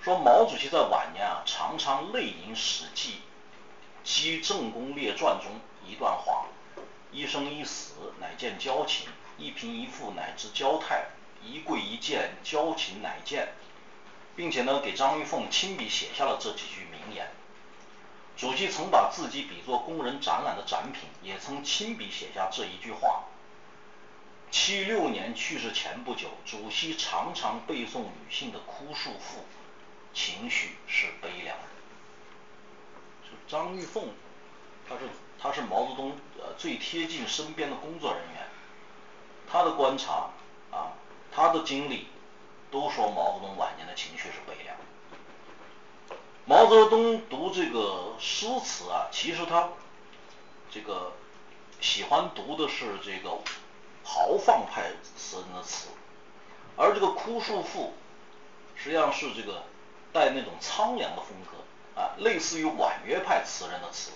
[0.02, 3.10] 说毛主席在晚年啊，常常泪吟《史记》
[4.04, 5.52] 《击正公列传》中
[5.86, 6.46] 一段话。
[7.12, 9.08] 一生一死，乃见交情；
[9.38, 11.08] 一贫一富，乃知交态；
[11.44, 13.50] 一贵一贱，交情乃见。
[14.34, 17.30] 并且呢，给张玉凤亲笔写下了这几句名言。
[18.38, 23.26] 主席曾把自己比作工人展览的展品，也曾亲笔写下这一句话。
[24.50, 29.46] 七六年去世前不久，主席常常背诵女性的哭诉赋，
[30.14, 31.64] 情绪是悲凉的。
[33.24, 34.08] 就张玉凤，
[34.88, 35.02] 他是。
[35.42, 38.48] 他是毛泽东呃最贴近身边的工作人员，
[39.52, 40.30] 他的观察
[40.72, 40.94] 啊，
[41.32, 42.08] 他的经历，
[42.70, 44.76] 都说毛泽东晚年的情绪是悲凉。
[46.46, 49.70] 毛泽东读这个诗词啊，其实他
[50.70, 51.14] 这个
[51.80, 53.40] 喜欢读的是这个
[54.04, 55.88] 豪放派词人的词，
[56.78, 57.94] 而这个枯树赋
[58.76, 59.64] 实际上是这个
[60.14, 64.12] 带那种苍凉的风格啊，类似于婉约派词人的词。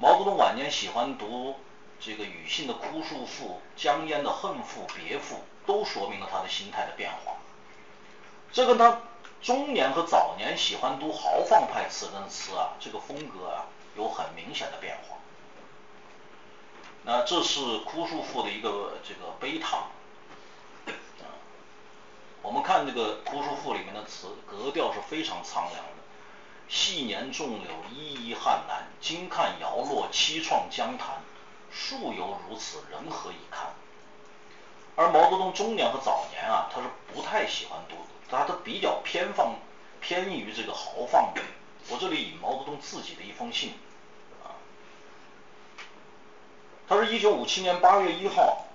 [0.00, 1.56] 毛泽东晚年喜欢读
[2.00, 5.36] 这个庾信的哭诉赋、江淹的恨赋、别赋，
[5.66, 7.34] 都说明了他的心态的变化。
[8.50, 9.02] 这跟他
[9.42, 15.18] 中年和早年喜欢读豪放派词人的词啊，这个风格啊，有很明显的变化。
[17.02, 19.80] 那这是枯树赋的一个这个悲叹。
[22.40, 25.99] 我们看这个枯树赋里面的词，格调是非常苍凉的。
[26.70, 31.20] 昔年种柳依依汉南，今看摇落凄怆江潭。
[31.68, 33.74] 树犹如此，人何以堪？
[34.94, 37.96] 而毛泽东中年和早年啊，他是不太喜欢读，
[38.30, 39.56] 他都比较偏放
[40.00, 41.42] 偏于这个豪放的。
[41.88, 43.74] 我这里引毛泽东自己的一封信，
[44.44, 44.54] 啊，
[46.86, 48.66] 他是一九五七年八月一号，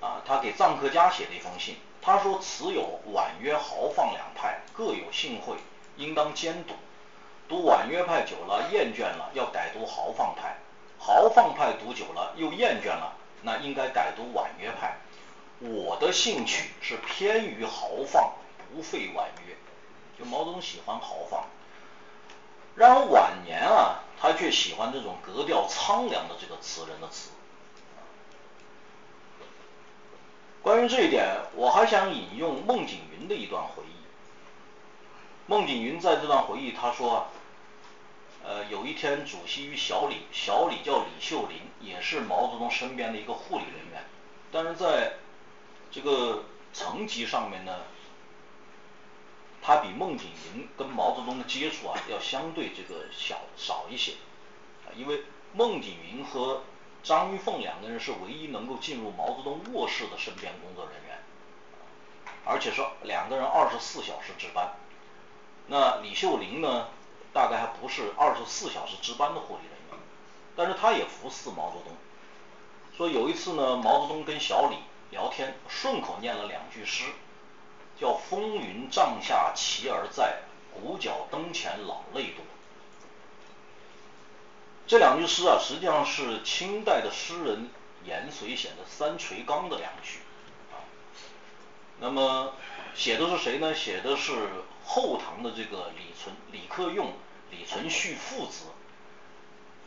[0.00, 1.76] 啊，他给臧克家写的一封信。
[2.02, 5.56] 他说：“此有婉约豪放两派，各有幸会，
[5.96, 6.74] 应当兼读。
[7.48, 10.56] 读婉约派久了，厌倦了，要改读豪放派；
[10.98, 14.96] 豪放派读久了，又厌倦了，那应该改读婉约派。
[15.60, 18.32] 我的兴趣是偏于豪放，
[18.72, 19.54] 不费婉约。
[20.18, 21.44] 就毛泽东喜欢豪放，
[22.76, 27.30] 然而晚年啊，他却喜欢这种格调苍凉的这个词人的词。”
[30.62, 31.26] 关于这一点，
[31.56, 33.93] 我还想引用孟景云的一段回忆。
[35.46, 37.26] 孟景云在这段回忆，他说
[38.42, 44.04] ：“呃，有一天，主席与小李，小李叫李秀林，也是毛泽东身边的一个护理人员，
[44.50, 45.16] 但是在
[45.90, 47.80] 这个层级上面呢，
[49.60, 54.12] 他比孟景云跟毛泽东的接触啊，要相对这个小少一些，
[54.86, 56.62] 啊，因为孟景云和
[57.02, 61.18] 张玉凤两个人是唯一能够进入毛泽东卧室的身边工作人员，
[62.46, 64.74] 而且是两个人二十四小时值班。
[65.66, 66.88] 那李秀玲呢，
[67.32, 69.98] 大概还不是二十四小时值班的护理人员，
[70.54, 71.96] 但是他也服侍毛泽东。
[72.96, 74.76] 说有一次呢，毛泽东跟小李
[75.10, 77.04] 聊天，顺口念了两句诗，
[77.98, 80.42] 叫“风云帐下旗儿在，
[80.72, 82.44] 鼓角灯前老泪多”。
[84.86, 87.70] 这两句诗啊，实际上是清代的诗人
[88.04, 90.18] 严遂写的《三垂纲》的两句
[90.70, 90.84] 啊。
[92.00, 92.52] 那么
[92.94, 93.74] 写的是谁呢？
[93.74, 94.32] 写的是
[94.84, 97.12] 后唐的这个李存、李克用、
[97.50, 98.66] 李存勖父子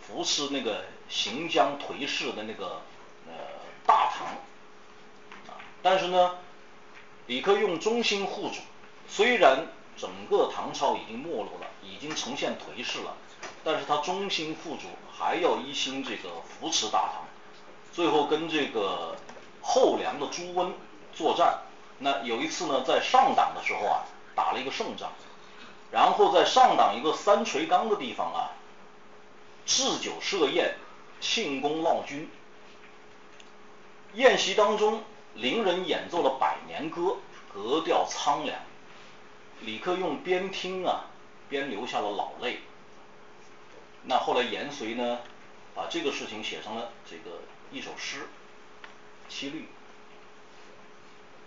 [0.01, 2.81] 扶持那个行将颓势的那个
[3.27, 3.33] 呃
[3.85, 4.27] 大唐
[5.47, 5.59] 啊。
[5.81, 6.37] 但是呢，
[7.27, 8.55] 李克用忠心护主，
[9.07, 13.15] 虽然整个唐朝已经没落了，已经呈现颓势了。
[13.63, 17.25] 但是他忠心护主，还要一心这个扶持大唐，
[17.93, 19.15] 最后跟这个
[19.61, 20.73] 后梁的朱温
[21.13, 21.59] 作战。
[21.99, 24.05] 那有一次呢，在上党的时候啊，
[24.37, 25.11] 打了一个胜仗，
[25.91, 28.51] 然后在上党一个三垂纲的地方啊，
[29.65, 30.75] 置酒设宴，
[31.19, 32.29] 庆功闹军。
[34.13, 35.03] 宴席当中，
[35.33, 37.01] 伶人演奏了《百年歌》，
[37.51, 38.59] 格调苍凉。
[39.61, 41.05] 李克用边听啊，
[41.49, 42.59] 边流下了老泪。
[44.03, 45.19] 那后来阎绥呢，
[45.73, 47.41] 把这个事情写成了这个
[47.71, 48.19] 一首诗
[49.27, 49.61] 《七律》。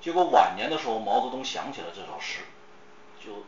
[0.04, 2.40] 结果晚年的时候，毛泽东想起了这首诗，
[3.24, 3.44] 就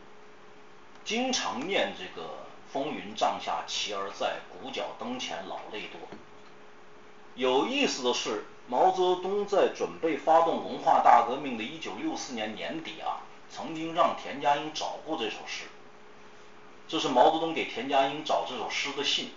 [1.03, 5.99] 经常念这个“风云帐下旗儿在，鼓角灯前老泪多”。
[7.35, 15.65] 有意思的是，毛泽东在准备发动文化大革命的一九六四年年底啊，曾经让田家英找过这首诗。
[16.87, 19.31] 这是毛泽东给田家英找这首诗的信，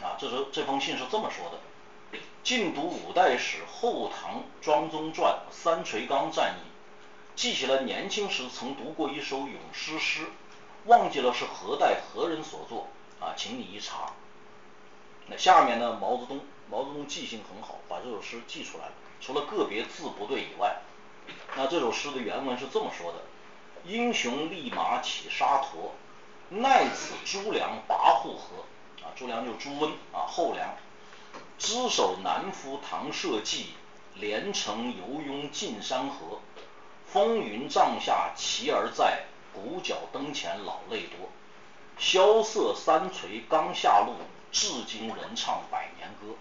[0.00, 6.71] 啊，这是这封信是这么说的：尽读五代史、后唐庄宗传、三垂纲战役，
[7.34, 10.26] 记起了年轻时曾读过一首咏诗诗，
[10.84, 12.88] 忘记了是何代何人所作，
[13.20, 14.12] 啊，请你一查。
[15.26, 16.40] 那下面呢，毛泽东
[16.70, 20.82] 毛泽东记性很好，把这首诗记出来了，除了个别字不对以外，
[21.56, 23.20] 那这首诗的原文是这么说的：
[23.84, 25.94] 英雄立马起沙陀。
[26.50, 28.64] 奈此朱梁跋扈何？
[29.02, 30.76] 啊，朱梁就朱温啊，后梁。
[31.58, 33.68] 只手难扶唐社稷，
[34.16, 36.40] 连城游拥尽山河。
[37.12, 41.28] 风云帐下旗儿在，鼓角灯前老泪多。
[41.98, 44.14] 萧瑟三垂纲下路，
[44.50, 46.38] 至今人唱百年歌。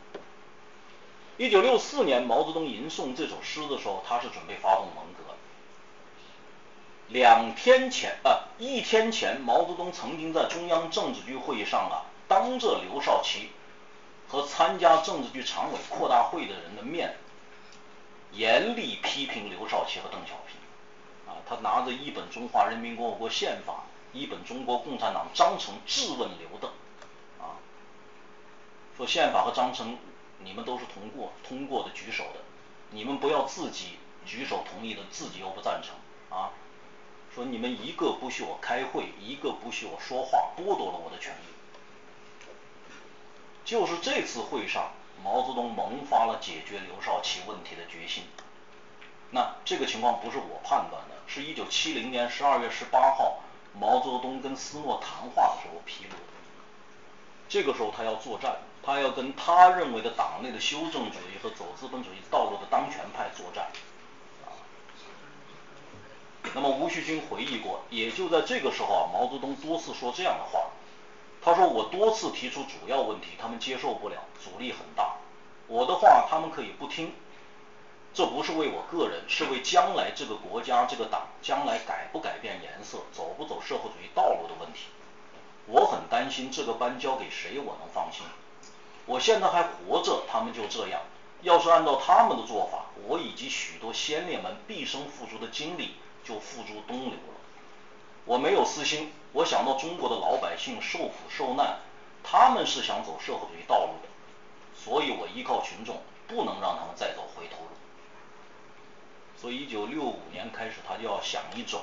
[1.35, 5.35] 一九六四年，毛泽东吟诵这首诗的时候，他是准备发动文革。
[7.09, 13.49] 两天前啊，一天前，毛泽东曾经在中央政治局会议上啊，当着刘少奇
[14.29, 17.17] 和参加政治局常委扩大会的人的面，
[18.31, 20.60] 严厉批评刘少奇和邓小平。
[21.51, 23.83] 他拿着一本《中华人民共和国宪法》，
[24.17, 26.71] 一本《中国共产党章程》质问刘邓，
[27.41, 27.59] 啊，
[28.95, 29.97] 说宪法和章程
[30.39, 32.39] 你们都是通过通过的举手的，
[32.91, 35.93] 你们不要自己举手同意的，自己又不赞成
[36.29, 36.51] 啊。
[37.35, 41.43] 说你们一个不许我开会，一个不许我说话，剥夺了我的权利。
[43.65, 48.23] 就是这次会上，毛泽东萌发了解决刘少奇问题的决心。
[49.31, 53.39] 那这个情况不是我判断的，是一九七零年十二月十八号
[53.73, 56.17] 毛泽东跟斯诺谈话的时候披露的。
[57.49, 63.67] 这个时候他要作战，他要跟他认为的党内的修正主义和走资本主义道路的当权派作战。
[66.53, 70.67] 那么吴旭军回忆过，也就在这个时候啊，毛泽东多次说这样的话。
[71.43, 75.15] 他说：“我多次提出主要问题，他们接受不了，阻力很大。
[75.65, 77.15] 我的话他们可以不听，
[78.13, 84.87] 这不是为我个人，是为将来这个国家、这个党将来改不改变颜色、走不走社会主义道路的问题。
[85.67, 88.23] 我很担心这个班交给谁我能放心。
[89.05, 91.01] 我现在还活着，他们就这样。
[91.41, 97.39] 要是按照他们的做法，我以及许多先烈们毕生付出的精力就付诸东流了。
[98.25, 101.79] 我没有私心。”我想到中国的老百姓受苦受难，
[102.21, 104.09] 他们是想走社会主义道路的，
[104.75, 107.71] 所以我依靠群众，不能让他们再走回头路。
[109.41, 111.81] 所以，一九六五年开始，他就要想一种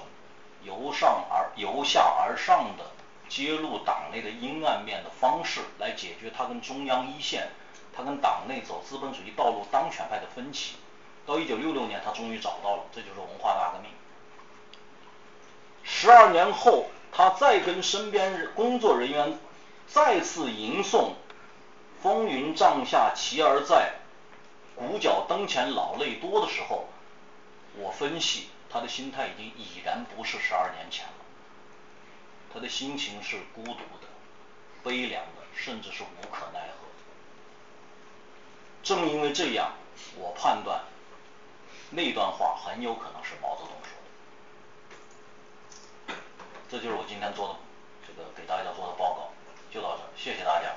[0.63, 2.85] 由上而由下而上的
[3.29, 7.49] 揭露党内的阴暗面的方式，来解决他跟中央一线、
[7.93, 10.77] 他跟党内走资本主义道路当权派的分歧。
[11.27, 13.91] 到一九六六年，他终于找到了，这就是文化大革命。
[15.83, 16.87] 十二年后。
[17.11, 19.39] 他再跟身边工作人员
[19.89, 21.13] 再次吟诵
[22.03, 23.95] “风云帐下旗儿在，
[24.77, 26.85] 鼓角灯前老泪多”的时候，
[27.81, 31.13] 我分析他的心态已经已然不是十二年前了，
[32.53, 34.09] 他的心情是孤独的、
[34.83, 36.89] 悲凉的，甚至是无可奈何。
[38.83, 39.73] 正因为这样，
[40.17, 40.83] 我判断
[41.91, 43.91] 那段话很有可能是毛泽东说
[46.09, 46.15] 的。
[46.71, 47.55] 这就是我今天做的
[48.07, 49.31] 这个给大家做的报告，
[49.73, 50.75] 就到这，谢谢大家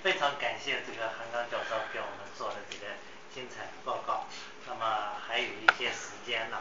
[0.00, 2.84] 非常感谢这个韩刚教授给我们做的这个
[3.32, 4.26] 精彩的报告。
[4.66, 6.58] 那么还有一些时间呢，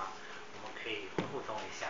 [0.56, 1.88] 我们可以互动一下。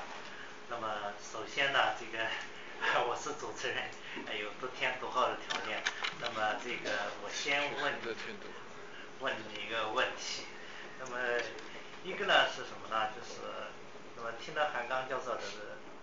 [0.68, 2.26] 那么首先呢，这个
[3.06, 3.84] 我是主持人，
[4.42, 5.84] 有得天独厚的条件。
[6.20, 7.94] 那么这个我先问。
[9.20, 10.46] 问你一个问题，
[11.00, 11.18] 那么
[12.04, 13.10] 一个呢是什么呢？
[13.16, 13.42] 就是
[14.16, 15.42] 那么听到韩刚教授的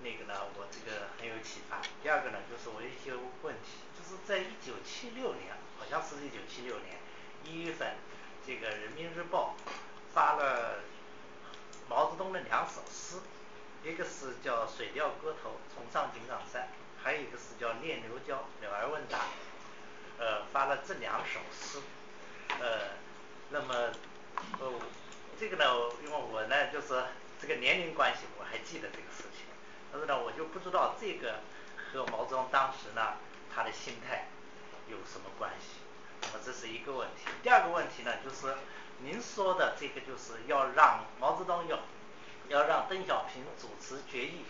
[0.05, 1.81] 那个呢，我这个很有启发。
[2.03, 6.99] 第二个呢，就是我一些问题，就是在一九七六年，好像是一九七六年
[7.45, 7.97] 一月份，
[8.47, 9.57] 这个人民日报
[10.13, 10.81] 发了
[11.89, 13.17] 毛泽东的两首诗，
[13.83, 16.63] 一个是叫《水调歌头·重上井冈山》，
[17.03, 19.19] 还有一个是叫《念奴娇·鸟儿问答》，
[20.19, 21.81] 呃，发了这两首诗，
[22.61, 23.03] 呃。
[23.51, 23.75] 那么，
[24.59, 24.73] 呃，
[25.39, 25.65] 这个呢，
[26.03, 27.05] 因为我呢，就是
[27.41, 29.24] 这个年龄关系，我还记得这个事。
[29.95, 31.39] 但是呢，我就不知道这个
[31.93, 33.15] 和毛泽东当时呢，
[33.55, 34.27] 他的心态
[34.89, 35.79] 有什么关系。
[36.23, 37.31] 那么这是一个问题。
[37.45, 38.57] 第二个问题呢，就是
[38.99, 41.79] 您说的这个，就是要让毛泽东要
[42.49, 44.45] 要让邓小平主持决议，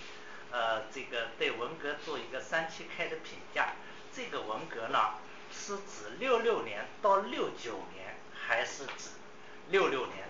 [0.50, 3.74] 呃，这个对文革做一个三七开的评价。
[4.16, 5.16] 这个文革呢，
[5.52, 8.16] 是指六六年到六九年。
[8.46, 9.08] 还是指
[9.70, 10.28] 六六年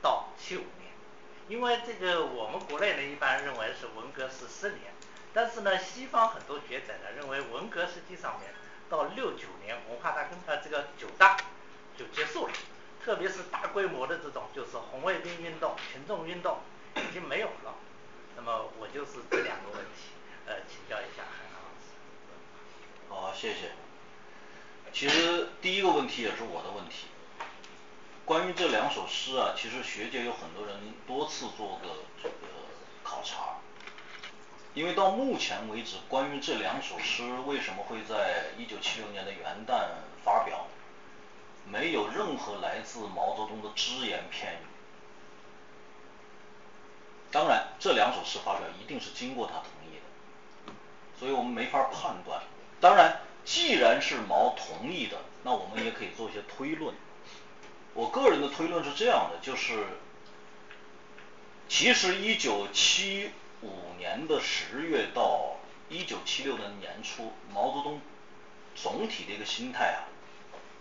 [0.00, 0.77] 到七五年，
[1.48, 4.92] 因为这个我们国内呢一般认为是文革是十年，
[5.32, 8.52] 但是呢西方很多学者呢认为文革实际上面
[8.90, 11.36] 到六九年文化大革呃这个九大
[11.96, 12.52] 就结束了，
[13.02, 16.58] 特别是大规模的这种就是红卫兵运动、群众运动
[16.96, 17.74] 已经没有了。
[18.36, 20.12] 那么我就是这两个问题
[20.46, 21.88] 呃请教一下韩老师。
[23.08, 23.72] 好，谢谢。
[24.92, 27.06] 其实第一个问题也是我的问题。
[28.28, 30.76] 关于这两首诗啊，其实学界有很多人
[31.06, 32.34] 多次做过这个
[33.02, 33.56] 考察，
[34.74, 39.86] 因为到目前为止，关于这两首诗为什么会在一九七六年的元旦
[40.22, 40.66] 发表，
[41.64, 44.66] 没有任何来自毛泽东的只言片语。
[47.32, 50.72] 当然，这两首诗发表一定是经过他同意的，
[51.18, 52.42] 所以我们没法判断。
[52.78, 56.94] 当然，既然是毛同意的，那我们也可以做一些推论。
[57.98, 59.84] 我个人的推论是这样的，就是
[61.68, 65.56] 其实一九七五年的十月到
[65.88, 68.00] 一九七六年年初，毛泽东
[68.76, 70.06] 总体的一个心态啊，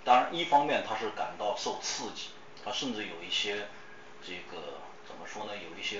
[0.05, 2.29] 当然一方面他是感到受刺激，
[2.63, 3.67] 他甚至有一些
[4.23, 4.75] 这个
[5.07, 5.97] 怎么说呢，有一些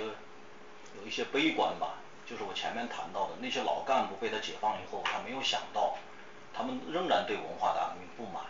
[1.02, 1.96] 有一些悲观吧，
[2.28, 5.98] 就是我前面谈到的那些老干部被他解放以后，他没有想到
[6.54, 8.46] 他们仍然对文化大革命不满，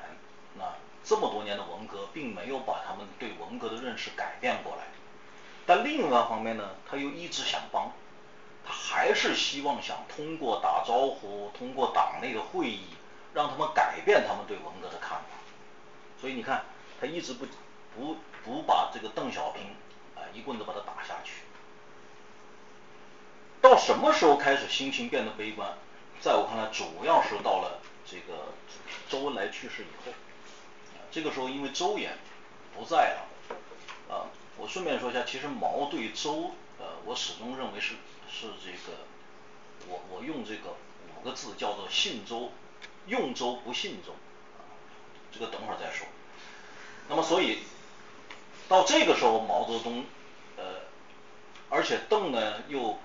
[0.57, 0.65] 那。
[1.07, 4.83] 这么多年的文革，并没有把他们对文革的认识改变过来。
[5.65, 7.93] 但另一方面呢，他又一直想帮，
[8.65, 12.87] 他还是希望想通过打招呼，通过党内的会议，
[13.33, 15.25] 让他们改变他们对文革的看法。
[16.19, 16.65] 所以你看，
[16.99, 17.45] 他一直不
[17.95, 19.63] 不不把这个邓小平
[20.15, 21.43] 啊一棍子把他打下去。
[23.61, 25.69] 到什么时候开始心情变得悲观？
[26.19, 28.53] 在我看来，主要是到了这个
[29.07, 30.11] 周恩来去世以后，
[31.11, 32.17] 这个时候因为周延
[32.75, 34.27] 不在了，啊，
[34.57, 37.95] 我顺便说一下，其实毛对周，呃，我始终认为是
[38.29, 38.97] 是这个，
[39.87, 40.75] 我我用这个
[41.15, 42.51] 五个字叫做信周，
[43.07, 44.13] 用周不信周，
[45.31, 46.05] 这个等会儿再说。
[47.09, 47.59] 那么所以
[48.67, 50.05] 到这个时候，毛泽东，
[50.57, 50.81] 呃，
[51.69, 52.99] 而且邓呢又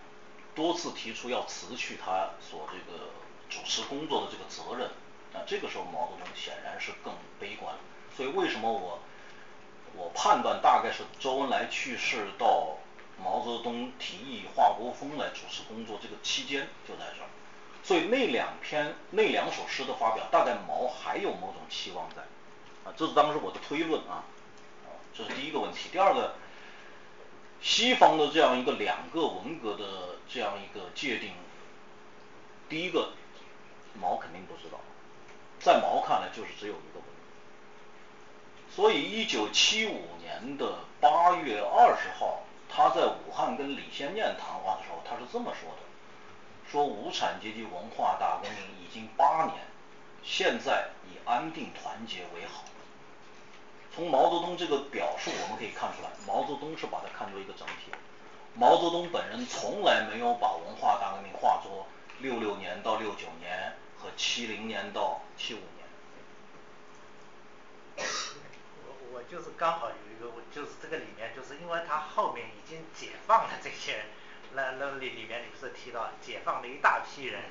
[0.55, 3.11] 多次提出要辞去他所这个
[3.49, 4.89] 主持工作的这个责任，
[5.33, 7.81] 啊，这个时候毛泽东显然是更悲观了。
[8.16, 8.98] 所以为什么我
[9.97, 12.76] 我判断大概是周恩来去世到
[13.22, 17.28] 毛泽东提议华国锋来主持工作这个期间就在这儿。
[17.84, 22.22] 所以那两篇那两首诗的发表，大概毛还有某种期望在，
[22.84, 24.24] 啊，这是当时我的推论啊，
[25.12, 25.89] 这是第一个问题。
[25.90, 26.34] 第二个，
[27.60, 31.32] 西方的这样一个两个文革的这样一个界定，
[32.68, 33.12] 第一个
[34.01, 34.78] 毛肯定不知道，
[35.59, 37.11] 在毛看来就是只有一个文。
[38.74, 42.40] 所以一九七五年的八月二十号，
[42.70, 45.82] 他在武汉跟李先念谈话的时候，他是这么说的。
[46.70, 49.59] 说无产阶级文化大革命已经八年，
[50.23, 52.65] 现在以安定团结为好。
[53.94, 57.93] 从毛泽东这个表述我们可以看出来，毛泽东是把它看作一个整体。
[58.55, 61.86] 毛泽东本人从来没有把文化大革命化作
[62.20, 65.69] 六六年到六九年和七零年到七五年。
[69.12, 74.05] 我就是刚好有一个，就是这个里面，就是因为他后面已经解放了这些。
[74.55, 77.43] 那那里里面你不是提到解放了一大批人，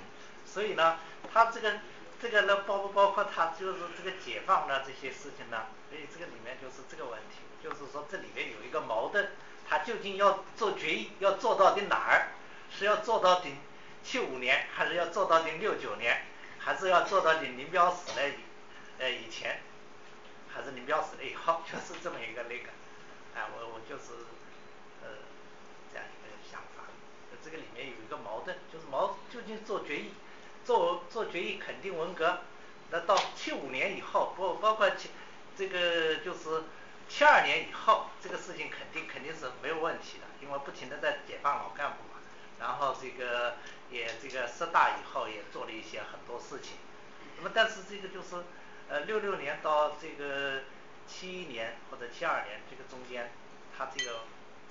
[0.45, 0.99] 所以呢，
[1.33, 1.79] 他这个
[2.21, 5.65] 这个呢包不包括他就是这个解放的这些事情呢？
[5.89, 9.31] 所以这个里面就是这个问题，就是说这里面有一个矛盾，
[9.67, 12.27] 他究竟要做决议要做到的哪儿？
[12.73, 13.57] 是要做到顶
[14.03, 16.21] 七五年，还是要做到顶六九年，
[16.59, 18.25] 还是要做到顶林彪死了
[18.99, 19.59] 呃以前，
[20.53, 21.61] 还是林彪死了以后？
[21.71, 22.69] 就是这么一个那个，
[23.35, 24.25] 哎，我我就是
[25.01, 25.17] 呃。
[25.91, 26.83] 这样一个想法。
[27.43, 30.13] 这个里面有一个矛盾，就是毛究竟做决议，
[30.63, 32.41] 做做决议肯定文革，
[32.91, 35.09] 那到七五年以后，不包括七
[35.57, 36.63] 这个就是
[37.09, 42.21] 七二年以后，这个事情肯定肯定是没有问题的，因为不停的在解放老干部嘛，
[42.59, 43.55] 然后这个
[43.89, 46.77] 也这个十大以后也做了一些很多事情，
[47.37, 48.43] 那么但是这个就是
[48.91, 50.61] 呃六六年到这个
[51.07, 53.31] 七一年或者七二年这个中间，
[53.77, 54.19] 他这个。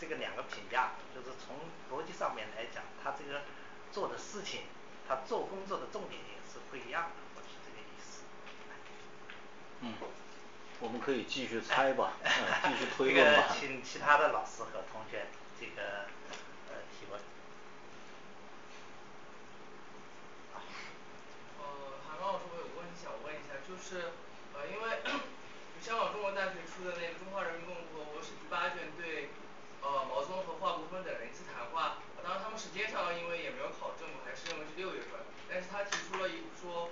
[0.00, 1.54] 这个两个评价，就是从
[1.94, 3.42] 逻辑上面来讲，他这个
[3.92, 4.62] 做的事情，
[5.06, 8.22] 他做工作的重点也是不一样的，我是这个意思。
[9.82, 9.92] 嗯，
[10.80, 12.14] 我们可以继续 猜吧，
[12.64, 13.44] 继续推论吧。
[13.50, 15.26] 这个请其他的老师和同学
[15.60, 16.06] 这个
[16.70, 17.20] 呃提问。
[21.58, 21.64] 呃，
[22.08, 23.54] 韩刚老师，我有个问题想问一下，
[23.90, 24.14] 是
[24.54, 25.02] 呃，因为
[25.82, 29.28] 香港中文大学出的那个《中华人民共和国国史第八卷》对。
[29.82, 35.18] 呃，毛泽东和华国锋等人一次谈话，当然他们时间上因为也没有考证，还是认为是六月份。
[35.48, 36.90] 但是他提出了一说，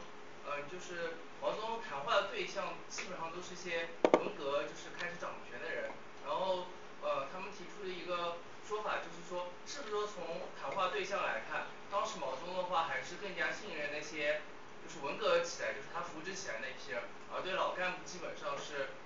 [0.48, 5.92] 呃，就是毛泽东谈话的对象基本上都是些文革就是开始掌权的人。
[6.24, 6.64] 然后
[7.02, 14.40] 呃，他们提出的一个说法就是说，是不是说从谈话对象来看，当时毛泽东的话还是更加信任那些
[14.88, 18.96] 就是文革起来，就是他扶植起来那批人，而对老干部基本上是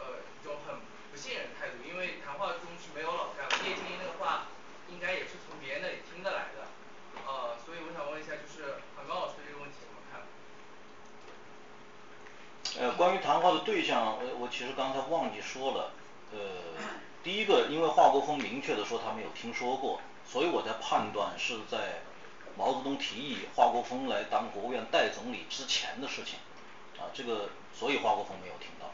[0.00, 0.80] 呃一种很。
[1.10, 4.48] 不信任态度，因为谈话中是没有老干部，叶剑英的话
[4.92, 6.68] 应该也是从别人那里听得来的，
[7.26, 10.20] 呃，所以我想问一下，就是韩刚老师这个问题怎么看？
[12.78, 15.92] 呃，关于谈话的对象，我我其实刚才忘记说了，
[16.30, 16.76] 呃，
[17.24, 22.02] 第一个，因为华国锋明确的说他没有听说过，所以我在判断是在
[22.58, 26.40] 毛泽东提议华国锋来当国务院代总理之前的事情，
[26.98, 28.90] 啊，这个所以华国锋没有听到。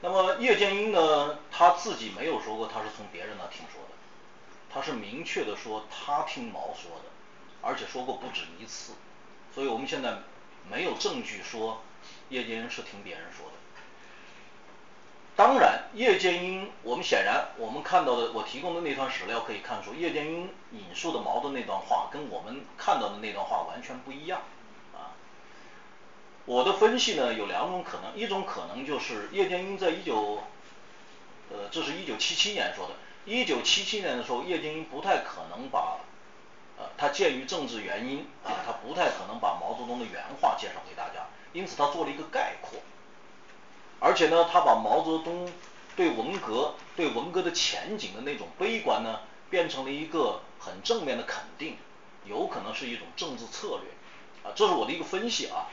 [0.00, 1.38] 那么叶剑英呢？
[1.52, 3.94] 他自己没有说过他是从别人那听说的，
[4.68, 7.10] 他是明确的说他听毛说的，
[7.62, 8.94] 而且说过不止一次，
[9.54, 10.18] 所以我们现在
[10.68, 11.82] 没有证据说
[12.30, 13.59] 叶剑英是听别人说的。
[15.36, 24.42] 当然，叶剑英，我们显然我们看到的，我提供的那段史料可以看出，叶剑英引述的毛的那段话跟我们看到的那段话完全不一样。
[24.92, 25.16] 啊
[26.46, 30.42] 我的分析呢有两种可能，一种可能就是叶剑英在一九，
[31.50, 32.94] 呃，这是一九七七年说的，
[33.24, 35.98] 一九七七年的时候，叶剑英不太可能把，
[36.76, 42.80] 呃，他鉴于政治原因啊，他不太可能把毛泽东的原话介绍给大家，因此他做了一个概括，
[44.00, 45.46] 而且呢，他把毛泽东
[45.94, 49.20] 对文革、对文革的前景的那种悲观呢，
[49.50, 51.76] 变成了一个很正面的肯定，
[52.24, 55.68] 有可能是一种政治策略，啊，这是我的一个分析啊。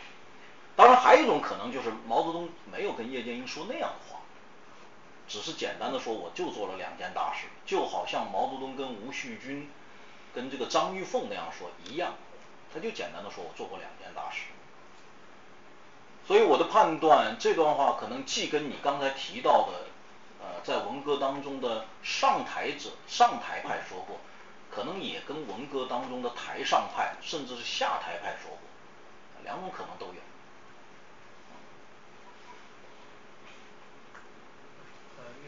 [0.76, 4.20] 当然还有一种可能就是毛泽东没有跟叶剑英说那样的话，
[5.28, 9.72] 只是简单的说我就做了两件大事，就好像毛泽东跟吴旭军、
[10.36, 12.16] 跟这个张玉凤那样说一样，
[12.74, 14.42] 他就简单的说我做过两件大事。
[16.28, 19.88] 所以我的判断，这段话可能既跟你刚才提到的，
[20.44, 24.20] 呃，在文革当中的上台者、上台派说过，
[24.70, 28.60] 可能也跟文革当中的台上派，甚至是下台派说过，
[29.46, 30.20] 两种可能都有。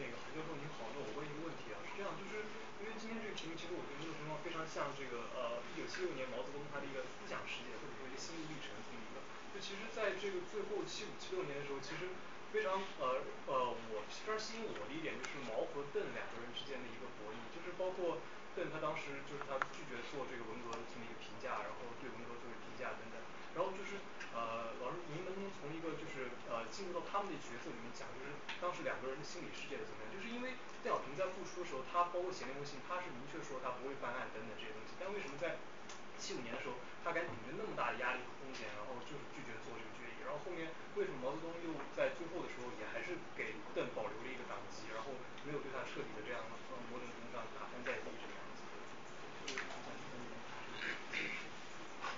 [0.08, 2.48] 个韩教授您好，我问一个问题啊，是这样，就是
[2.80, 9.20] 因为今天这个题目，其实我觉得这个情况非常像这个呃一九七六年毛泽东他的一个思想世界，或者说一个心路历程这么一个。
[9.52, 12.10] 就其实在这个最后七五七六年的时候，其实
[12.50, 18.18] 非常呃呃我非常吸引我的一点就是毛和邓两个人之间的一个博弈，就是包括
[18.58, 23.22] 邓他当时就是他拒绝做这个文革的这么一个评价，然后对文革作为评价等等。
[23.54, 23.98] 然后就是
[24.34, 30.10] 呃老师您能不能从一个就是呃进入到他们的角色里面讲，就是当时两个人的心理世界是怎么样？
[30.10, 35.58] 就是因为邓小平在复出的时候，他包括写那封信，他是明确说他不会翻案等等这些东西，但为什么在
[36.18, 39.90] 七五年的时候，他敢顶着那么大的压力和风险，然后就是拒绝做这个
[40.24, 45.14] 然后后面为什么毛泽东又在最后的时候也还是给邓保留了一个党籍，然后
[45.44, 48.10] 没有对他彻底的这样从某种程度上打翻在地。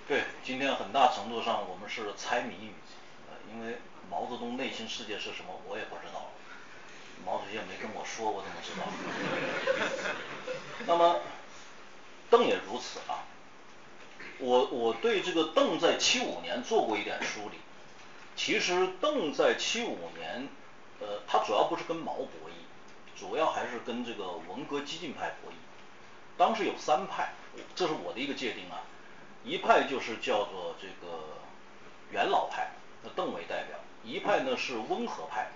[0.07, 2.73] 对，今天很大程度上我们是猜谜语，
[3.29, 3.77] 呃，因为
[4.09, 6.29] 毛泽东内心世界是什么，我也不知道，
[7.25, 8.85] 毛主席也没跟我说，我怎么知道？
[10.85, 11.21] 那么
[12.29, 13.23] 邓也如此啊。
[14.39, 17.57] 我我对这个邓在七五年做过一点梳理，
[18.35, 20.47] 其实邓在七五年，
[20.99, 25.55] 呃，他主要不是跟毛博弈，主要还是跟这个文革激进派博弈。
[26.37, 27.33] 当时有三派，
[27.75, 28.81] 这是我的一个界定啊。
[29.43, 31.37] 一派就是叫做这个
[32.11, 32.71] 元老派，
[33.03, 35.51] 那邓为代表；一派呢是温和派，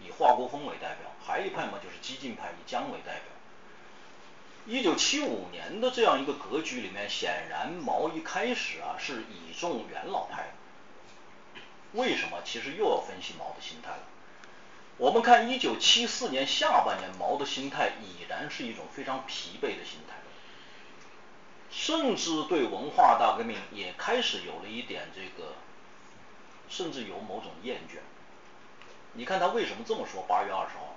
[0.00, 3.22] 以华国锋为代表；还一派嘛就是激进派，以江为代表。
[4.66, 10.61] 一九七五年的这样一个格局里面，显然毛一开始啊是倚重元老派的。
[11.92, 12.38] 为什么？
[12.44, 14.02] 其实又要分析毛的心态了。
[14.98, 20.16] 我们看一九七四年下半年，毛的心态已然是一种非常疲惫的心态。
[21.70, 25.54] 甚至对文化大革命也开始有了一点这个，
[26.68, 27.98] 甚至有某种厌倦。
[29.14, 30.22] 你看他为什么这么说？
[30.28, 30.96] 八月二十号，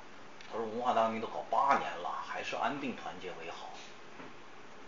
[0.51, 3.69] 他说文化大革命都搞八年了，还是安定团结为好。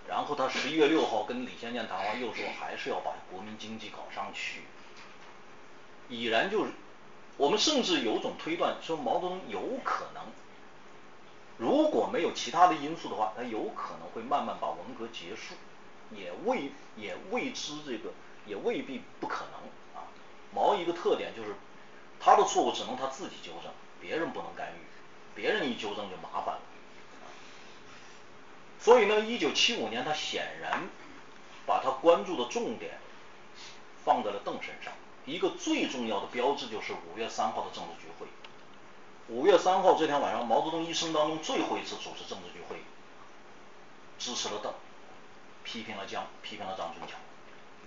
[0.08, 4.64] 然后他十一月六号跟李先念谈话，又说还是要把国民经济搞上去。
[6.10, 6.72] 已然就是，
[7.38, 10.24] 我们甚至有种推断，说毛泽东有可能，
[11.58, 15.56] 如果没有其他的因素的话，他有可能会慢慢把文革结束。
[16.10, 18.14] 也未也未知这个
[18.46, 20.08] 也未必不可能啊。
[20.54, 21.54] 毛一个特点就是，
[22.18, 23.70] 他的错误只能他自己纠正，
[24.00, 24.80] 别人不能干预，
[25.36, 26.62] 别人一纠正就麻烦了。
[28.80, 30.84] 所以呢，一九七五年他显然
[31.66, 33.00] 把他关注的重点
[34.06, 34.94] 放在了邓身上。
[35.28, 38.30] 一个最重要的标志就是五月三号的政治局会议。
[39.28, 42.82] 五月三号这天晚上，毛泽东一生当中最后一次主持政治局会议，
[44.18, 44.74] 支持了邓。
[45.66, 47.18] 批评了江，批评了张春桥，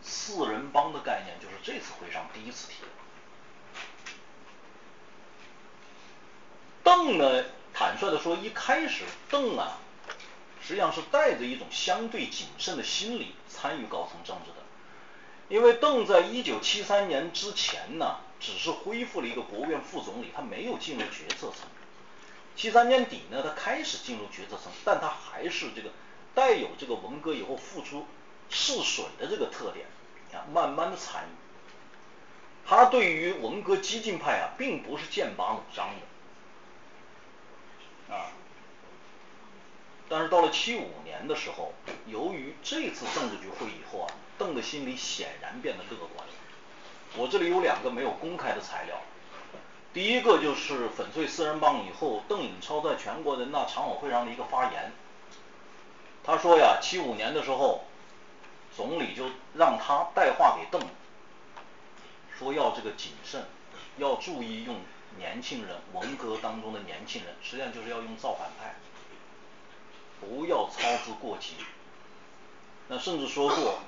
[0.03, 2.89] 四人帮的概念就是这次会上第一次提的。
[6.85, 9.79] 邓呢，坦率的说，一开始邓啊，
[10.61, 14.57] 实际上是带着一种相对谨慎的心理参与高层政治的，
[15.51, 21.68] 因为邓在一九七三年之前呢，只是恢复了一个国务院副总理，他没有进入决策层。
[22.56, 25.90] 七三年底呢，他开始进入决策层，但他还是这个。
[26.32, 28.06] 带有这个文革以后复出
[28.48, 29.86] 试水的这个特点
[30.32, 31.32] 啊，慢慢的参与。
[32.64, 35.89] 他对于文革激进派啊，并不是剑拔弩张
[38.09, 38.31] 的啊。
[40.11, 41.73] 但是到了七五年的时候，
[42.07, 46.35] 由于这次政治局会议以后啊，邓的心里显然变得乐观了。
[47.16, 48.97] 我这里有两个没有公开的材料，
[49.95, 54.93] 第一个就是粉碎四人帮以后，邓颖超在全国人大常委会上的一个发言。
[56.24, 57.85] 他说呀，七五年的时候，
[58.77, 60.82] 总理就让他带话给邓，
[62.37, 63.45] 说要这个谨慎，
[63.99, 64.77] 要注意用
[65.19, 68.74] 年轻人，文革当中的年轻人，实际上就是要用造反派，
[70.20, 71.55] 不要操之过急。
[72.88, 73.80] 那甚至说过，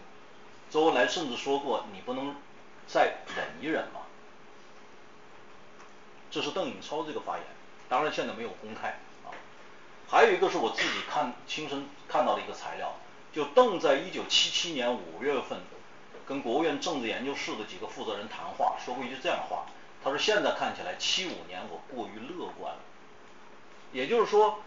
[0.71, 2.35] 周恩来甚至说过，你不能
[2.87, 4.01] 再忍一忍吗？
[6.31, 7.45] 这是邓颖超这个发言，
[7.89, 8.89] 当然现在没有公开
[9.25, 9.29] 啊。
[10.09, 12.95] 还有一个是我自己看亲身看到的一个材料，
[13.33, 15.61] 就邓在一九七七年五月份
[16.27, 19.67] 跟国务院政治研究室的几个负责人谈话，说过一句这样的话，
[20.03, 22.81] 他说现在看起来七五年我过于乐观了，
[23.93, 24.61] 也就是说，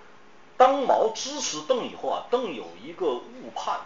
[0.58, 3.82] 当毛支持邓以后啊，邓有一个误判，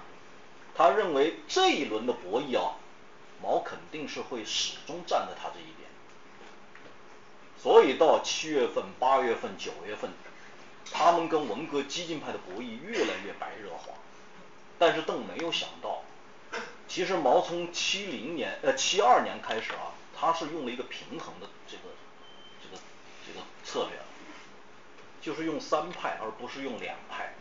[0.75, 2.75] 他认为这一轮的博弈啊，
[3.41, 5.89] 毛肯定是会始终站在他这一边。
[7.61, 10.11] 所以到七月份、八月份、九月份，
[10.91, 13.93] 他们跟文革激进派的博弈越来越白热化。
[14.77, 16.03] 但是邓没有想到，
[16.87, 21.83] 其实毛从七零年呃七二年开始啊，他是用了一个平衡的这个
[22.63, 22.81] 这个
[23.27, 23.99] 这个策略，
[25.21, 27.33] 就是用三派而不是用两派。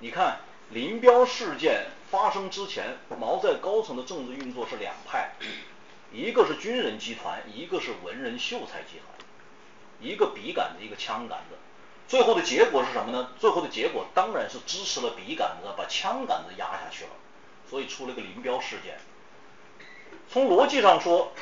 [0.00, 0.40] 你看
[0.70, 5.32] 林彪事件发生之前，毛在高层的政治运作是两派，
[6.12, 9.18] 一个是军人集团，一个是文人秀才集团。
[10.00, 11.56] 一个笔杆子，一个枪杆子，
[12.06, 13.32] 最后的结果是什么呢？
[13.40, 17.10] 最后的结果当然是支持了笔杆子，把枪杆子压下去了，
[17.68, 19.00] 所以出了个林彪事件。
[20.30, 21.32] 从逻辑上说，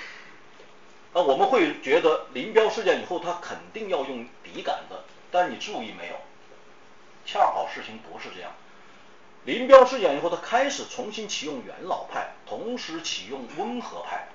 [1.13, 4.97] 啊，我们会觉得林彪事件以后他肯定要用笔杆子，
[5.37, 6.15] 但你注意没有？
[7.27, 8.51] 恰好事情不是这样。
[9.45, 14.29] 林彪事件以后，他开始重新启用元老派，同时启用温和派。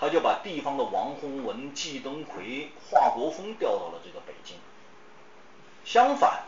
[0.00, 4.56] 他就把地方的王洪文、季登奎、华国锋调到了这个北京。
[5.84, 6.44] 相反，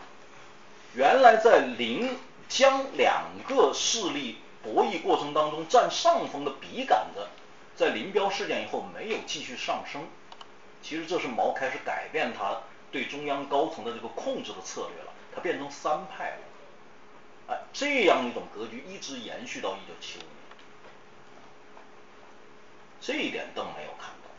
[0.94, 2.16] 原来在临
[2.48, 7.26] 江两个势力博弈过程当中占上风的笔杆子，
[7.76, 10.08] 在林彪事件以后没有继续上升。
[10.80, 16.42] 其实这是毛开始改变他对中央高层的这个控制的策略了，他变成三派了。
[17.48, 20.28] 哎，这样一种格局一直延续到一九七五年。
[23.00, 24.30] 这一点邓没有看到，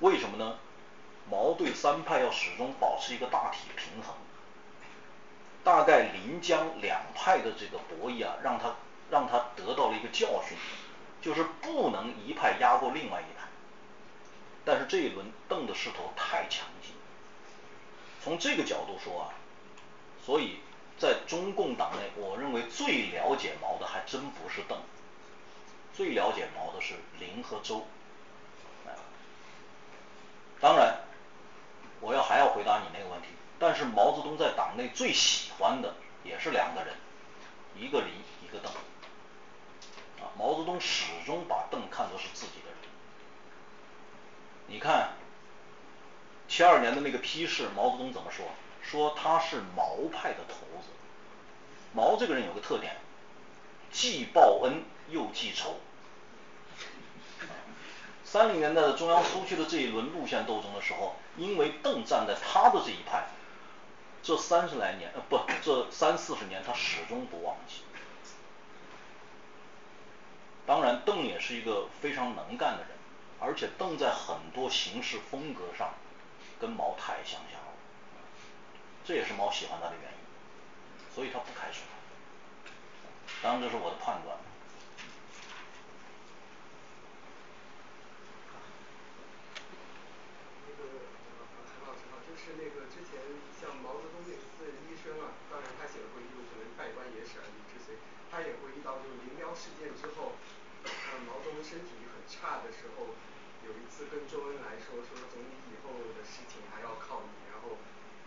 [0.00, 0.58] 为什么呢？
[1.30, 4.14] 毛对三派要始终保持一个大体平衡。
[5.62, 8.76] 大概临江两派的这个博弈啊，让他
[9.10, 10.56] 让他得到了一个教训，
[11.20, 13.46] 就是不能一派压过另外一派。
[14.64, 16.94] 但是这一轮邓的势头太强劲，
[18.28, 19.32] 从这个角度说啊，
[20.22, 20.58] 所以
[20.98, 24.78] 在中共党内，我认为最了解毛的还真不是邓，
[25.94, 27.86] 最了解毛的是林和周。
[30.60, 31.00] 当然，
[32.02, 33.28] 我要还要回答你那个问题。
[33.58, 36.94] 但是毛泽东在党内最喜欢的也是两个人，
[37.78, 38.10] 一个林，
[38.44, 38.70] 一个邓。
[40.20, 42.76] 啊，毛泽东始终把邓看作是自己的人。
[44.66, 45.12] 你看，
[46.48, 48.46] 七二年的那个批示，毛泽东怎么说？
[48.82, 50.88] 说他是毛派的头子。
[51.92, 52.96] 毛这个人有个特点，
[53.92, 55.76] 既报恩又记仇。
[58.24, 63.26] 三零年代的中央苏区的这一轮路线斗争的时候，因为邓站在他的这一派，
[64.22, 67.82] 这三十来年呃不，这三四十年他始终不忘记。
[70.66, 72.90] 当然，邓也是一个非常能干的人，
[73.40, 75.94] 而且邓在很多行事风格上
[76.60, 77.72] 跟毛太相像了，
[79.04, 80.18] 这也是毛喜欢他的原因，
[81.14, 81.96] 所以他不开除他。
[83.42, 84.36] 当然，这是我的判断。
[92.38, 93.20] 是那个之前
[93.60, 97.98] 像毛泽东那次医生啊，当然他写的回忆录可能拜官野史啊，李之随，
[98.32, 100.32] 他也回忆到就是林彪事件之后，
[101.28, 103.12] 毛泽东身体很差的时候，
[103.68, 107.76] 有一次跟周恩来说，说总理以后的事情还要靠你，然后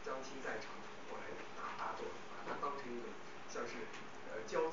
[0.05, 0.69] 江青在场，
[1.09, 1.25] 后来
[1.57, 3.09] 大发作，把他当成一种
[3.49, 3.89] 像是
[4.29, 4.69] 呃交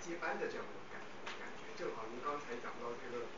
[0.00, 0.98] 接班的这样的感
[1.38, 3.28] 感觉，正好您刚才讲到这个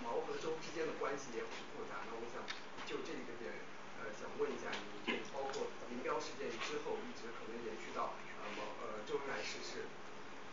[0.00, 2.40] 毛和周之间的关系也很复杂，那我想
[2.86, 3.52] 就这个点。
[3.96, 4.68] 呃，想问一下
[5.08, 9.88] 你，包括林彪事件之后，一直可能延续到呃毛呃周恩来逝世，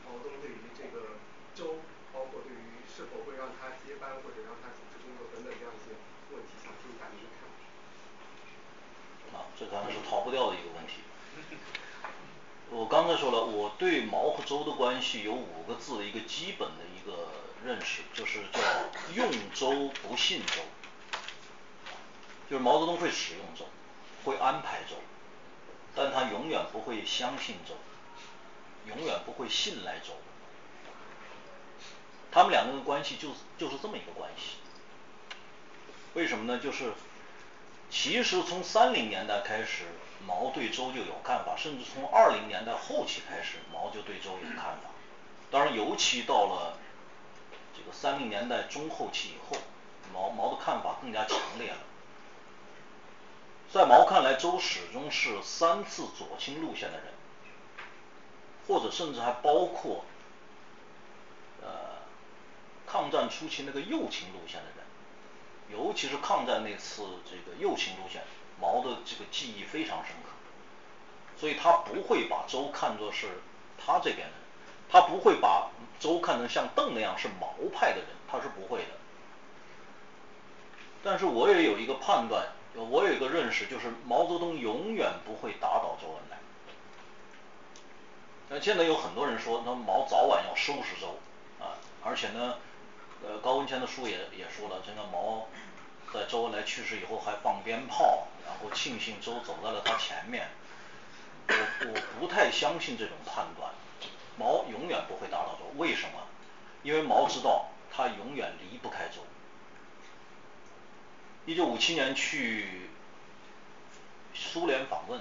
[0.08, 1.20] 毛泽东对于这个
[1.54, 1.84] 周，
[2.16, 5.92] 包括对于是否会让他接班或者让他主持工作等等这样一些
[6.32, 9.38] 问题，想听一下您的看法。
[9.38, 11.04] 啊，这当然是逃不掉的一个问题。
[12.70, 17.30] 我刚才说了，我对毛和周的关系有五个字的一个基本的一个
[17.64, 18.60] 认识，就是叫
[19.16, 20.62] 用周不信周。
[22.50, 23.66] 就是毛泽东会使用周，
[24.26, 24.96] 会安排周，
[25.96, 27.76] 但他永远不会相信周，
[28.88, 30.14] 永远不会信赖周。
[32.32, 34.58] 他们两个人的关系就是就是这么一个关系。
[36.16, 36.60] 为什么呢？
[36.60, 36.94] 就是
[37.90, 39.86] 其实从三零年代开始，
[40.28, 44.90] 毛对周就有看法，甚至从二零年代后期开始，毛就对周有看法。
[45.52, 46.78] 当然，尤其到了
[47.76, 49.58] 这个三零年代中后期以后，
[50.14, 51.78] 毛毛的看法更加强烈了。
[53.72, 57.14] 在毛看来，周始终是三次左倾路线的人，
[58.68, 60.06] 或者甚至还包括
[61.62, 61.68] 呃
[62.86, 64.86] 抗战初期那个右倾路线的人，
[65.72, 68.22] 尤其是抗战那次这个右倾路线，
[68.64, 70.30] 毛的这个记忆非常深刻，
[71.38, 73.42] 所以他不会把周看作是
[73.78, 74.34] 他这边的人，
[74.90, 75.70] 他不会把
[76.00, 78.92] 周看成像邓那样是毛派的人，他是不会的。
[81.04, 86.38] 但是我也有一个判断，我有一个认识，就是毛泽东永远不会打倒周恩来。
[88.48, 91.18] 那现在有很多人说，那毛早晚要收拾周
[91.60, 92.56] 啊，而且呢，
[93.26, 95.48] 呃，高文谦的书也也说了，这个毛
[96.14, 100.48] 在周恩来去世以后还放鞭炮，然后庆幸周走在了他前面。
[101.48, 101.56] 我
[101.88, 103.74] 我不太相信这种判断，
[104.38, 106.20] 毛永远不会打倒周，为什么？
[106.84, 109.22] 因为毛知道他永远离不开周。
[111.46, 112.90] 一九五七年去
[114.34, 115.20] 苏联访问，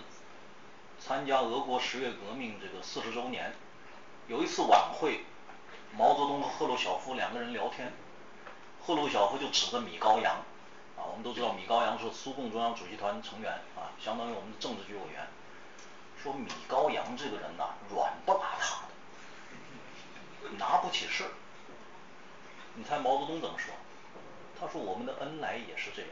[1.01, 3.53] 参加俄国十月革命这个四十周年，
[4.29, 5.25] 有一次晚会，
[5.97, 7.93] 毛泽东和赫鲁晓夫两个人聊天，
[8.81, 10.45] 赫鲁晓夫就指着米高扬，
[11.11, 15.27] 我们都知道米高扬是苏共中央主席团成员啊，相当于我们的政治局委员，
[16.23, 18.83] 说米高扬这个人呐，软不拉塌
[20.43, 21.25] 的，拿不起事。
[22.75, 23.75] 你猜毛泽东怎么说？
[24.59, 26.11] 他说我们的恩来也是这样。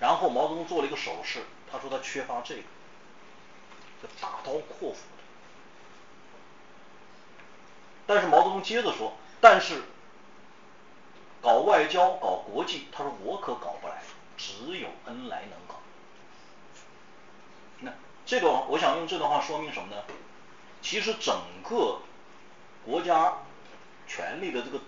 [0.00, 2.62] 然后毛泽东做了一个手势，他说他缺乏这个，
[4.02, 5.22] 叫大刀阔斧的。
[8.06, 9.82] 但是毛泽东接着说，但是
[11.42, 14.00] 搞外交、搞国际，他说我可搞不来，
[14.38, 15.74] 只有恩来能搞。
[17.80, 17.92] 那
[18.24, 20.02] 这个我想用这段话说明什么呢？
[20.80, 21.34] 其实整
[21.68, 22.00] 个
[22.84, 23.34] 国家
[24.06, 24.80] 权力的这个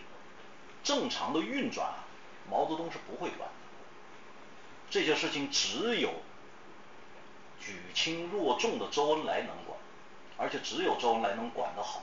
[0.83, 2.05] 正常的运转啊，
[2.51, 3.49] 毛泽东是不会管。
[4.91, 6.11] 这些事情只有
[7.61, 9.79] 举轻若重的周恩来能管，
[10.37, 12.03] 而且只有周恩来能管得好。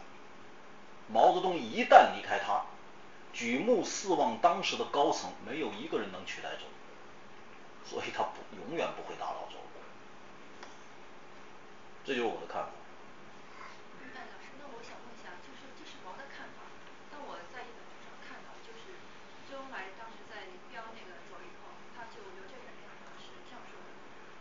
[1.07, 2.65] 毛泽东一旦离开他，
[3.33, 6.65] 举目四望当时的高层，没有一个人能取代周，
[7.85, 8.37] 所以他不
[8.67, 9.57] 永远不会打倒周。
[12.03, 12.71] 这就是我的看法。
[14.01, 16.65] 哎，老师，那我想问一下，就是这是毛的看法，
[17.13, 18.97] 那我在一本书上看到，就是
[19.45, 22.89] 周恩来当时在标那个左以后，他就留这本上
[23.21, 23.89] 是这样说的，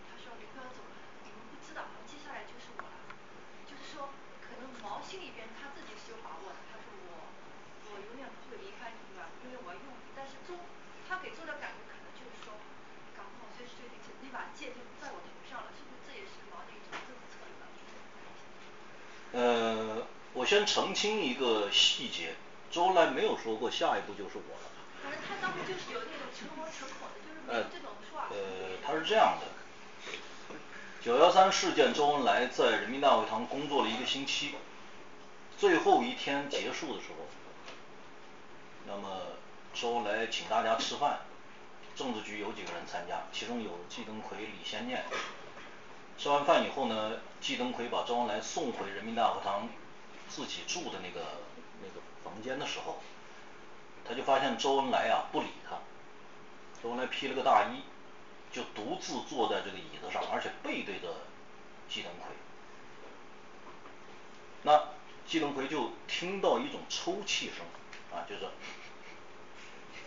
[0.08, 2.96] 他说林彪走了，你们不知道，接下来就是我了，
[3.68, 4.08] 就是说
[4.40, 7.28] 可能毛心里边他自己是有把握的，他说我
[7.92, 9.28] 我永远不会离开你，对吧？
[9.44, 10.56] 因为我要用你，但是周
[11.04, 12.56] 他给周的感觉可能就是说，
[13.12, 17.50] 搞不好随时随地那把剑就在我头上了，是不是这也是毛的一种政治策略？
[19.32, 20.02] 呃，
[20.34, 22.34] 我先澄清一个细节，
[22.72, 24.66] 周恩来没有说过下一步就是我了。
[25.00, 26.50] 反正他当时就是有那种的，就是
[27.46, 28.26] 没有这种说法。
[28.30, 28.36] 呃，
[28.84, 29.46] 他是这样的，
[31.00, 34.56] 九幺三事件，周恩来在人民大会堂工作了一个星期，
[35.56, 37.28] 最后一天结束的时候，
[38.88, 39.18] 那么
[39.72, 41.20] 周恩来请大家吃饭，
[41.94, 45.04] 政治局有几个人参加，其中有季登奎、李先念。
[46.18, 49.68] 吃完饭以后呢，季登奎把周恩来送回人民大会堂
[50.30, 51.26] 自己住的那个
[51.82, 53.00] 那个房间的时候，
[54.08, 55.76] 他就发现周恩来啊不理他，
[56.82, 57.82] 周恩来披了个大衣，
[58.52, 61.08] 就独自坐在这个椅子上，而且背对着
[61.88, 62.30] 季登奎。
[64.62, 64.88] 那
[65.26, 67.64] 季登奎就听到一种抽泣声，
[68.12, 68.48] 啊，就是，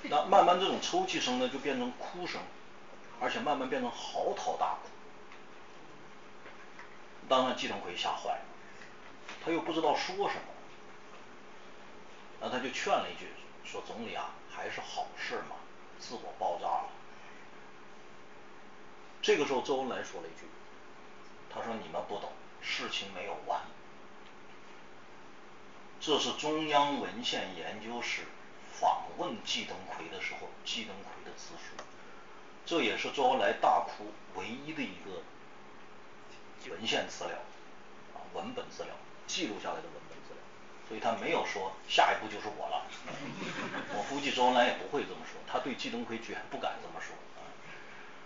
[0.04, 2.41] 那慢慢这种抽泣声呢就变成哭声，
[3.20, 4.90] 而且慢慢变成嚎啕大哭。
[7.30, 8.45] 当然季登奎吓坏了，
[9.44, 10.41] 他又不知道说什么，
[12.40, 13.28] 那他就劝了一句，
[13.65, 15.57] 说总理啊，还是好事嘛，
[15.99, 16.90] 自我爆炸了。
[19.22, 20.48] 这个时候周恩来说了一句，
[21.49, 23.61] 他说你们不懂，事情没有完。
[25.99, 28.24] 这是中央文献研究室
[28.74, 31.82] 访问季登奎的时候，季登奎的自述，
[32.65, 35.22] 这也是周恩来大哭唯一的一个
[36.70, 37.38] 文献资料，
[38.14, 38.94] 啊，文本资料
[39.28, 40.41] 记录下来的文本资料，
[40.88, 42.86] 所以他没有说下一步就是我了，
[43.95, 47.45] 我估计周恩来也不会这么说，他对季登奎绝不敢这么说，啊，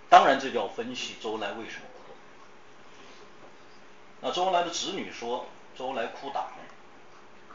[0.09, 2.13] 当然这叫分析周恩来为什么哭。
[4.21, 5.47] 那周恩来的子女说
[5.77, 6.51] 周恩来哭党，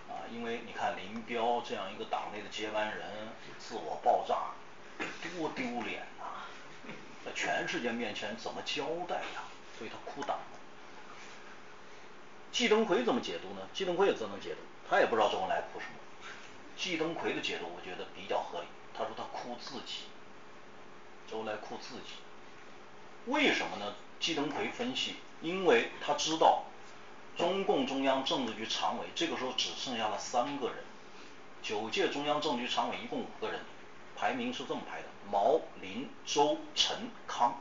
[0.08, 3.06] 啊，因为你看林彪这样一个党内的接班人
[3.58, 4.52] 自我爆炸，
[5.38, 6.24] 多丢脸呐，
[7.24, 9.42] 在全世界面前怎么交代呀？
[9.78, 10.38] 所以他哭党。
[12.52, 13.66] 季登奎怎么解读呢？
[13.72, 14.58] 季登奎也这么解读，
[14.88, 15.94] 他也不知道周恩来哭什么。
[16.76, 18.66] 季登奎的解读我觉得比较合理，
[18.96, 20.04] 他说他哭自己，
[21.30, 22.16] 周恩来哭自己，
[23.26, 23.94] 为什么呢？
[24.20, 26.64] 季登奎分析，因为他知道
[27.38, 30.76] 中共中央政治局常委这个时候只剩下了三个人，
[31.62, 33.60] 九届中央政治局常委一共五个人，
[34.14, 37.58] 排名是这么排的：毛、林、周、陈、康。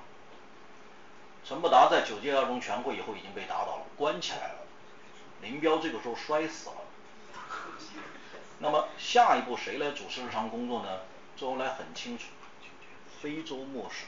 [1.46, 4.61] 陈伯达在九届二中全会以后已经被打倒了，关起来了。
[5.42, 6.76] 林彪这个时候摔死了。
[8.60, 11.00] 那么下一步谁来主持日常工作呢？
[11.36, 12.26] 周恩来很清楚，
[13.20, 14.06] 非周莫属。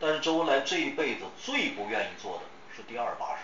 [0.00, 2.44] 但是周恩来这一辈子最不愿意做的
[2.74, 3.42] 是第二把手，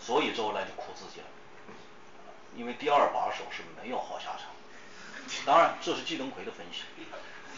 [0.00, 1.26] 所以周恩来就苦自己了，
[2.56, 4.50] 因为第二把手是没有好下场。
[5.46, 6.82] 当然这是季登奎的分析，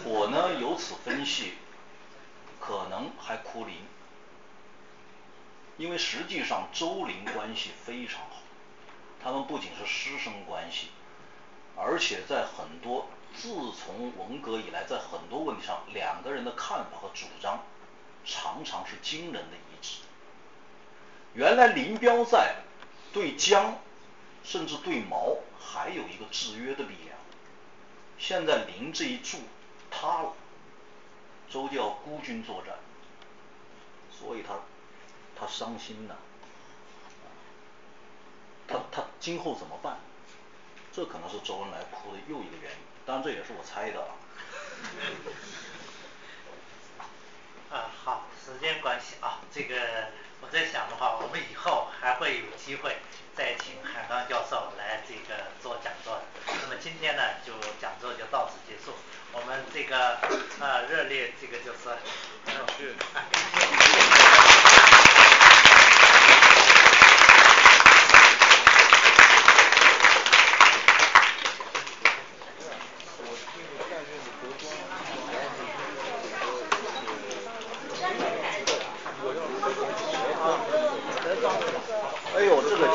[0.04, 1.54] 我呢由此分析，
[2.64, 3.74] 可能还哭林，
[5.78, 8.36] 因为实际上周林关系非常好，
[9.20, 10.90] 他们不仅是师生关系，
[11.76, 13.08] 而且在很多。
[13.34, 17.64] 自从文革以来，在很多问题上，两个人的看法和主张
[18.26, 20.00] 常常是惊人的一致。
[21.32, 22.56] 原来林彪在
[23.10, 23.78] 对江，
[24.44, 27.16] 甚至对毛还有一个制约的力量，
[28.18, 29.38] 现在林这一柱
[29.90, 30.34] 塌了，
[31.52, 32.74] 周就要孤军作战，
[34.10, 34.54] 所以他
[35.38, 36.14] 他伤心呐，
[38.66, 39.98] 他他今后怎么办？
[40.92, 42.78] 这可能是周恩来哭的又一个原因。
[43.04, 44.14] 当然这也是我猜的啊。
[47.70, 49.74] 啊好，时间关系啊，这个
[50.40, 52.96] 我在想的话，我们以后还会有机会
[53.36, 56.20] 再请韩刚教授来这个做讲座。
[56.46, 58.92] 那么今天呢，就讲座就到此结束。
[59.32, 60.18] 我们这个
[60.60, 61.96] 啊热烈这个就是。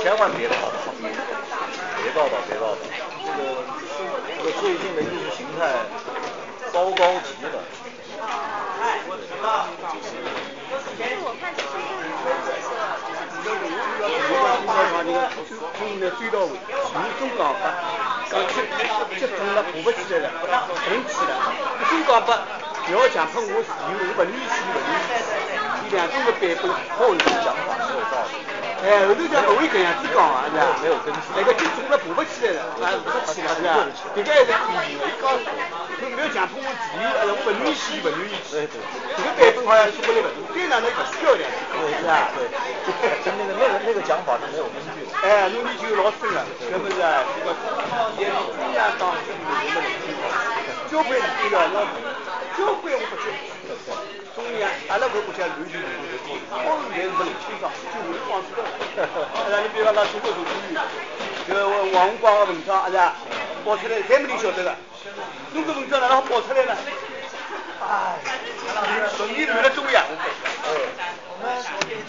[0.03, 0.63] 千 万别报道，
[2.01, 2.77] 别报道，别报道，
[3.25, 3.41] 这个
[4.37, 5.73] 这个最近的意识形态
[6.71, 7.59] 糟糕极了。
[15.77, 16.51] 从头追到尾，
[16.85, 17.63] 从中港八
[18.29, 18.53] 刚接
[19.19, 20.53] 接通了，过不起来了，不能
[21.07, 21.29] 去了。
[21.89, 22.29] 中港八
[23.07, 25.15] 不要强迫我自由，我不允许，不允许。
[25.79, 26.67] 你两种的版本，
[26.99, 28.35] 好一种讲法没有道理。
[28.83, 30.75] 哎，后头讲不会这样子讲啊，是吧？
[30.83, 31.23] 没有根据。
[31.31, 33.79] 那个就中了爬不起来了，爬不起来是吧？
[34.11, 35.39] 这个还是批评的，伊讲
[36.19, 38.35] 没有强迫我自由，呃，我不允许，不愿意。
[38.51, 38.75] 对对。
[39.15, 42.27] 这个版本好像说不来不对，队长那个漂亮，是吧？
[42.35, 42.43] 对。
[43.23, 45.15] 就那个那个那个讲法是没有根据的。
[45.23, 47.23] 哎，那你就老深了，是不是啊？
[47.39, 47.55] 这个
[48.19, 50.11] 也中央党是有什么问题？
[50.91, 51.87] 交关你了，我
[52.57, 53.29] 交关我不接。
[54.35, 58.65] 中央，阿拉搿国家乱就乱就多，光是现在是不清爽，就会光知道。
[58.97, 60.73] 啊，你比方讲中国大陆女，
[61.47, 63.15] 这个王文广的文章，是吧？
[63.63, 64.75] 报出来，侪没人晓得的。
[65.53, 66.75] 中国文章哪能好报出来呢？
[67.81, 68.17] 哎，
[69.15, 70.03] 属于乱了中央。
[71.29, 71.45] 我们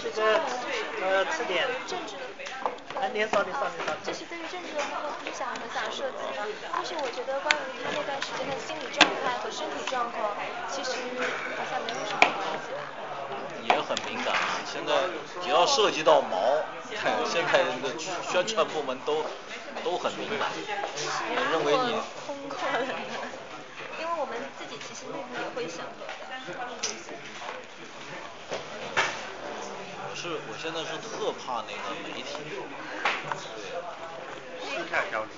[0.02, 0.40] 这个
[1.04, 1.66] 呃吃点。
[3.08, 3.96] 哎，您稍等，稍等，稍等。
[4.04, 6.12] 这是对于政治的幕后思想和想设
[6.72, 10.36] 但是我觉得关于他那段时间的心理状态和身体状况，
[10.68, 10.92] 其实
[11.56, 12.68] 好像没有什么关系。
[13.64, 14.36] 也很敏感，
[14.68, 14.92] 现在
[15.42, 16.60] 只要涉及到毛，
[17.24, 17.96] 现在的
[18.28, 19.24] 宣传部门都
[19.82, 20.52] 都很敏感。
[20.52, 21.96] 我认为你。
[22.28, 22.84] 通过了，
[23.98, 26.12] 因为我们自己其实内部也会审核的。
[30.20, 32.42] 是，我现在是特怕那个媒体。
[34.66, 35.30] 心态焦虑。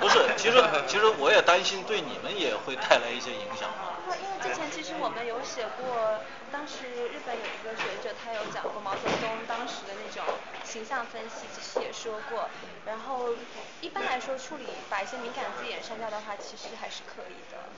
[0.00, 0.56] 不是，其实
[0.86, 3.68] 其实我也担心对你们也会带来一些影响。
[4.06, 10.24] 不，因为之前其实我们有写过，当时日本有一个学者，他有讲过毛泽东当时的那种
[10.64, 12.48] 形象分析，其实也说过。
[12.86, 13.36] 然后
[13.82, 17.68] 一般来说处理把一些敏感字眼删掉的话，其实还是可以的。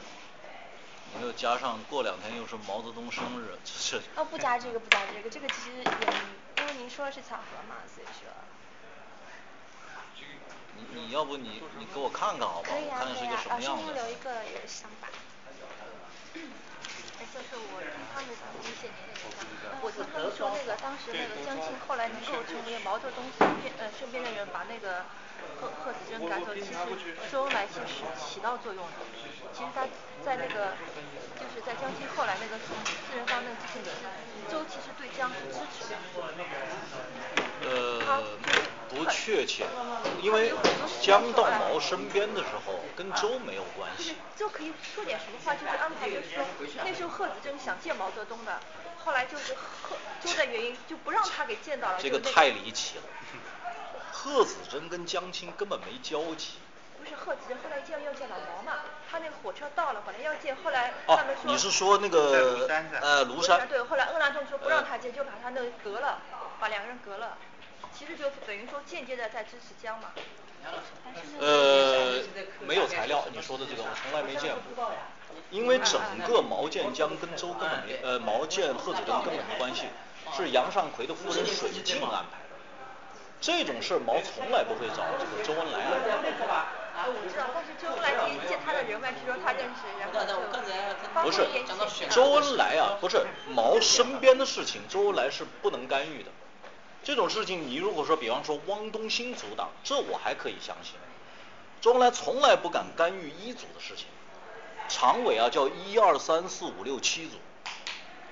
[1.18, 4.02] 没有加上过两天又是毛泽东生日，这是。
[4.16, 5.84] 哦，不加这个，不加这个，这个其实也，
[6.58, 8.30] 因为您说的是巧合嘛，所以说。
[10.76, 12.76] 你你要不你你给我看看好不好？
[12.78, 13.92] 看看是一个什么样的。
[13.92, 14.30] 留一个
[14.66, 15.08] 想法。
[17.18, 18.30] 哎，教授，我听他们
[18.62, 25.04] 理解您那个，我听他们说那个当时那个江青后来能够成为毛泽东身边呃身边的人，把那个。
[25.60, 26.72] 贺贺子珍赶走，其实
[27.30, 28.92] 周恩来是是起到作用的。
[29.52, 29.82] 其实他
[30.24, 30.72] 在那个
[31.38, 33.88] 就是在江青后来那个四人帮那个事情里，
[34.50, 35.96] 周其实对江是支持的。
[37.66, 38.22] 呃。
[38.90, 39.64] 不确切，
[40.20, 40.52] 因为
[41.00, 44.16] 江到毛身边的时候跟周没有关系。
[44.36, 46.44] 就可以说点什么话，就是安排，就是说
[46.84, 48.58] 那时候贺子珍想见毛泽东的，
[49.04, 51.98] 后来就是贺周的原因就不让他给见到了。
[52.00, 53.04] 这个太离奇了，
[54.22, 56.58] 贺子珍跟江青根本没交集。
[56.98, 58.80] 不是贺子珍后来见要见老毛嘛，
[59.10, 61.50] 他那个火车到了，本来要见，后来哦他们说。
[61.50, 62.68] 你是说那个
[63.00, 63.66] 呃庐山？
[63.66, 66.18] 对，后来鄂兰仲说不让他见，就把他那个隔了，
[66.60, 67.38] 把两个人隔了，
[67.96, 70.12] 其实就等于说间接的在支持江嘛。
[71.40, 72.20] 呃，
[72.60, 74.92] 没有材料，你说的这个我从来没见过，
[75.50, 75.98] 因为整
[76.28, 79.86] 个毛建江跟周根本没，呃，毛建贺子珍根本没关系，
[80.36, 82.49] 是杨尚奎的夫人水镜安排的。
[83.40, 86.66] 这种事毛从来不会找这个周恩来安排。
[87.06, 88.12] 我知道，但是周恩来
[88.46, 90.12] 借他的人脉，据说他认识，然后
[91.22, 91.46] 不是
[92.10, 96.30] 周恩来啊，不是毛身边的事情，周恩来是不能干预的。
[97.02, 100.96] 这种事情，你如果说，比方说汪东兴阻挡，这我还可以相信。
[101.80, 104.06] 周恩来从来不敢干预一组的事情，
[104.86, 107.38] 常委啊叫一二三四五六七组，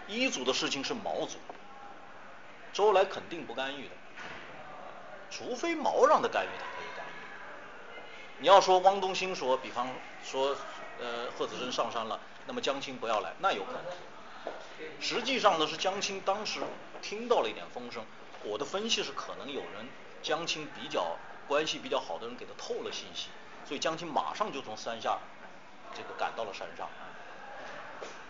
[0.06, 1.39] 一组的事情是毛组，
[2.74, 3.94] 周恩来肯定不干预的，
[5.30, 8.00] 除非毛让他干预，他可以干预。
[8.38, 9.88] 你要说汪东兴说，比方
[10.24, 10.56] 说
[11.00, 13.82] 呃贺子珍上山了，那么江青不要来，那有可能。
[15.00, 16.60] 实际上呢是江青当时
[17.02, 18.05] 听到了一点风声。
[18.44, 19.88] 我的分析是，可能有人
[20.22, 23.28] 江青比较关系比较好的人给他透了信息，
[23.66, 25.18] 所以江青马上就从山下
[25.94, 26.88] 这个赶到了山上。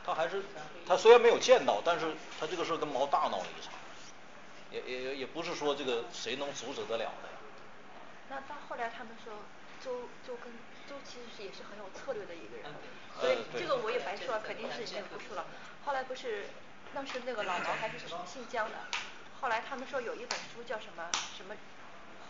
[0.04, 0.42] 他还是
[0.86, 3.74] 他虽然没有见到，但是他这个事跟毛大闹了一场，
[4.70, 7.28] 也也也不是说这个谁能阻止得了的。
[8.28, 9.32] 那到后来他们说，
[9.82, 10.52] 周周跟
[10.88, 12.74] 周其实是也是很有策略的一个人，
[13.20, 15.46] 所以这个我也白说了，肯定是已经不说了。
[15.84, 16.46] 后来不是
[16.94, 18.76] 当时那个老毛还是什么姓姜的。
[19.40, 21.54] 后来他们说有一本书叫什么什么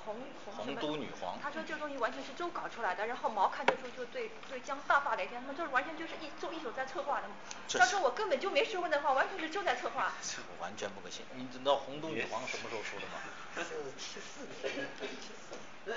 [0.09, 0.74] 红？
[0.76, 1.39] 都女皇。
[1.43, 7.28] 他说这东西完全是周搞出来的，然后毛看这书就对对江大发雷霆，他们就是完全就是一周一手在策划的。
[7.78, 10.12] 他说我根本就没说过那话，完全是周在策划。
[10.22, 13.20] 这完全不可信，你知道洪都女皇什么时候说的吗？
[13.98, 14.89] 七四年。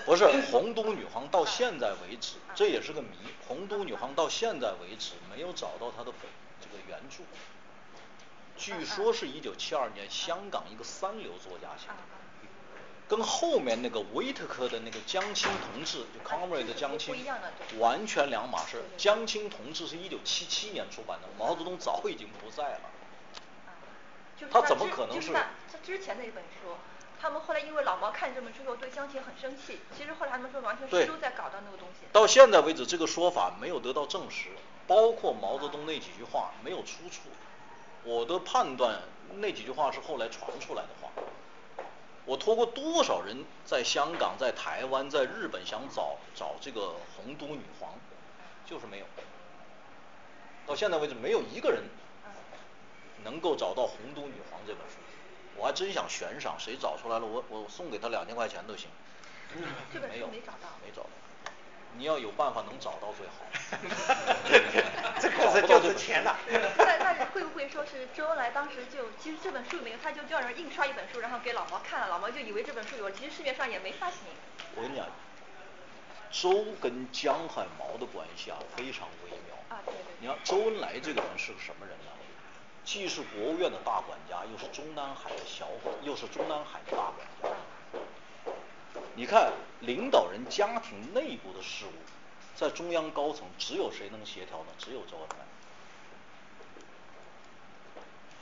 [0.06, 3.10] 不是洪都女皇到现在为止，这也是个谜。
[3.48, 6.22] 洪都女皇到现在为止没有找到她的本
[6.62, 7.24] 这个原著。
[8.58, 11.96] 据说是一九七二年香港一个三流作家写的，
[13.12, 17.14] 跟后面那个维特科的那个江青同志，就康瑞的江青，
[17.78, 18.86] 完全两码事。
[18.98, 22.80] 江青同志是一九七七年出版的，毛泽东早已经不在了。
[24.50, 25.34] 他怎么可能是？
[25.34, 25.50] 他
[25.84, 26.78] 之前的一本书，
[27.20, 32.08] 他们后来因为老毛看这本书后对江青很生气，其实后来他们说完全是都在搞到那个东西。
[32.14, 34.52] 到现在为止，这个说法没有得到证实，
[34.88, 37.24] 包括毛泽东那几句话没有出处。
[38.06, 39.02] 我的判断，
[39.36, 41.10] 那几句话是后来传出来的话。
[42.26, 47.94] 我托过多少人在香港、在台湾、在日本想找找这个洪都女皇，
[48.66, 49.06] 就是没有。
[50.66, 51.84] 到现在为止，没有一个人
[53.24, 54.98] 能够找到《洪都女皇》这本书。
[55.58, 58.88] 我还真想悬赏，谁找出来了，我我送给他两千块钱都行。
[60.10, 60.78] 没有，没找到。
[60.86, 61.10] 没找到。
[61.98, 63.46] 你要有办法能找到最好。
[65.20, 66.36] 这可是就是钱呐。
[66.78, 74.20] 那那会不会说是周恩来当时就其实这本书里面他就叫人印刷一本书，然后给老毛看了，老毛就以为这本书有，其实市面上也没发行。
[74.76, 75.06] 我跟你讲，
[76.32, 79.56] 周跟江海毛的关系啊非常微妙。
[79.70, 80.04] 啊对对。
[80.20, 82.12] 你看周恩来这个人是个什么人呢？
[82.84, 87.50] 既是国务院的大管家，又是中南海的小管，又是中南海的大管家。
[89.22, 91.94] 你看，领导人家庭内部的事务，
[92.56, 94.74] 在中央高层只有谁能协调呢？
[94.80, 95.36] 只有周恩来。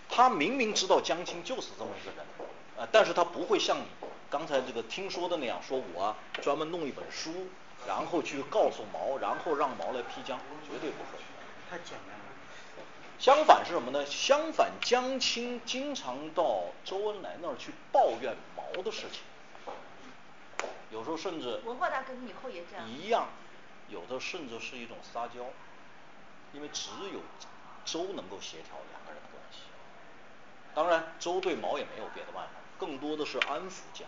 [0.07, 2.26] 他明明知道江青就是这么一个人，
[2.77, 3.84] 呃，但是他不会像你
[4.30, 7.49] 刚才这个听说的那样，说我专门弄一本书，
[7.85, 11.19] 然后去告诉毛，然后让毛来批江，绝对不会。
[11.69, 12.26] 太简单了。
[13.19, 14.06] 相反是什么呢？
[14.06, 19.19] 相反，江青经常到周恩来那儿去抱怨毛的事情。
[20.91, 23.28] 有时候甚至文化大革命以后也这样，一样，
[23.90, 25.45] 有的甚至是一种撒娇，
[26.53, 27.22] 因为只有
[27.86, 29.60] 周能够协调两个人的关系。
[30.74, 34.07] 当然，周对毛也没有别的办法，更多的是安抚讲。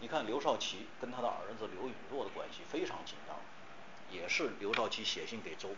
[0.00, 3.36] 你看刘少奇跟他的儿子刘允若的关系非常紧张，
[4.10, 5.68] 也是刘少奇写信给周，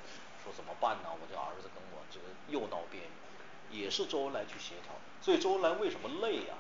[0.43, 1.09] 说怎么办呢？
[1.13, 4.95] 我这儿子跟我这个又闹别扭，也是周恩来去协调。
[5.21, 6.55] 所以周恩来为什么累呀、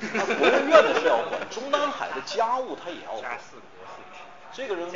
[0.00, 3.38] 他国务院的事要管，中南海的家务他也要管。
[4.52, 4.90] 这个人，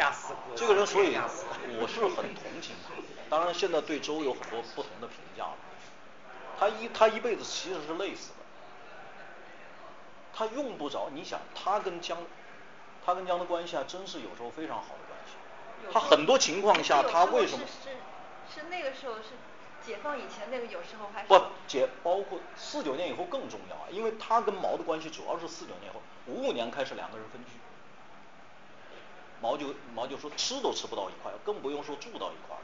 [0.56, 1.14] 这个人，所以
[1.78, 2.94] 我是很同情他。
[3.28, 5.56] 当然，现在对周有很多不同的评价了。
[6.58, 8.36] 他一他一辈子其实是累死的。
[10.34, 12.18] 他用不着，你想他跟江
[13.04, 15.34] 他跟江的关系还真是有时候非常好的关系。
[15.92, 17.90] 他很多情况下他为什么是
[18.54, 19.36] 是那个时候是
[19.84, 21.34] 解放以前那个有时候还是不
[21.66, 27.50] 解包括四九年以后更重要啊，因为他跟毛的关系主要是四九年以后五五年开始两个人分居。
[29.40, 32.62] 毛就毛就说吃都吃不到一块，更不用说住到一块儿。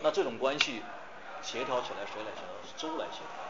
[0.00, 0.82] 那这种关系
[1.40, 2.52] 协调起来谁来协调？
[2.62, 3.48] 是周来协调。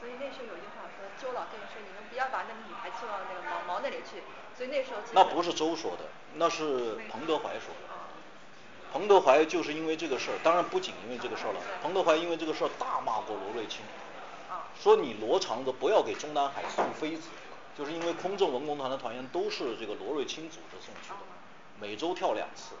[0.00, 4.22] 所以那时候有句话说，周老跟你说，你们不要把那个女孩送到那个毛毛那里去，
[4.56, 7.85] 所以那时候那不是周说的，那是彭德怀说的。
[8.96, 13.82] 彭德怀就是因为这个事儿，当然不仅因为这个事儿了，彭德怀因为这个事儿大骂过罗瑞卿，
[14.82, 17.28] 说你罗长子不要给中南海送妃子，
[17.76, 21.16] 就是因为空政文工团的团员都是这个罗瑞卿组织送去的，
[21.78, 22.74] 每周跳两次。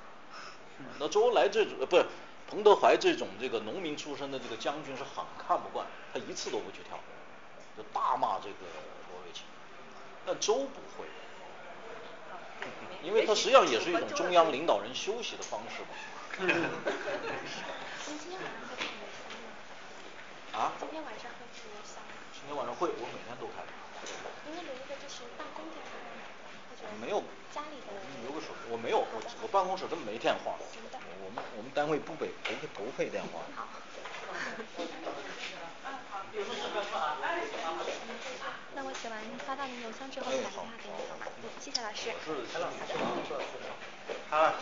[0.98, 2.06] 那周恩来这种呃不是
[2.48, 5.84] 彭德怀这种这个农民出身的这个将军是很看不惯，
[6.14, 6.98] 他一次都不去跳，
[7.76, 8.64] 就大骂这个
[9.12, 9.44] 罗瑞卿。
[10.24, 11.04] 但周不会。
[13.06, 15.88] 因为它实际上也是一种中央领导人休息的方式嘛。
[20.58, 20.72] 啊？
[20.80, 22.02] 今天晚上会不会有香？
[22.34, 23.62] 今天晚上会，我每天都开。
[24.44, 25.86] 您那留一个就是办公电话
[26.68, 27.22] 或者没有
[27.54, 27.94] 家里的
[28.26, 30.56] 留个手机，我没有，我我办公室根本没电话。
[31.22, 33.38] 我们我们单位不给不配不配电话。
[33.54, 33.68] 好。
[39.02, 41.26] 写完发到您邮箱之后打电话给您好吗？
[41.60, 42.10] 谢谢老师。
[42.24, 42.46] 是。
[44.30, 44.54] 好了。